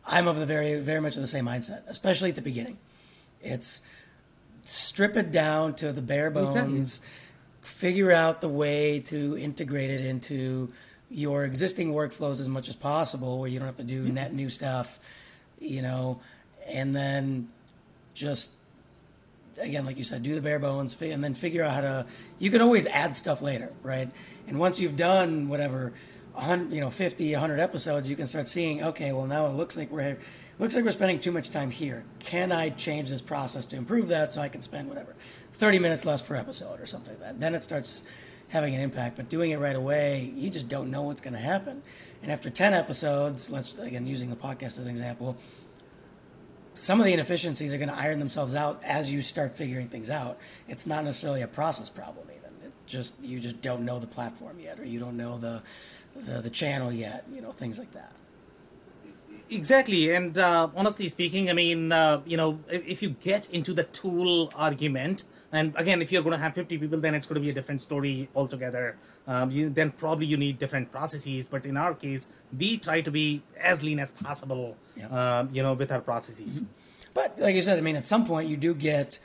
i'm 0.07 0.29
of 0.29 0.37
the 0.39 0.47
very 0.47 0.79
very 0.81 1.01
much 1.01 1.17
of 1.17 1.23
the 1.23 1.27
same 1.29 1.47
mindset 1.47 1.83
especially 1.89 2.31
at 2.31 2.37
the 2.37 2.43
beginning. 2.43 2.79
It's 3.43 3.81
strip 4.65 5.17
it 5.17 5.31
down 5.31 5.75
to 5.75 5.93
the 5.93 6.01
bare 6.03 6.31
bones 6.31 6.55
Exactly. 6.55 7.09
figure 7.61 8.13
out 8.13 8.41
the 8.41 8.49
way 8.49 9.01
to 9.01 9.37
integrate 9.37 9.91
it 9.91 10.01
into 10.01 10.73
your 11.11 11.45
existing 11.45 11.93
workflows 11.93 12.41
as 12.41 12.49
much 12.49 12.69
as 12.69 12.75
possible 12.77 13.39
where 13.39 13.49
you 13.49 13.59
don't 13.59 13.67
have 13.67 13.77
to 13.77 13.85
do 13.85 14.03
net 14.05 14.33
new 14.33 14.49
stuff 14.49 14.99
you 15.65 15.83
know 15.83 16.21
and 16.67 16.95
then 16.95 17.49
just 18.15 18.51
again 19.61 19.85
like 19.85 19.97
you 19.97 20.05
said 20.05 20.23
do 20.23 20.35
the 20.35 20.41
bare 20.41 20.59
bones 20.59 21.01
and 21.01 21.23
then 21.23 21.35
figure 21.35 21.63
out 21.63 21.75
how 21.75 21.81
to 21.81 22.07
you 22.39 22.51
can 22.51 22.61
always 22.61 22.87
add 22.87 23.15
stuff 23.15 23.43
later 23.43 23.73
right? 23.83 24.11
And 24.47 24.59
once 24.59 24.81
you've 24.81 24.97
done 24.97 25.49
whatever 25.49 25.93
100 26.35 26.73
you 26.73 26.81
know 26.81 26.91
50 26.91 27.33
100 27.33 27.61
episodes 27.61 28.11
you 28.11 28.17
can 28.17 28.27
start 28.27 28.49
seeing 28.49 28.83
okay 28.83 29.13
well 29.13 29.27
now 29.27 29.47
it 29.47 29.53
looks 29.53 29.77
like 29.77 29.91
we're 29.91 30.17
looks 30.59 30.75
like 30.75 30.85
we're 30.85 30.91
spending 30.91 31.19
too 31.19 31.33
much 31.33 31.51
time 31.51 31.71
here. 31.71 32.05
Can 32.21 32.53
i 32.53 32.71
change 32.71 33.11
this 33.11 33.23
process 33.23 33.65
to 33.67 33.77
improve 33.77 34.09
that 34.09 34.33
so 34.33 34.41
i 34.41 34.49
can 34.49 34.63
spend 34.63 34.89
whatever 34.89 35.15
30 35.53 35.79
minutes 35.79 36.05
less 36.05 36.23
per 36.23 36.35
episode 36.35 36.81
or 36.81 36.87
something 36.87 37.15
like 37.15 37.23
that? 37.23 37.41
Then 37.41 37.55
it 37.55 37.63
starts 37.63 38.05
having 38.55 38.75
an 38.75 38.81
impact 38.81 39.17
but 39.17 39.29
doing 39.29 39.51
it 39.51 39.59
right 39.59 39.77
away 39.77 40.33
you 40.35 40.49
just 40.49 40.69
don't 40.69 40.91
know 40.91 41.03
what's 41.03 41.21
going 41.21 41.35
to 41.35 41.41
happen 41.41 41.83
and 42.23 42.33
after 42.33 42.49
10 42.49 42.73
episodes 42.73 43.51
let's 43.51 43.77
again 43.79 44.07
using 44.07 44.31
the 44.31 44.37
podcast 44.37 44.79
as 44.79 44.87
an 44.87 44.91
example 44.91 45.37
some 46.75 47.01
of 47.01 47.07
the 47.07 47.13
inefficiencies 47.13 47.73
are 47.73 47.79
going 47.79 47.89
to 47.89 47.97
iron 47.97 48.19
themselves 48.19 48.55
out 48.55 48.83
as 48.85 49.13
you 49.13 49.23
start 49.23 49.57
figuring 49.57 49.89
things 49.89 50.11
out. 50.11 50.39
It's 50.69 50.87
not 50.87 51.05
necessarily 51.05 51.43
a 51.43 51.47
process 51.47 51.89
problem 51.89 52.27
even. 52.31 52.51
It 52.65 52.73
just 52.87 53.15
you 53.23 53.41
just 53.41 53.63
don't 53.63 53.85
know 53.85 54.01
the 54.01 54.07
platform 54.07 54.59
yet, 54.59 54.79
or 54.79 54.85
you 54.85 54.99
don't 54.99 55.17
know 55.17 55.39
the 55.39 55.63
the, 56.17 56.43
the 56.43 56.51
channel 56.51 56.93
yet. 56.93 57.25
You 57.33 57.41
know 57.41 57.53
things 57.53 57.79
like 57.79 57.93
that. 57.93 58.13
Exactly, 59.51 60.11
and 60.11 60.37
uh, 60.37 60.69
honestly 60.75 61.09
speaking, 61.09 61.49
I 61.49 61.53
mean, 61.53 61.93
uh, 61.93 62.23
you 62.27 62.37
know, 62.37 62.61
if, 62.69 62.87
if 62.89 63.03
you 63.03 63.11
get 63.11 63.49
into 63.51 63.73
the 63.73 63.85
tool 63.85 64.51
argument, 64.57 65.23
and 65.55 65.73
again, 65.77 66.03
if 66.03 66.11
you're 66.11 66.23
going 66.23 66.33
to 66.33 66.43
have 66.43 66.55
50 66.55 66.79
people, 66.79 66.99
then 66.99 67.15
it's 67.15 67.27
going 67.29 67.37
to 67.37 67.41
be 67.41 67.51
a 67.51 67.53
different 67.55 67.81
story 67.81 68.29
altogether. 68.35 68.97
Um, 69.27 69.51
you, 69.53 69.71
then 69.71 69.93
probably 69.93 70.27
you 70.27 70.37
need 70.37 70.59
different 70.59 70.91
processes. 70.91 71.47
But 71.47 71.65
in 71.65 71.77
our 71.77 71.95
case, 71.95 72.29
we 72.59 72.77
try 72.79 73.01
to 73.03 73.11
be 73.11 73.43
as 73.61 73.83
lean 73.83 74.01
as 74.01 74.11
possible, 74.11 74.77
Yeah. 74.97 75.09
um, 75.39 75.51
you 75.53 75.63
know, 75.63 75.73
with 75.75 75.93
our 75.93 76.01
processes. 76.01 76.65
But 77.15 77.39
like 77.39 77.55
you 77.55 77.63
said, 77.63 77.79
I 77.79 77.83
mean, 77.83 77.95
at 77.97 78.07
some 78.07 78.27
point 78.27 78.49
you 78.49 78.57
do 78.57 78.75
get 78.75 79.21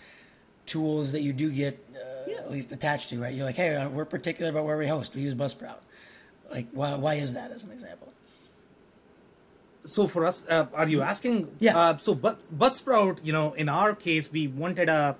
tools 0.67 1.11
that 1.13 1.21
you 1.21 1.33
do 1.33 1.49
get 1.51 1.83
uh, 1.95 2.31
at 2.37 2.51
least 2.51 2.71
attached 2.71 3.09
to, 3.09 3.19
right? 3.19 3.33
You're 3.33 3.45
like, 3.45 3.55
hey, 3.55 3.75
uh, 3.75 3.89
we're 3.89 4.05
particular 4.05 4.51
about 4.51 4.65
where 4.65 4.77
we 4.77 4.87
host. 4.87 5.15
We 5.15 5.21
use 5.23 5.33
Buzzsprout. 5.33 5.81
Like, 6.51 6.67
why, 6.71 6.93
why 6.95 7.15
is 7.15 7.33
that 7.33 7.51
as 7.51 7.63
an 7.63 7.71
example? 7.71 8.13
so 9.85 10.07
for 10.07 10.25
us 10.25 10.45
uh, 10.49 10.67
are 10.73 10.87
you 10.89 11.01
asking 11.01 11.49
Yeah. 11.59 11.77
uh, 11.77 11.97
so 11.97 12.13
but 12.13 12.41
buzzsprout 12.55 13.19
you 13.23 13.31
know 13.31 13.53
in 13.53 13.69
our 13.69 13.95
case 13.95 14.29
we 14.31 14.45
wanted 14.47 14.89
a 14.89 15.15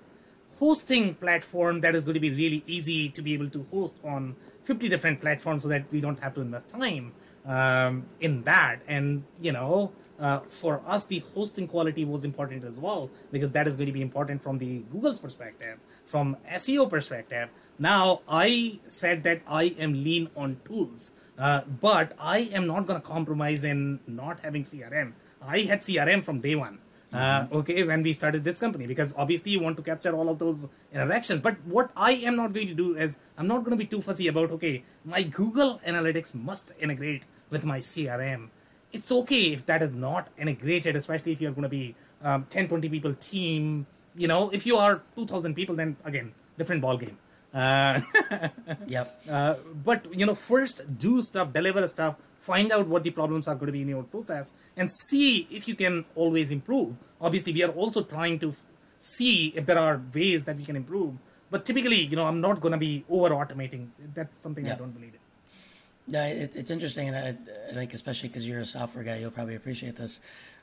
hosting 0.60 1.16
platform 1.16 1.82
that 1.82 1.96
is 1.96 2.04
going 2.04 2.14
to 2.14 2.20
be 2.20 2.30
really 2.30 2.64
easy 2.68 3.10
to 3.10 3.22
be 3.22 3.34
able 3.34 3.50
to 3.50 3.66
host 3.72 3.96
on 4.04 4.36
50 4.64 4.90
different 4.90 5.22
platforms 5.22 5.64
so 5.64 5.70
that 5.70 5.86
we 5.92 6.02
don't 6.02 6.20
have 6.20 6.34
to 6.36 6.42
invest 6.42 6.70
time 6.70 7.14
um, 7.46 8.06
in 8.20 8.44
that 8.44 8.82
and 8.88 9.24
you 9.42 9.52
know 9.52 9.92
uh, 10.20 10.40
for 10.40 10.82
us 10.86 11.06
the 11.06 11.20
hosting 11.34 11.68
quality 11.68 12.04
was 12.04 12.26
important 12.26 12.64
as 12.66 12.78
well 12.78 13.10
because 13.32 13.54
that 13.54 13.68
is 13.68 13.78
going 13.78 13.88
to 13.88 13.94
be 13.94 14.02
important 14.02 14.42
from 14.42 14.58
the 14.58 14.80
google's 14.92 15.20
perspective 15.20 15.80
from 16.06 16.36
seo 16.56 16.90
perspective 16.90 17.50
now 17.80 18.22
i 18.28 18.80
said 18.88 19.24
that 19.24 19.42
i 19.48 19.64
am 19.80 19.94
lean 20.04 20.30
on 20.36 20.60
tools 20.66 21.14
uh, 21.40 21.62
but 21.82 22.12
I 22.20 22.50
am 22.54 22.68
not 22.68 22.86
going 22.86 23.00
to 23.00 23.08
compromise 23.08 23.64
in 23.64 24.02
not 24.06 24.42
having 24.42 24.64
CRM. 24.64 25.14
I 25.42 25.60
had 25.60 25.80
CRM 25.80 26.22
from 26.22 26.42
day 26.42 26.56
one. 26.56 26.80
Uh, 27.12 27.48
okay, 27.52 27.84
when 27.84 28.04
we 28.04 28.14
started 28.14 28.44
this 28.44 28.60
company, 28.60 28.86
because 28.86 29.16
obviously 29.18 29.52
you 29.52 29.60
want 29.60 29.76
to 29.76 29.82
capture 29.82 30.16
all 30.16 30.30
of 30.30 30.38
those 30.38 30.68
interactions. 30.94 31.42
But 31.42 31.56
what 31.66 31.90
I 31.98 32.12
am 32.12 32.36
not 32.36 32.54
going 32.54 32.68
to 32.68 32.76
do 32.76 32.96
is 32.96 33.20
I'm 33.38 33.48
not 33.48 33.60
going 33.64 33.72
to 33.72 33.78
be 33.78 33.86
too 33.88 34.02
fussy 34.02 34.28
about 34.28 34.52
okay, 34.52 34.84
my 35.04 35.24
Google 35.24 35.80
Analytics 35.88 36.36
must 36.36 36.72
integrate 36.80 37.24
with 37.50 37.66
my 37.66 37.80
CRM. 37.80 38.50
It's 38.92 39.12
okay 39.12 39.54
if 39.54 39.66
that 39.66 39.82
is 39.82 39.92
not 39.92 40.28
integrated, 40.38 40.96
especially 40.96 41.32
if 41.32 41.42
you're 41.42 41.52
going 41.52 41.64
to 41.64 41.70
be 41.70 41.96
um, 42.22 42.46
10, 42.50 42.68
20 42.68 42.90
people 42.90 43.14
team. 43.16 43.88
You 44.16 44.28
know, 44.28 44.50
if 44.52 44.66
you 44.68 44.78
are 44.78 45.02
2,000 45.16 45.56
people, 45.56 45.76
then 45.76 45.96
again, 46.04 46.34
different 46.58 46.82
ball 46.82 46.98
game. 46.98 47.18
Uh, 47.54 48.02
Yep. 48.88 49.22
uh, 49.30 49.56
but 49.84 50.06
you 50.14 50.26
know, 50.26 50.36
first 50.36 50.98
do 51.00 51.22
stuff, 51.24 51.54
deliver 51.54 51.88
stuff, 51.88 52.16
find 52.40 52.72
out 52.72 52.88
what 52.88 53.04
the 53.04 53.12
problems 53.12 53.48
are 53.48 53.56
going 53.56 53.68
to 53.68 53.72
be 53.74 53.82
in 53.82 53.90
your 53.90 54.04
process, 54.04 54.56
and 54.76 54.92
see 54.92 55.46
if 55.52 55.68
you 55.68 55.76
can 55.76 56.06
always 56.16 56.50
improve. 56.52 56.96
Obviously, 57.22 57.54
we 57.54 57.64
are 57.64 57.72
also 57.72 58.02
trying 58.02 58.40
to 58.40 58.56
see 58.98 59.54
if 59.56 59.66
there 59.66 59.78
are 59.78 60.02
ways 60.14 60.46
that 60.46 60.58
we 60.58 60.66
can 60.66 60.76
improve. 60.76 61.14
But 61.52 61.66
typically, 61.66 61.98
you 61.98 62.16
know, 62.16 62.26
I'm 62.26 62.42
not 62.42 62.62
going 62.62 62.72
to 62.72 62.78
be 62.78 63.04
over 63.10 63.30
automating. 63.30 63.90
That's 64.16 64.42
something 64.42 64.68
I 64.70 64.76
don't 64.76 64.92
believe 64.92 65.14
in. 65.14 66.14
Yeah, 66.14 66.26
it, 66.26 66.56
it's 66.56 66.72
interesting, 66.72 67.10
and 67.10 67.18
I, 67.18 67.70
I 67.70 67.74
think 67.74 67.94
especially 67.94 68.30
because 68.30 68.48
you're 68.48 68.62
a 68.62 68.66
software 68.66 69.04
guy, 69.04 69.18
you'll 69.18 69.32
probably 69.32 69.56
appreciate 69.56 69.96
this, 69.96 70.22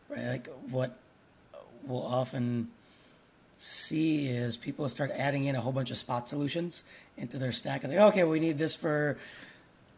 right? 0.09 0.27
Like 0.27 0.49
what 0.71 0.99
we'll 1.85 2.05
often 2.05 2.69
see 3.57 4.29
is 4.29 4.57
people 4.57 4.89
start 4.89 5.11
adding 5.15 5.45
in 5.45 5.55
a 5.55 5.61
whole 5.61 5.73
bunch 5.73 5.91
of 5.91 5.97
spot 5.97 6.29
solutions 6.29 6.85
into 7.17 7.39
their 7.39 7.53
stack. 7.53 7.85
It's 7.85 7.93
like, 7.93 8.03
okay, 8.03 8.25
we 8.25 8.41
need 8.41 8.59
this 8.59 8.75
for 8.75 9.17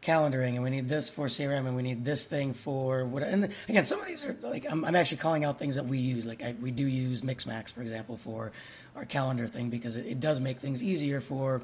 calendaring, 0.03 0.55
and 0.55 0.63
we 0.63 0.71
need 0.71 0.89
this 0.89 1.09
for 1.09 1.27
CRM, 1.27 1.67
and 1.67 1.77
we 1.77 1.83
need 1.83 2.05
this 2.05 2.27
thing 2.27 2.53
for 2.53 3.05
what. 3.05 3.23
And 3.23 3.53
again, 3.69 3.85
some 3.85 4.01
of 4.01 4.07
these 4.07 4.25
are 4.25 4.37
like 4.43 4.67
I'm, 4.71 4.85
I'm 4.85 4.95
actually 4.95 5.19
calling 5.19 5.45
out 5.45 5.59
things 5.59 5.75
that 5.75 5.87
we 5.87 5.99
use. 5.99 6.27
Like 6.27 6.43
I, 6.43 6.55
we 6.61 6.71
do 6.71 6.87
use 6.87 7.23
Mixmax, 7.23 7.73
for 7.73 7.83
example, 7.83 8.17
for 8.17 8.53
our 8.97 9.05
calendar 9.05 9.47
thing 9.47 9.71
because 9.71 9.97
it, 9.97 10.07
it 10.07 10.21
does 10.21 10.41
make 10.41 10.59
things 10.59 10.83
easier 10.83 11.21
for 11.21 11.63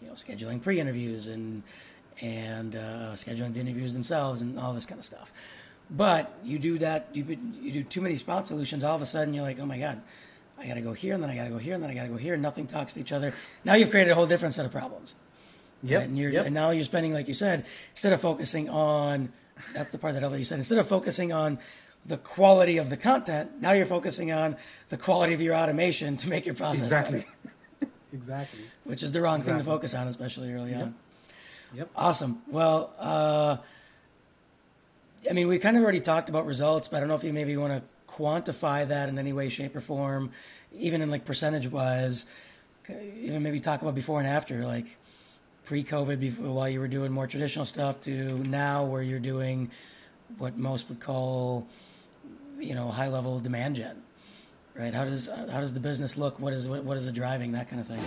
you 0.00 0.08
know 0.08 0.14
scheduling 0.14 0.62
pre-interviews 0.62 1.28
and 1.28 1.62
and 2.20 2.76
uh, 2.76 3.12
scheduling 3.12 3.52
the 3.54 3.60
interviews 3.60 3.92
themselves 3.92 4.42
and 4.42 4.58
all 4.58 4.72
this 4.72 4.86
kind 4.86 4.98
of 4.98 5.04
stuff. 5.04 5.32
But 5.90 6.32
you 6.44 6.58
do 6.58 6.78
that, 6.78 7.08
you 7.12 7.24
you 7.60 7.72
do 7.72 7.82
too 7.82 8.00
many 8.00 8.16
spot 8.16 8.46
solutions. 8.46 8.84
All 8.84 8.96
of 8.96 9.02
a 9.02 9.06
sudden, 9.06 9.34
you're 9.34 9.44
like, 9.44 9.58
oh 9.60 9.66
my 9.66 9.78
god, 9.78 10.00
I 10.58 10.66
got 10.66 10.74
to 10.74 10.80
go 10.80 10.92
here, 10.92 11.14
and 11.14 11.22
then 11.22 11.30
I 11.30 11.34
got 11.34 11.44
to 11.44 11.50
go 11.50 11.58
here, 11.58 11.74
and 11.74 11.82
then 11.82 11.90
I 11.90 11.94
got 11.94 12.04
to 12.04 12.08
go 12.08 12.16
here. 12.16 12.36
Nothing 12.36 12.66
talks 12.66 12.94
to 12.94 13.00
each 13.00 13.12
other. 13.12 13.34
Now 13.64 13.74
you've 13.74 13.90
created 13.90 14.10
a 14.10 14.14
whole 14.14 14.26
different 14.26 14.54
set 14.54 14.64
of 14.64 14.72
problems. 14.72 15.14
Yep. 15.82 16.02
And 16.02 16.18
you're 16.18 16.30
yep. 16.30 16.46
and 16.46 16.54
now 16.54 16.70
you're 16.70 16.84
spending, 16.84 17.12
like 17.12 17.28
you 17.28 17.34
said, 17.34 17.64
instead 17.92 18.12
of 18.12 18.20
focusing 18.20 18.68
on 18.68 19.32
that's 19.74 19.90
the 19.90 19.98
part 19.98 20.14
that 20.14 20.24
other 20.24 20.38
you 20.38 20.44
said, 20.44 20.58
instead 20.58 20.78
of 20.78 20.86
focusing 20.86 21.32
on 21.32 21.58
the 22.04 22.16
quality 22.16 22.78
of 22.78 22.90
the 22.90 22.96
content, 22.96 23.60
now 23.60 23.72
you're 23.72 23.86
focusing 23.86 24.32
on 24.32 24.56
the 24.88 24.96
quality 24.96 25.34
of 25.34 25.40
your 25.40 25.54
automation 25.54 26.16
to 26.16 26.28
make 26.28 26.46
your 26.46 26.54
process 26.54 26.82
exactly. 26.82 27.24
exactly. 28.12 28.60
which 28.84 29.02
is 29.02 29.12
the 29.12 29.20
wrong 29.20 29.42
thing 29.42 29.56
to 29.56 29.64
focus 29.64 29.94
on, 29.94 30.08
especially 30.08 30.52
early 30.52 30.74
on. 30.74 30.94
Yep. 31.74 31.90
Awesome. 31.96 32.42
Well, 32.48 32.92
uh, 32.98 33.56
I 35.28 35.32
mean, 35.32 35.48
we 35.48 35.58
kind 35.58 35.76
of 35.76 35.82
already 35.82 36.00
talked 36.00 36.28
about 36.28 36.44
results, 36.44 36.88
but 36.88 36.98
I 36.98 37.00
don't 37.00 37.08
know 37.08 37.14
if 37.14 37.24
you 37.24 37.32
maybe 37.32 37.56
want 37.56 37.72
to 37.72 38.12
quantify 38.12 38.86
that 38.88 39.08
in 39.08 39.18
any 39.18 39.32
way, 39.32 39.48
shape, 39.48 39.74
or 39.74 39.80
form, 39.80 40.32
even 40.74 41.00
in 41.00 41.10
like 41.10 41.24
percentage 41.24 41.68
wise. 41.68 42.26
Even 42.90 43.44
maybe 43.44 43.60
talk 43.60 43.80
about 43.80 43.94
before 43.94 44.18
and 44.18 44.28
after, 44.28 44.66
like 44.66 44.98
pre-COVID, 45.64 46.18
before 46.20 46.46
while 46.46 46.68
you 46.68 46.80
were 46.80 46.88
doing 46.88 47.12
more 47.12 47.26
traditional 47.26 47.64
stuff, 47.64 48.00
to 48.02 48.38
now 48.38 48.84
where 48.84 49.02
you're 49.02 49.20
doing 49.20 49.70
what 50.38 50.58
most 50.58 50.88
would 50.88 51.00
call, 51.00 51.66
you 52.58 52.74
know, 52.74 52.90
high-level 52.90 53.40
demand 53.40 53.76
gen. 53.76 54.02
right? 54.74 54.94
How 54.94 55.04
does 55.04 55.28
how 55.28 55.60
does 55.60 55.74
the 55.74 55.80
business 55.80 56.16
look? 56.16 56.38
What 56.40 56.52
is 56.52 56.68
what, 56.68 56.84
what 56.84 56.96
is 56.96 57.06
it 57.06 57.14
driving? 57.14 57.52
That 57.52 57.68
kind 57.68 57.80
of 57.80 57.86
thing. 57.86 58.00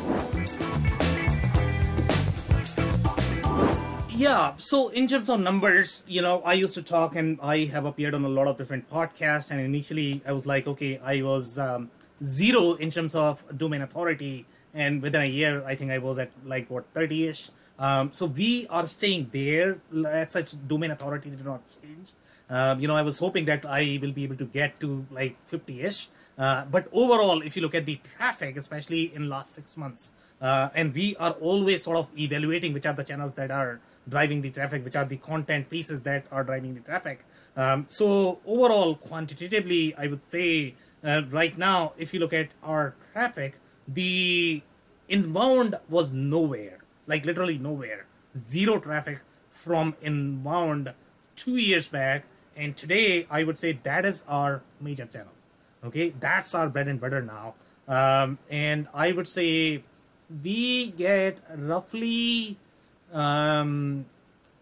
Yeah, 4.17 4.53
so 4.57 4.87
in 4.89 5.07
terms 5.07 5.29
of 5.29 5.41
numbers, 5.41 6.03
you 6.07 6.21
know, 6.21 6.41
I 6.45 6.53
used 6.53 6.73
to 6.75 6.81
talk 6.81 7.17
and 7.17 7.37
I 7.41 7.65
have 7.65 7.83
appeared 7.83 8.13
on 8.13 8.23
a 8.23 8.29
lot 8.29 8.47
of 8.47 8.57
different 8.57 8.89
podcasts. 8.89 9.51
And 9.51 9.59
initially, 9.59 10.21
I 10.25 10.31
was 10.31 10.45
like, 10.45 10.67
okay, 10.67 10.99
I 11.03 11.21
was 11.21 11.59
um, 11.59 11.91
zero 12.23 12.75
in 12.75 12.91
terms 12.91 13.13
of 13.13 13.43
domain 13.57 13.81
authority. 13.81 14.45
And 14.75 15.01
within 15.01 15.21
a 15.21 15.25
year, 15.25 15.63
I 15.65 15.75
think 15.75 15.89
I 15.89 15.97
was 15.97 16.19
at 16.19 16.31
like 16.45 16.69
what, 16.69 16.85
30 16.93 17.27
ish. 17.27 17.49
Um, 17.79 18.11
so 18.13 18.25
we 18.25 18.67
are 18.67 18.85
staying 18.87 19.29
there. 19.31 19.77
As 20.05 20.33
such, 20.33 20.53
domain 20.67 20.91
authority 20.91 21.29
did 21.29 21.45
not 21.45 21.61
change. 21.81 22.11
Um, 22.49 22.79
you 22.79 22.87
know, 22.87 22.95
I 22.95 23.01
was 23.01 23.17
hoping 23.17 23.45
that 23.45 23.65
I 23.65 23.97
will 24.01 24.11
be 24.11 24.23
able 24.25 24.35
to 24.35 24.45
get 24.45 24.79
to 24.81 25.05
like 25.09 25.37
50 25.47 25.81
ish. 25.81 26.09
Uh, 26.37 26.65
but 26.65 26.87
overall, 26.91 27.41
if 27.41 27.55
you 27.55 27.61
look 27.61 27.73
at 27.73 27.85
the 27.85 27.95
traffic, 28.03 28.57
especially 28.57 29.15
in 29.15 29.29
last 29.29 29.55
six 29.55 29.77
months, 29.77 30.11
uh, 30.41 30.69
and 30.75 30.93
we 30.93 31.15
are 31.15 31.31
always 31.31 31.83
sort 31.83 31.97
of 31.97 32.09
evaluating 32.19 32.73
which 32.73 32.85
are 32.85 32.93
the 32.93 33.03
channels 33.03 33.33
that 33.33 33.51
are 33.51 33.79
driving 34.09 34.41
the 34.41 34.51
traffic, 34.51 34.83
which 34.83 34.95
are 34.95 35.05
the 35.05 35.17
content 35.17 35.69
pieces 35.69 36.01
that 36.01 36.25
are 36.31 36.43
driving 36.43 36.75
the 36.75 36.81
traffic. 36.81 37.25
Um, 37.55 37.85
so 37.87 38.39
overall, 38.45 38.95
quantitatively, 38.95 39.95
I 39.95 40.07
would 40.07 40.21
say 40.21 40.75
uh, 41.03 41.21
right 41.29 41.57
now, 41.57 41.93
if 41.97 42.13
you 42.13 42.19
look 42.19 42.33
at 42.33 42.49
our 42.61 42.95
traffic, 43.13 43.57
the 43.87 44.61
inbound 45.07 45.75
was 45.89 46.11
nowhere, 46.11 46.79
like 47.07 47.25
literally 47.25 47.57
nowhere, 47.57 48.05
zero 48.37 48.79
traffic 48.79 49.21
from 49.49 49.95
inbound 50.01 50.93
two 51.35 51.57
years 51.57 51.87
back, 51.87 52.25
and 52.55 52.75
today 52.75 53.27
I 53.29 53.43
would 53.43 53.57
say 53.57 53.73
that 53.83 54.05
is 54.05 54.23
our 54.27 54.63
major 54.79 55.05
channel. 55.05 55.33
Okay, 55.83 56.13
that's 56.19 56.55
our 56.55 56.67
bread 56.67 56.87
and 56.87 56.99
butter 56.99 57.21
now, 57.21 57.53
um, 57.87 58.39
and 58.49 58.87
I 58.93 59.11
would 59.11 59.29
say 59.29 59.83
we 60.43 60.87
get 60.91 61.39
roughly 61.55 62.57
um, 63.13 64.05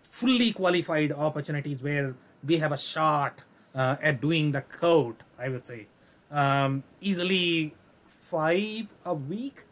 fully 0.04 0.52
qualified 0.52 1.12
opportunities 1.12 1.82
where 1.82 2.16
we 2.46 2.58
have 2.58 2.72
a 2.72 2.78
shot 2.78 3.40
uh, 3.74 3.96
at 4.02 4.22
doing 4.22 4.52
the 4.52 4.62
code, 4.62 5.16
I 5.40 5.50
would 5.50 5.66
say. 5.66 5.88
Um, 6.30 6.84
easily 7.00 7.74
five 8.34 8.88
a 9.06 9.14
week. 9.14 9.64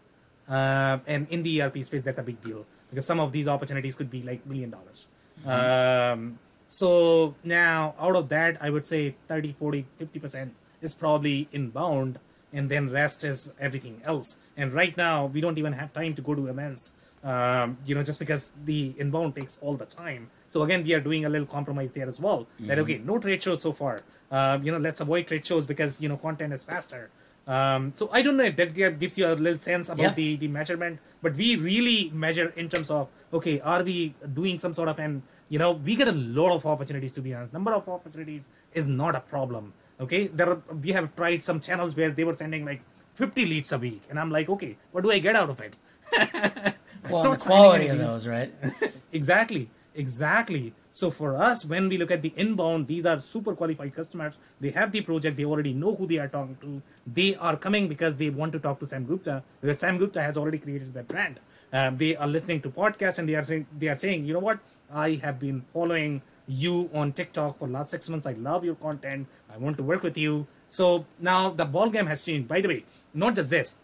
Uh, 0.47 0.99
and 1.07 1.27
in 1.29 1.43
the 1.43 1.61
ERP 1.61 1.77
space, 1.85 2.03
that's 2.07 2.19
a 2.19 2.23
big 2.23 2.39
deal 2.41 2.65
because 2.89 3.05
some 3.05 3.19
of 3.19 3.31
these 3.31 3.47
opportunities 3.47 3.95
could 3.95 4.09
be 4.09 4.21
like 4.21 4.45
million 4.45 4.69
dollars. 4.69 5.07
Um, 5.45 6.39
so 6.67 7.35
now 7.43 7.95
out 7.99 8.15
of 8.15 8.29
that, 8.29 8.57
I 8.61 8.69
would 8.69 8.85
say 8.85 9.15
30, 9.27 9.53
40, 9.53 9.85
50% 9.99 10.51
is 10.81 10.93
probably 10.93 11.47
inbound 11.51 12.19
and 12.53 12.69
then 12.69 12.89
rest 12.89 13.23
is 13.23 13.53
everything 13.59 14.01
else. 14.03 14.37
And 14.57 14.73
right 14.73 14.95
now, 14.97 15.25
we 15.25 15.39
don't 15.41 15.57
even 15.57 15.73
have 15.73 15.93
time 15.93 16.13
to 16.15 16.21
go 16.21 16.35
to 16.35 16.47
events 16.47 16.95
um, 17.23 17.77
you 17.85 17.95
know, 17.95 18.03
just 18.03 18.19
because 18.19 18.51
the 18.65 18.95
inbound 18.97 19.35
takes 19.35 19.59
all 19.61 19.75
the 19.75 19.85
time. 19.85 20.29
So 20.47 20.63
again, 20.63 20.83
we 20.83 20.93
are 20.93 20.99
doing 20.99 21.25
a 21.25 21.29
little 21.29 21.47
compromise 21.47 21.91
there 21.93 22.07
as 22.07 22.19
well. 22.19 22.41
Mm-hmm. 22.55 22.67
That 22.67 22.79
okay, 22.79 22.97
no 22.97 23.19
trade 23.19 23.43
shows 23.43 23.61
so 23.61 23.71
far. 23.71 24.01
Um, 24.31 24.63
you 24.63 24.71
know, 24.71 24.77
let's 24.77 25.01
avoid 25.01 25.27
trade 25.27 25.45
shows 25.45 25.65
because 25.65 26.01
you 26.01 26.09
know 26.09 26.17
content 26.17 26.53
is 26.53 26.63
faster. 26.63 27.09
Um, 27.47 27.91
so 27.95 28.09
I 28.11 28.21
don't 28.21 28.37
know 28.37 28.43
if 28.43 28.55
that 28.55 28.73
gives 28.73 29.17
you 29.17 29.27
a 29.27 29.33
little 29.33 29.59
sense 29.59 29.89
about 29.89 30.03
yeah. 30.03 30.13
the 30.13 30.35
the 30.35 30.47
measurement, 30.47 30.99
but 31.21 31.35
we 31.35 31.55
really 31.55 32.11
measure 32.13 32.53
in 32.55 32.69
terms 32.69 32.91
of 32.91 33.09
okay, 33.33 33.59
are 33.61 33.83
we 33.83 34.13
doing 34.33 34.59
some 34.59 34.73
sort 34.73 34.89
of 34.89 34.99
and 34.99 35.23
you 35.49 35.57
know 35.57 35.71
we 35.71 35.95
get 35.95 36.07
a 36.07 36.11
lot 36.11 36.51
of 36.51 36.65
opportunities 36.65 37.11
to 37.13 37.21
be 37.21 37.33
honest. 37.33 37.53
Number 37.53 37.73
of 37.73 37.89
opportunities 37.89 38.47
is 38.73 38.87
not 38.87 39.15
a 39.15 39.21
problem. 39.21 39.73
Okay, 39.99 40.27
there 40.27 40.49
are, 40.49 40.61
we 40.81 40.91
have 40.91 41.15
tried 41.15 41.41
some 41.43 41.59
channels 41.59 41.95
where 41.95 42.11
they 42.11 42.23
were 42.23 42.35
sending 42.35 42.65
like 42.65 42.81
50 43.15 43.45
leads 43.45 43.71
a 43.71 43.77
week, 43.77 44.01
and 44.09 44.19
I'm 44.19 44.31
like, 44.31 44.49
okay, 44.49 44.77
what 44.91 45.03
do 45.03 45.11
I 45.11 45.19
get 45.19 45.35
out 45.35 45.49
of 45.49 45.59
it? 45.61 45.77
well, 47.09 47.31
the 47.31 47.37
quality 47.37 47.87
of 47.87 47.97
those, 47.97 48.27
right? 48.27 48.53
exactly, 49.11 49.69
exactly. 49.95 50.73
So 50.91 51.09
for 51.09 51.37
us, 51.37 51.63
when 51.65 51.87
we 51.87 51.97
look 51.97 52.11
at 52.11 52.21
the 52.21 52.33
inbound, 52.35 52.87
these 52.87 53.05
are 53.05 53.19
super 53.19 53.55
qualified 53.55 53.95
customers. 53.95 54.33
They 54.59 54.71
have 54.71 54.91
the 54.91 55.01
project. 55.01 55.37
They 55.37 55.45
already 55.45 55.73
know 55.73 55.95
who 55.95 56.05
they 56.05 56.17
are 56.17 56.27
talking 56.27 56.57
to. 56.61 56.81
They 57.07 57.35
are 57.35 57.55
coming 57.55 57.87
because 57.87 58.17
they 58.17 58.29
want 58.29 58.51
to 58.53 58.59
talk 58.59 58.79
to 58.81 58.85
Sam 58.85 59.05
Gupta 59.05 59.43
because 59.61 59.79
Sam 59.79 59.97
Gupta 59.97 60.21
has 60.21 60.37
already 60.37 60.57
created 60.57 60.93
that 60.93 61.07
brand. 61.07 61.39
Um, 61.73 61.95
they 61.95 62.17
are 62.17 62.27
listening 62.27 62.61
to 62.61 62.69
podcasts 62.69 63.19
and 63.19 63.29
they 63.29 63.35
are 63.35 63.43
saying, 63.43 63.67
they 63.77 63.87
are 63.87 63.95
saying, 63.95 64.25
you 64.25 64.33
know 64.33 64.39
what? 64.39 64.59
I 64.93 65.11
have 65.23 65.39
been 65.39 65.63
following 65.73 66.21
you 66.47 66.89
on 66.93 67.13
TikTok 67.13 67.59
for 67.59 67.67
last 67.69 67.91
six 67.91 68.09
months. 68.09 68.25
I 68.25 68.33
love 68.33 68.65
your 68.65 68.75
content. 68.75 69.27
I 69.53 69.57
want 69.57 69.77
to 69.77 69.83
work 69.83 70.03
with 70.03 70.17
you. 70.17 70.47
So 70.67 71.05
now 71.19 71.49
the 71.49 71.63
ball 71.63 71.89
game 71.89 72.07
has 72.07 72.25
changed. 72.25 72.49
By 72.49 72.59
the 72.59 72.67
way, 72.67 72.85
not 73.13 73.35
just 73.35 73.49
this, 73.49 73.75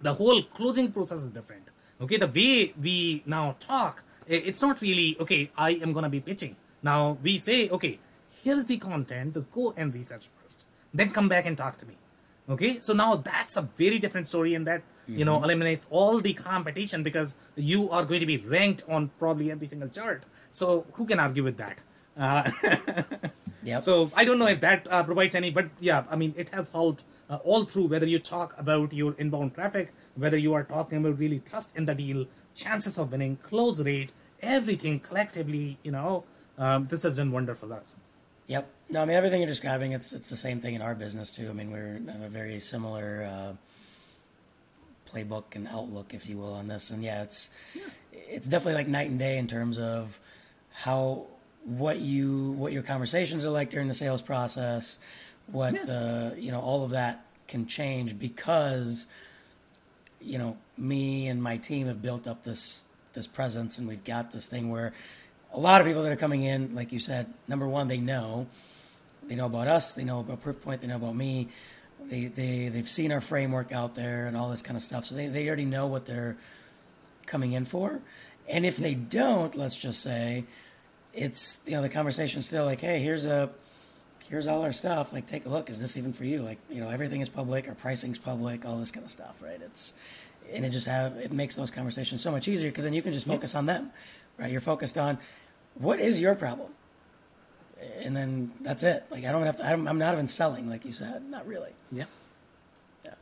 the 0.00 0.14
whole 0.14 0.42
closing 0.42 0.92
process 0.92 1.22
is 1.22 1.32
different. 1.32 1.70
Okay, 2.00 2.16
the 2.16 2.28
way 2.28 2.74
we 2.80 3.22
now 3.26 3.56
talk, 3.58 4.03
it's 4.26 4.62
not 4.62 4.80
really, 4.80 5.16
okay, 5.20 5.50
I 5.56 5.72
am 5.72 5.92
going 5.92 6.04
to 6.04 6.08
be 6.08 6.20
pitching. 6.20 6.56
Now 6.82 7.18
we 7.22 7.38
say, 7.38 7.68
okay, 7.70 7.98
here's 8.42 8.66
the 8.66 8.76
content, 8.78 9.34
just 9.34 9.50
go 9.52 9.74
and 9.76 9.94
research 9.94 10.28
first. 10.42 10.66
Then 10.92 11.10
come 11.10 11.28
back 11.28 11.46
and 11.46 11.56
talk 11.56 11.76
to 11.78 11.86
me. 11.86 11.94
Okay, 12.48 12.78
so 12.80 12.92
now 12.92 13.16
that's 13.16 13.56
a 13.56 13.62
very 13.62 13.98
different 13.98 14.28
story, 14.28 14.54
and 14.54 14.66
that 14.66 14.80
mm-hmm. 14.80 15.18
you 15.18 15.24
know 15.24 15.36
mm-hmm. 15.36 15.44
eliminates 15.44 15.86
all 15.88 16.20
the 16.20 16.34
competition 16.34 17.02
because 17.02 17.38
you 17.56 17.90
are 17.90 18.04
going 18.04 18.20
to 18.20 18.26
be 18.26 18.36
ranked 18.36 18.82
on 18.86 19.10
probably 19.18 19.50
every 19.50 19.66
single 19.66 19.88
chart. 19.88 20.24
So 20.50 20.86
who 20.92 21.06
can 21.06 21.18
argue 21.18 21.42
with 21.42 21.56
that? 21.56 21.78
Uh, 22.16 22.50
yep. 23.64 23.80
So 23.80 24.10
I 24.14 24.26
don't 24.26 24.38
know 24.38 24.46
if 24.46 24.60
that 24.60 24.86
uh, 24.90 25.02
provides 25.02 25.34
any, 25.34 25.50
but 25.50 25.70
yeah, 25.80 26.04
I 26.10 26.16
mean 26.16 26.34
it 26.36 26.50
has 26.50 26.68
helped 26.68 27.02
uh, 27.30 27.38
all 27.44 27.64
through 27.64 27.86
whether 27.86 28.06
you 28.06 28.18
talk 28.18 28.54
about 28.58 28.92
your 28.92 29.14
inbound 29.16 29.54
traffic, 29.54 29.94
whether 30.14 30.36
you 30.36 30.52
are 30.52 30.64
talking 30.64 30.98
about 30.98 31.18
really 31.18 31.40
trust 31.40 31.76
in 31.78 31.86
the 31.86 31.94
deal, 31.94 32.26
chances 32.54 32.98
of 32.98 33.12
winning, 33.12 33.36
close 33.36 33.80
rate, 33.82 34.12
everything 34.40 35.00
collectively, 35.00 35.78
you 35.82 35.90
know, 35.90 36.24
um, 36.58 36.86
this 36.88 37.02
has 37.02 37.16
done 37.16 37.32
wonder 37.32 37.54
for 37.54 37.72
us. 37.72 37.96
Yep. 38.46 38.68
No, 38.90 39.02
I 39.02 39.04
mean 39.06 39.16
everything 39.16 39.40
you're 39.40 39.48
describing. 39.48 39.92
It's 39.92 40.12
it's 40.12 40.28
the 40.28 40.36
same 40.36 40.60
thing 40.60 40.74
in 40.74 40.82
our 40.82 40.94
business 40.94 41.30
too. 41.30 41.48
I 41.48 41.52
mean 41.52 41.70
we're 41.70 42.00
have 42.12 42.22
a 42.22 42.28
very 42.28 42.60
similar 42.60 43.24
uh, 43.24 43.52
playbook 45.10 45.54
and 45.54 45.66
outlook, 45.66 46.12
if 46.12 46.28
you 46.28 46.36
will, 46.36 46.52
on 46.52 46.68
this. 46.68 46.90
And 46.90 47.02
yeah, 47.02 47.22
it's 47.22 47.50
yeah. 47.74 47.82
it's 48.12 48.46
definitely 48.46 48.74
like 48.74 48.88
night 48.88 49.08
and 49.08 49.18
day 49.18 49.38
in 49.38 49.46
terms 49.46 49.78
of 49.78 50.20
how 50.72 51.26
what 51.64 52.00
you 52.00 52.52
what 52.52 52.72
your 52.72 52.82
conversations 52.82 53.46
are 53.46 53.50
like 53.50 53.70
during 53.70 53.88
the 53.88 53.94
sales 53.94 54.20
process, 54.20 54.98
what 55.46 55.74
yeah. 55.74 55.84
the 55.84 56.34
you 56.38 56.52
know 56.52 56.60
all 56.60 56.84
of 56.84 56.90
that 56.90 57.24
can 57.48 57.66
change 57.66 58.18
because 58.18 59.06
you 60.24 60.38
know 60.38 60.56
me 60.76 61.28
and 61.28 61.42
my 61.42 61.56
team 61.56 61.86
have 61.86 62.02
built 62.02 62.26
up 62.26 62.42
this 62.42 62.82
this 63.12 63.26
presence 63.26 63.78
and 63.78 63.86
we've 63.86 64.04
got 64.04 64.32
this 64.32 64.46
thing 64.46 64.70
where 64.70 64.92
a 65.52 65.60
lot 65.60 65.80
of 65.80 65.86
people 65.86 66.02
that 66.02 66.10
are 66.10 66.16
coming 66.16 66.42
in 66.42 66.74
like 66.74 66.92
you 66.92 66.98
said 66.98 67.32
number 67.48 67.68
one 67.68 67.88
they 67.88 67.98
know. 67.98 68.46
They 69.26 69.36
know 69.36 69.46
about 69.46 69.68
us. 69.68 69.94
They 69.94 70.04
know 70.04 70.20
about 70.20 70.42
proofpoint. 70.42 70.80
They 70.80 70.86
know 70.86 70.96
about 70.96 71.16
me. 71.16 71.48
They, 72.10 72.26
they 72.26 72.68
they've 72.68 72.88
seen 72.88 73.12
our 73.12 73.22
framework 73.22 73.72
out 73.72 73.94
there 73.94 74.26
and 74.26 74.36
all 74.36 74.50
this 74.50 74.60
kind 74.60 74.76
of 74.76 74.82
stuff. 74.82 75.06
So 75.06 75.14
they, 75.14 75.28
they 75.28 75.46
already 75.46 75.64
know 75.64 75.86
what 75.86 76.04
they're 76.04 76.36
coming 77.26 77.52
in 77.52 77.64
for. 77.64 78.00
And 78.48 78.66
if 78.66 78.76
they 78.76 78.94
don't 78.94 79.54
let's 79.54 79.78
just 79.78 80.02
say 80.02 80.44
it's 81.14 81.62
you 81.66 81.72
know 81.72 81.82
the 81.82 81.88
conversation 81.88 82.42
still 82.42 82.64
like 82.64 82.80
hey 82.80 83.00
here's 83.00 83.24
a 83.24 83.48
here's 84.28 84.46
all 84.46 84.62
our 84.62 84.72
stuff. 84.72 85.12
Like, 85.12 85.26
take 85.26 85.46
a 85.46 85.48
look. 85.48 85.70
Is 85.70 85.80
this 85.80 85.96
even 85.96 86.12
for 86.12 86.24
you? 86.24 86.42
Like, 86.42 86.58
you 86.70 86.80
know, 86.80 86.88
everything 86.88 87.20
is 87.20 87.28
public. 87.28 87.68
Our 87.68 87.74
pricing's 87.74 88.18
public. 88.18 88.64
All 88.64 88.78
this 88.78 88.90
kind 88.90 89.04
of 89.04 89.10
stuff, 89.10 89.36
right? 89.42 89.60
It's 89.60 89.92
and 90.52 90.64
it 90.64 90.70
just 90.70 90.86
have 90.86 91.16
it 91.16 91.32
makes 91.32 91.56
those 91.56 91.70
conversations 91.70 92.22
so 92.22 92.30
much 92.30 92.48
easier 92.48 92.70
because 92.70 92.84
then 92.84 92.92
you 92.92 93.02
can 93.02 93.12
just 93.12 93.26
focus 93.26 93.54
on 93.54 93.66
them, 93.66 93.90
right? 94.38 94.50
You're 94.50 94.60
focused 94.60 94.98
on 94.98 95.18
what 95.74 95.98
is 96.00 96.20
your 96.20 96.34
problem, 96.34 96.70
and 98.00 98.16
then 98.16 98.52
that's 98.60 98.82
it. 98.82 99.04
Like, 99.10 99.24
I 99.24 99.32
don't 99.32 99.44
have 99.44 99.56
to. 99.58 99.66
I'm 99.66 99.98
not 99.98 100.14
even 100.14 100.26
selling, 100.26 100.68
like 100.68 100.84
you 100.84 100.92
said. 100.92 101.24
Not 101.28 101.46
really. 101.46 101.70
Yeah. 101.90 102.04
Yeah. 103.04 103.14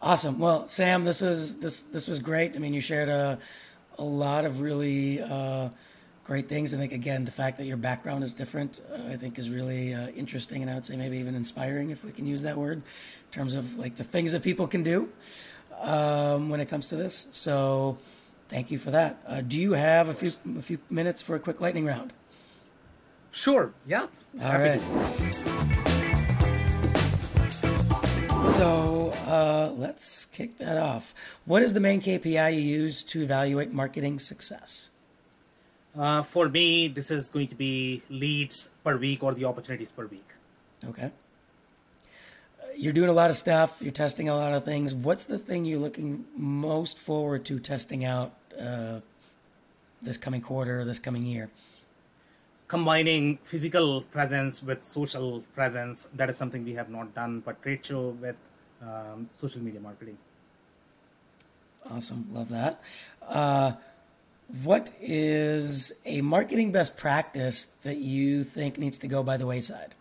Awesome. 0.00 0.38
Well, 0.38 0.66
Sam, 0.66 1.04
this 1.04 1.20
was 1.20 1.58
this 1.58 1.80
this 1.82 2.08
was 2.08 2.18
great. 2.18 2.56
I 2.56 2.58
mean, 2.58 2.74
you 2.74 2.80
shared 2.80 3.08
a 3.08 3.38
a 3.98 4.04
lot 4.04 4.44
of 4.44 4.60
really. 4.60 5.20
Uh, 5.20 5.70
great 6.28 6.46
things. 6.46 6.74
I 6.74 6.76
think 6.76 6.92
again 6.92 7.24
the 7.24 7.30
fact 7.30 7.56
that 7.56 7.64
your 7.64 7.78
background 7.78 8.22
is 8.22 8.32
different, 8.34 8.80
uh, 8.92 9.12
I 9.12 9.16
think, 9.16 9.38
is 9.38 9.48
really 9.48 9.94
uh, 9.94 10.08
interesting, 10.08 10.60
and 10.60 10.70
I 10.70 10.74
would 10.74 10.84
say 10.84 10.94
maybe 10.94 11.16
even 11.16 11.34
inspiring, 11.34 11.90
if 11.90 12.04
we 12.04 12.12
can 12.12 12.26
use 12.26 12.42
that 12.42 12.56
word, 12.56 12.76
in 12.76 13.32
terms 13.32 13.54
of 13.54 13.78
like 13.78 13.96
the 13.96 14.04
things 14.04 14.32
that 14.32 14.42
people 14.42 14.68
can 14.68 14.82
do 14.82 15.08
um, 15.80 16.50
when 16.50 16.60
it 16.60 16.66
comes 16.66 16.88
to 16.88 16.96
this. 16.96 17.28
So, 17.32 17.98
thank 18.48 18.70
you 18.70 18.76
for 18.76 18.90
that. 18.90 19.20
Uh, 19.26 19.40
do 19.40 19.58
you 19.58 19.72
have 19.72 20.08
a 20.10 20.14
few 20.14 20.30
a 20.58 20.62
few 20.62 20.78
minutes 20.90 21.22
for 21.22 21.34
a 21.34 21.40
quick 21.40 21.62
lightning 21.62 21.86
round? 21.86 22.12
Sure. 23.30 23.72
Yeah. 23.86 24.06
All 24.40 24.50
Happy 24.50 24.68
right. 24.68 24.80
So 28.52 29.12
uh, 29.26 29.72
let's 29.76 30.26
kick 30.26 30.58
that 30.58 30.76
off. 30.76 31.14
What 31.46 31.62
is 31.62 31.72
the 31.72 31.80
main 31.80 32.00
KPI 32.02 32.54
you 32.54 32.60
use 32.60 33.02
to 33.04 33.22
evaluate 33.22 33.72
marketing 33.72 34.18
success? 34.18 34.90
Uh, 35.98 36.22
for 36.22 36.48
me, 36.48 36.86
this 36.86 37.10
is 37.10 37.28
going 37.28 37.48
to 37.48 37.56
be 37.56 38.02
leads 38.08 38.68
per 38.84 38.96
week 38.96 39.22
or 39.24 39.34
the 39.34 39.44
opportunities 39.44 39.90
per 39.90 40.06
week. 40.06 40.32
Okay. 40.86 41.10
you're 42.76 42.92
doing 42.92 43.08
a 43.08 43.12
lot 43.12 43.28
of 43.30 43.36
stuff. 43.36 43.82
You're 43.82 43.90
testing 43.90 44.28
a 44.28 44.36
lot 44.36 44.52
of 44.52 44.64
things. 44.64 44.94
What's 44.94 45.24
the 45.24 45.38
thing 45.38 45.64
you're 45.64 45.80
looking 45.80 46.24
most 46.36 46.96
forward 46.96 47.44
to 47.46 47.58
testing 47.58 48.04
out 48.04 48.32
uh, 48.56 49.00
this 50.00 50.16
coming 50.16 50.40
quarter, 50.40 50.84
this 50.84 51.00
coming 51.00 51.26
year? 51.26 51.50
Combining 52.68 53.38
physical 53.42 54.02
presence 54.02 54.62
with 54.62 54.84
social 54.84 55.42
presence. 55.56 56.08
That 56.14 56.30
is 56.30 56.36
something 56.36 56.64
we 56.64 56.74
have 56.74 56.88
not 56.88 57.12
done, 57.14 57.40
but 57.40 57.60
trade 57.62 57.84
show 57.84 58.10
with 58.10 58.36
um, 58.80 59.28
social 59.32 59.60
media 59.60 59.80
marketing. 59.80 60.18
Awesome. 61.90 62.28
Love 62.32 62.50
that. 62.50 62.80
Uh, 63.26 63.72
what 64.62 64.92
is 65.00 65.92
a 66.06 66.22
marketing 66.22 66.72
best 66.72 66.96
practice 66.96 67.66
that 67.82 67.98
you 67.98 68.44
think 68.44 68.78
needs 68.78 68.96
to 68.98 69.06
go 69.06 69.22
by 69.22 69.36
the 69.36 69.46
wayside? 69.46 69.94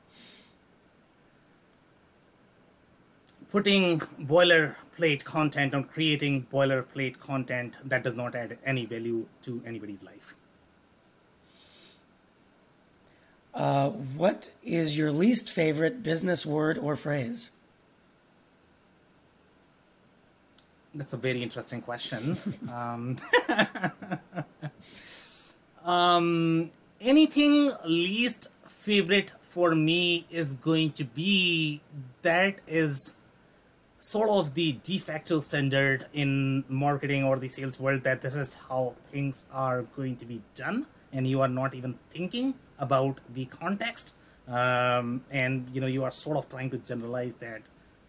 Putting 3.51 3.99
boilerplate 3.99 5.23
content 5.23 5.73
on 5.73 5.83
creating 5.85 6.47
boilerplate 6.51 7.19
content 7.19 7.75
that 7.83 8.03
does 8.03 8.15
not 8.15 8.35
add 8.35 8.57
any 8.65 8.85
value 8.85 9.25
to 9.43 9.61
anybody's 9.65 10.03
life. 10.03 10.35
Uh, 13.53 13.89
what 13.89 14.51
is 14.63 14.97
your 14.97 15.11
least 15.11 15.49
favorite 15.49 16.03
business 16.03 16.45
word 16.45 16.77
or 16.77 16.95
phrase? 16.95 17.49
That's 20.97 21.13
a 21.13 21.17
very 21.17 21.43
interesting 21.43 21.83
question. 21.83 22.37
um, 22.73 23.17
um, 25.85 26.71
anything 26.99 27.71
least 27.85 28.49
favorite 28.65 29.31
for 29.39 29.75
me 29.75 30.25
is 30.31 30.55
going 30.55 30.93
to 30.93 31.03
be 31.03 31.81
that 32.23 32.55
is 32.67 33.17
sort 33.97 34.29
of 34.29 34.55
the 34.55 34.73
de 34.83 34.97
facto 34.97 35.39
standard 35.39 36.07
in 36.13 36.63
marketing 36.67 37.23
or 37.23 37.37
the 37.37 37.47
sales 37.47 37.79
world 37.79 38.03
that 38.03 38.21
this 38.21 38.35
is 38.35 38.55
how 38.69 38.95
things 39.05 39.45
are 39.51 39.83
going 39.95 40.15
to 40.15 40.25
be 40.25 40.41
done 40.55 40.85
and 41.11 41.27
you 41.27 41.41
are 41.41 41.47
not 41.47 41.73
even 41.73 41.97
thinking 42.11 42.53
about 42.79 43.19
the 43.33 43.45
context 43.45 44.15
um, 44.47 45.23
and 45.31 45.67
you 45.73 45.81
know 45.81 45.87
you 45.87 46.03
are 46.03 46.11
sort 46.11 46.37
of 46.37 46.47
trying 46.49 46.69
to 46.69 46.77
generalize 46.77 47.37
that 47.37 47.61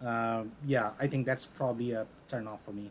uh, 0.05 0.45
yeah, 0.67 0.93
I 0.99 1.07
think 1.07 1.27
that's 1.27 1.47
probably 1.47 1.93
a 1.93 2.07
turn 2.29 2.47
off 2.47 2.65
for 2.65 2.73
me. 2.73 2.91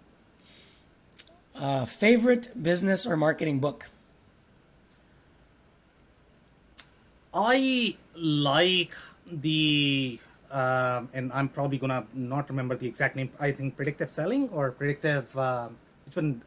Uh, 1.56 1.86
favorite 1.86 2.52
business 2.62 3.08
or 3.08 3.16
marketing 3.18 3.60
book? 3.60 3.90
I 7.34 7.96
like 8.16 8.92
the, 9.26 10.20
uh, 10.52 11.04
and 11.14 11.32
I'm 11.34 11.50
probably 11.50 11.78
gonna 11.78 12.06
not 12.14 12.50
remember 12.50 12.76
the 12.76 12.88
exact 12.88 13.16
name. 13.16 13.32
I 13.40 13.52
think 13.52 13.76
predictive 13.76 14.12
selling 14.12 14.50
or 14.50 14.72
predictive. 14.72 15.36
Uh, 15.38 15.70
which 16.06 16.16
one? 16.16 16.42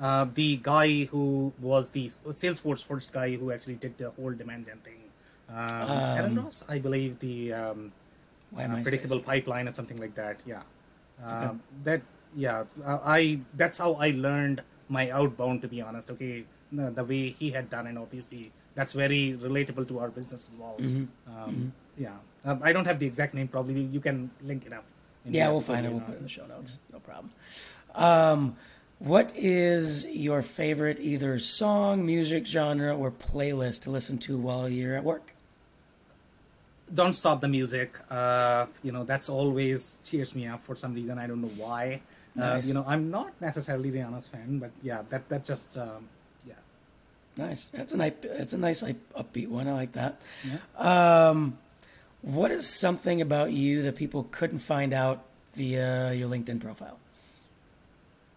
Uh, 0.00 0.26
the 0.34 0.58
guy 0.60 1.04
who 1.04 1.52
was 1.60 1.90
the 1.90 2.08
Salesforce 2.08 2.84
first 2.84 3.12
guy 3.12 3.36
who 3.36 3.52
actually 3.52 3.76
did 3.76 3.96
the 3.96 4.10
whole 4.10 4.32
demand 4.32 4.66
gen 4.66 4.78
thing. 4.78 4.98
Um, 5.48 5.56
um, 5.56 6.18
Aaron 6.18 6.34
Ross, 6.36 6.64
I 6.68 6.78
believe 6.78 7.20
the. 7.20 7.52
Um, 7.52 7.92
uh, 8.58 8.82
predictable 8.82 9.20
pipeline 9.20 9.68
or 9.68 9.72
something 9.72 9.98
like 9.98 10.14
that. 10.14 10.42
Yeah, 10.46 10.62
okay. 11.24 11.56
that 11.84 12.02
yeah, 12.36 12.64
uh, 12.84 12.98
I 13.04 13.40
that's 13.54 13.78
how 13.78 13.94
I 13.94 14.10
learned 14.10 14.62
my 14.88 15.10
outbound. 15.10 15.62
To 15.62 15.68
be 15.68 15.80
honest, 15.80 16.10
okay, 16.12 16.44
the, 16.72 16.90
the, 16.90 17.04
way 17.04 17.30
he 17.30 17.50
had 17.50 17.70
done, 17.70 17.86
and 17.86 17.98
obviously 17.98 18.52
that's 18.74 18.92
very 18.92 19.38
relatable 19.40 19.88
to 19.88 19.98
our 20.00 20.08
business 20.10 20.50
as 20.50 20.56
well. 20.56 20.76
Mm-hmm. 20.78 21.04
Um, 21.30 21.50
mm-hmm. 21.50 22.02
Yeah, 22.02 22.16
um, 22.44 22.60
I 22.62 22.72
don't 22.72 22.86
have 22.86 22.98
the 22.98 23.06
exact 23.06 23.34
name. 23.34 23.48
Probably 23.48 23.80
you 23.80 24.00
can 24.00 24.30
link 24.42 24.66
it 24.66 24.72
up. 24.72 24.84
Yeah, 25.24 25.50
we'll 25.50 25.60
find 25.60 25.86
it. 25.86 25.92
We'll 25.92 26.00
put 26.00 26.14
it 26.14 26.18
in 26.18 26.22
the 26.24 26.28
show 26.28 26.46
notes. 26.46 26.78
No 26.92 26.98
problem. 26.98 27.30
Um, 27.94 28.56
what 28.98 29.32
is 29.34 30.06
your 30.10 30.42
favorite 30.42 31.00
either 31.00 31.38
song, 31.38 32.04
music 32.04 32.46
genre, 32.46 32.96
or 32.96 33.10
playlist 33.10 33.82
to 33.82 33.90
listen 33.90 34.18
to 34.18 34.36
while 34.36 34.68
you're 34.68 34.96
at 34.96 35.04
work? 35.04 35.33
Don't 36.92 37.12
stop 37.12 37.40
the 37.40 37.48
music. 37.48 37.98
Uh, 38.10 38.66
you 38.82 38.92
know, 38.92 39.04
that's 39.04 39.28
always 39.28 39.98
cheers 40.04 40.34
me 40.34 40.46
up 40.46 40.62
for 40.64 40.76
some 40.76 40.94
reason. 40.94 41.18
I 41.18 41.26
don't 41.26 41.40
know 41.40 41.54
why. 41.56 42.00
Uh, 42.36 42.40
nice. 42.40 42.66
you 42.66 42.74
know, 42.74 42.84
I'm 42.86 43.10
not 43.10 43.32
necessarily 43.40 43.92
Rihanna's 43.92 44.28
fan, 44.28 44.58
but 44.58 44.70
yeah, 44.82 45.02
that 45.10 45.28
that 45.28 45.44
just 45.44 45.78
um, 45.78 46.08
yeah. 46.46 46.54
Nice. 47.36 47.66
That's 47.68 47.94
a 47.94 47.96
nice. 47.96 48.14
That's 48.22 48.52
a 48.52 48.58
nice 48.58 48.82
like, 48.82 48.96
upbeat 49.16 49.48
one. 49.48 49.68
I 49.68 49.72
like 49.72 49.92
that. 49.92 50.20
Yeah. 50.42 51.28
Um, 51.30 51.58
what 52.22 52.50
is 52.50 52.66
something 52.66 53.20
about 53.20 53.52
you 53.52 53.82
that 53.82 53.96
people 53.96 54.26
couldn't 54.32 54.60
find 54.60 54.92
out 54.92 55.22
via 55.54 56.12
your 56.12 56.28
LinkedIn 56.28 56.60
profile? 56.60 56.98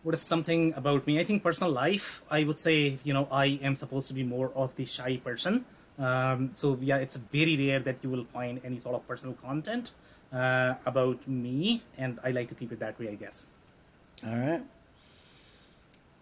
What 0.04 0.14
is 0.14 0.22
something 0.22 0.74
about 0.76 1.08
me? 1.08 1.20
I 1.20 1.24
think 1.24 1.41
personal 1.41 1.74
life. 1.74 2.22
I 2.30 2.43
would 2.43 2.60
say, 2.60 3.00
you 3.04 3.14
know, 3.14 3.28
I 3.32 3.60
am 3.64 3.76
supposed 3.76 4.08
to 4.10 4.14
be 4.14 4.24
more 4.24 4.52
of 4.56 4.76
the 4.76 4.86
shy 4.86 5.18
person. 5.18 5.66
Um, 6.00 6.52
so 6.54 6.78
yeah, 6.82 6.98
it's 6.98 7.16
very 7.16 7.58
rare 7.58 7.80
that 7.80 7.98
you 8.02 8.10
will 8.10 8.26
find 8.26 8.62
any 8.64 8.78
sort 8.78 8.95
of 8.95 9.08
personal 9.08 9.36
content 9.36 9.93
uh, 10.32 10.76
about 10.86 11.28
me, 11.28 11.82
and 11.98 12.20
I 12.24 12.32
like 12.32 12.50
to 12.50 12.56
keep 12.56 12.72
it 12.72 12.80
that 12.80 13.00
way, 13.00 13.10
I 13.10 13.16
guess. 13.16 13.50
All 14.26 14.36
right. 14.36 14.62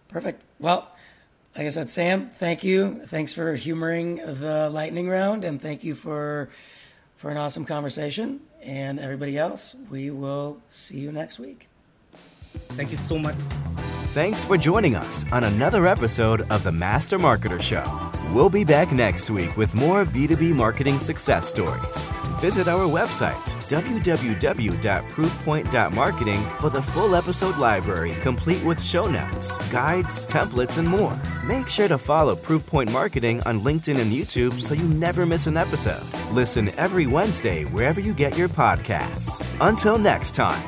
Perfect. 0.08 0.44
Well, 0.60 0.88
like 1.56 1.66
I 1.66 1.70
said, 1.70 1.90
Sam, 1.90 2.30
thank 2.30 2.64
you. 2.64 3.02
Thanks 3.06 3.34
for 3.34 3.56
humoring 3.56 4.18
the 4.18 4.70
lightning 4.70 5.10
round, 5.10 5.44
and 5.44 5.62
thank 5.62 5.84
you 5.84 5.96
for 5.96 6.50
for 7.16 7.32
an 7.32 7.38
awesome 7.38 7.66
conversation. 7.66 8.42
And 8.62 9.00
everybody 9.00 9.38
else, 9.38 9.76
we 9.90 10.10
will 10.10 10.58
see 10.70 10.98
you 10.98 11.12
next 11.12 11.40
week. 11.40 11.70
Thank 12.76 12.92
you 12.92 12.98
so 12.98 13.20
much. 13.20 13.36
Thanks 14.16 14.44
for 14.46 14.58
joining 14.58 14.96
us 14.96 15.30
on 15.34 15.44
another 15.44 15.88
episode 15.88 16.44
of 16.50 16.64
the 16.64 16.72
Master 16.72 17.20
Marketer 17.20 17.62
Show. 17.62 17.84
We'll 18.34 18.50
be 18.50 18.64
back 18.64 18.94
next 18.94 19.30
week 19.30 19.58
with 19.58 19.78
more 19.78 20.06
B2B 20.06 20.56
marketing 20.56 21.00
success 21.00 21.50
stories. 21.50 22.12
Visit 22.40 22.70
our 22.70 22.88
website, 22.88 23.44
www.proofpoint.marketing, 23.68 26.42
for 26.62 26.70
the 26.70 26.82
full 26.82 27.14
episode 27.14 27.58
library 27.58 28.14
complete 28.22 28.64
with 28.64 28.82
show 28.82 29.04
notes, 29.04 29.58
guides, 29.68 30.26
templates, 30.26 30.78
and 30.78 30.88
more. 30.88 31.20
Make 31.46 31.68
sure 31.68 31.90
to 31.90 31.98
follow 31.98 32.36
Proofpoint 32.36 32.94
Marketing 32.94 33.42
on 33.46 33.60
LinkedIn 33.60 34.00
and 34.00 34.14
YouTube 34.14 34.54
so 34.62 34.76
you 34.76 34.88
never 34.98 35.26
miss 35.26 35.48
an 35.48 35.58
episode. 35.58 36.06
Listen 36.32 36.70
every 36.78 37.06
Wednesday 37.06 37.66
wherever 37.66 38.00
you 38.00 38.14
get 38.14 38.38
your 38.38 38.48
podcasts. 38.48 39.46
Until 39.60 39.98
next 39.98 40.36
time. 40.36 40.64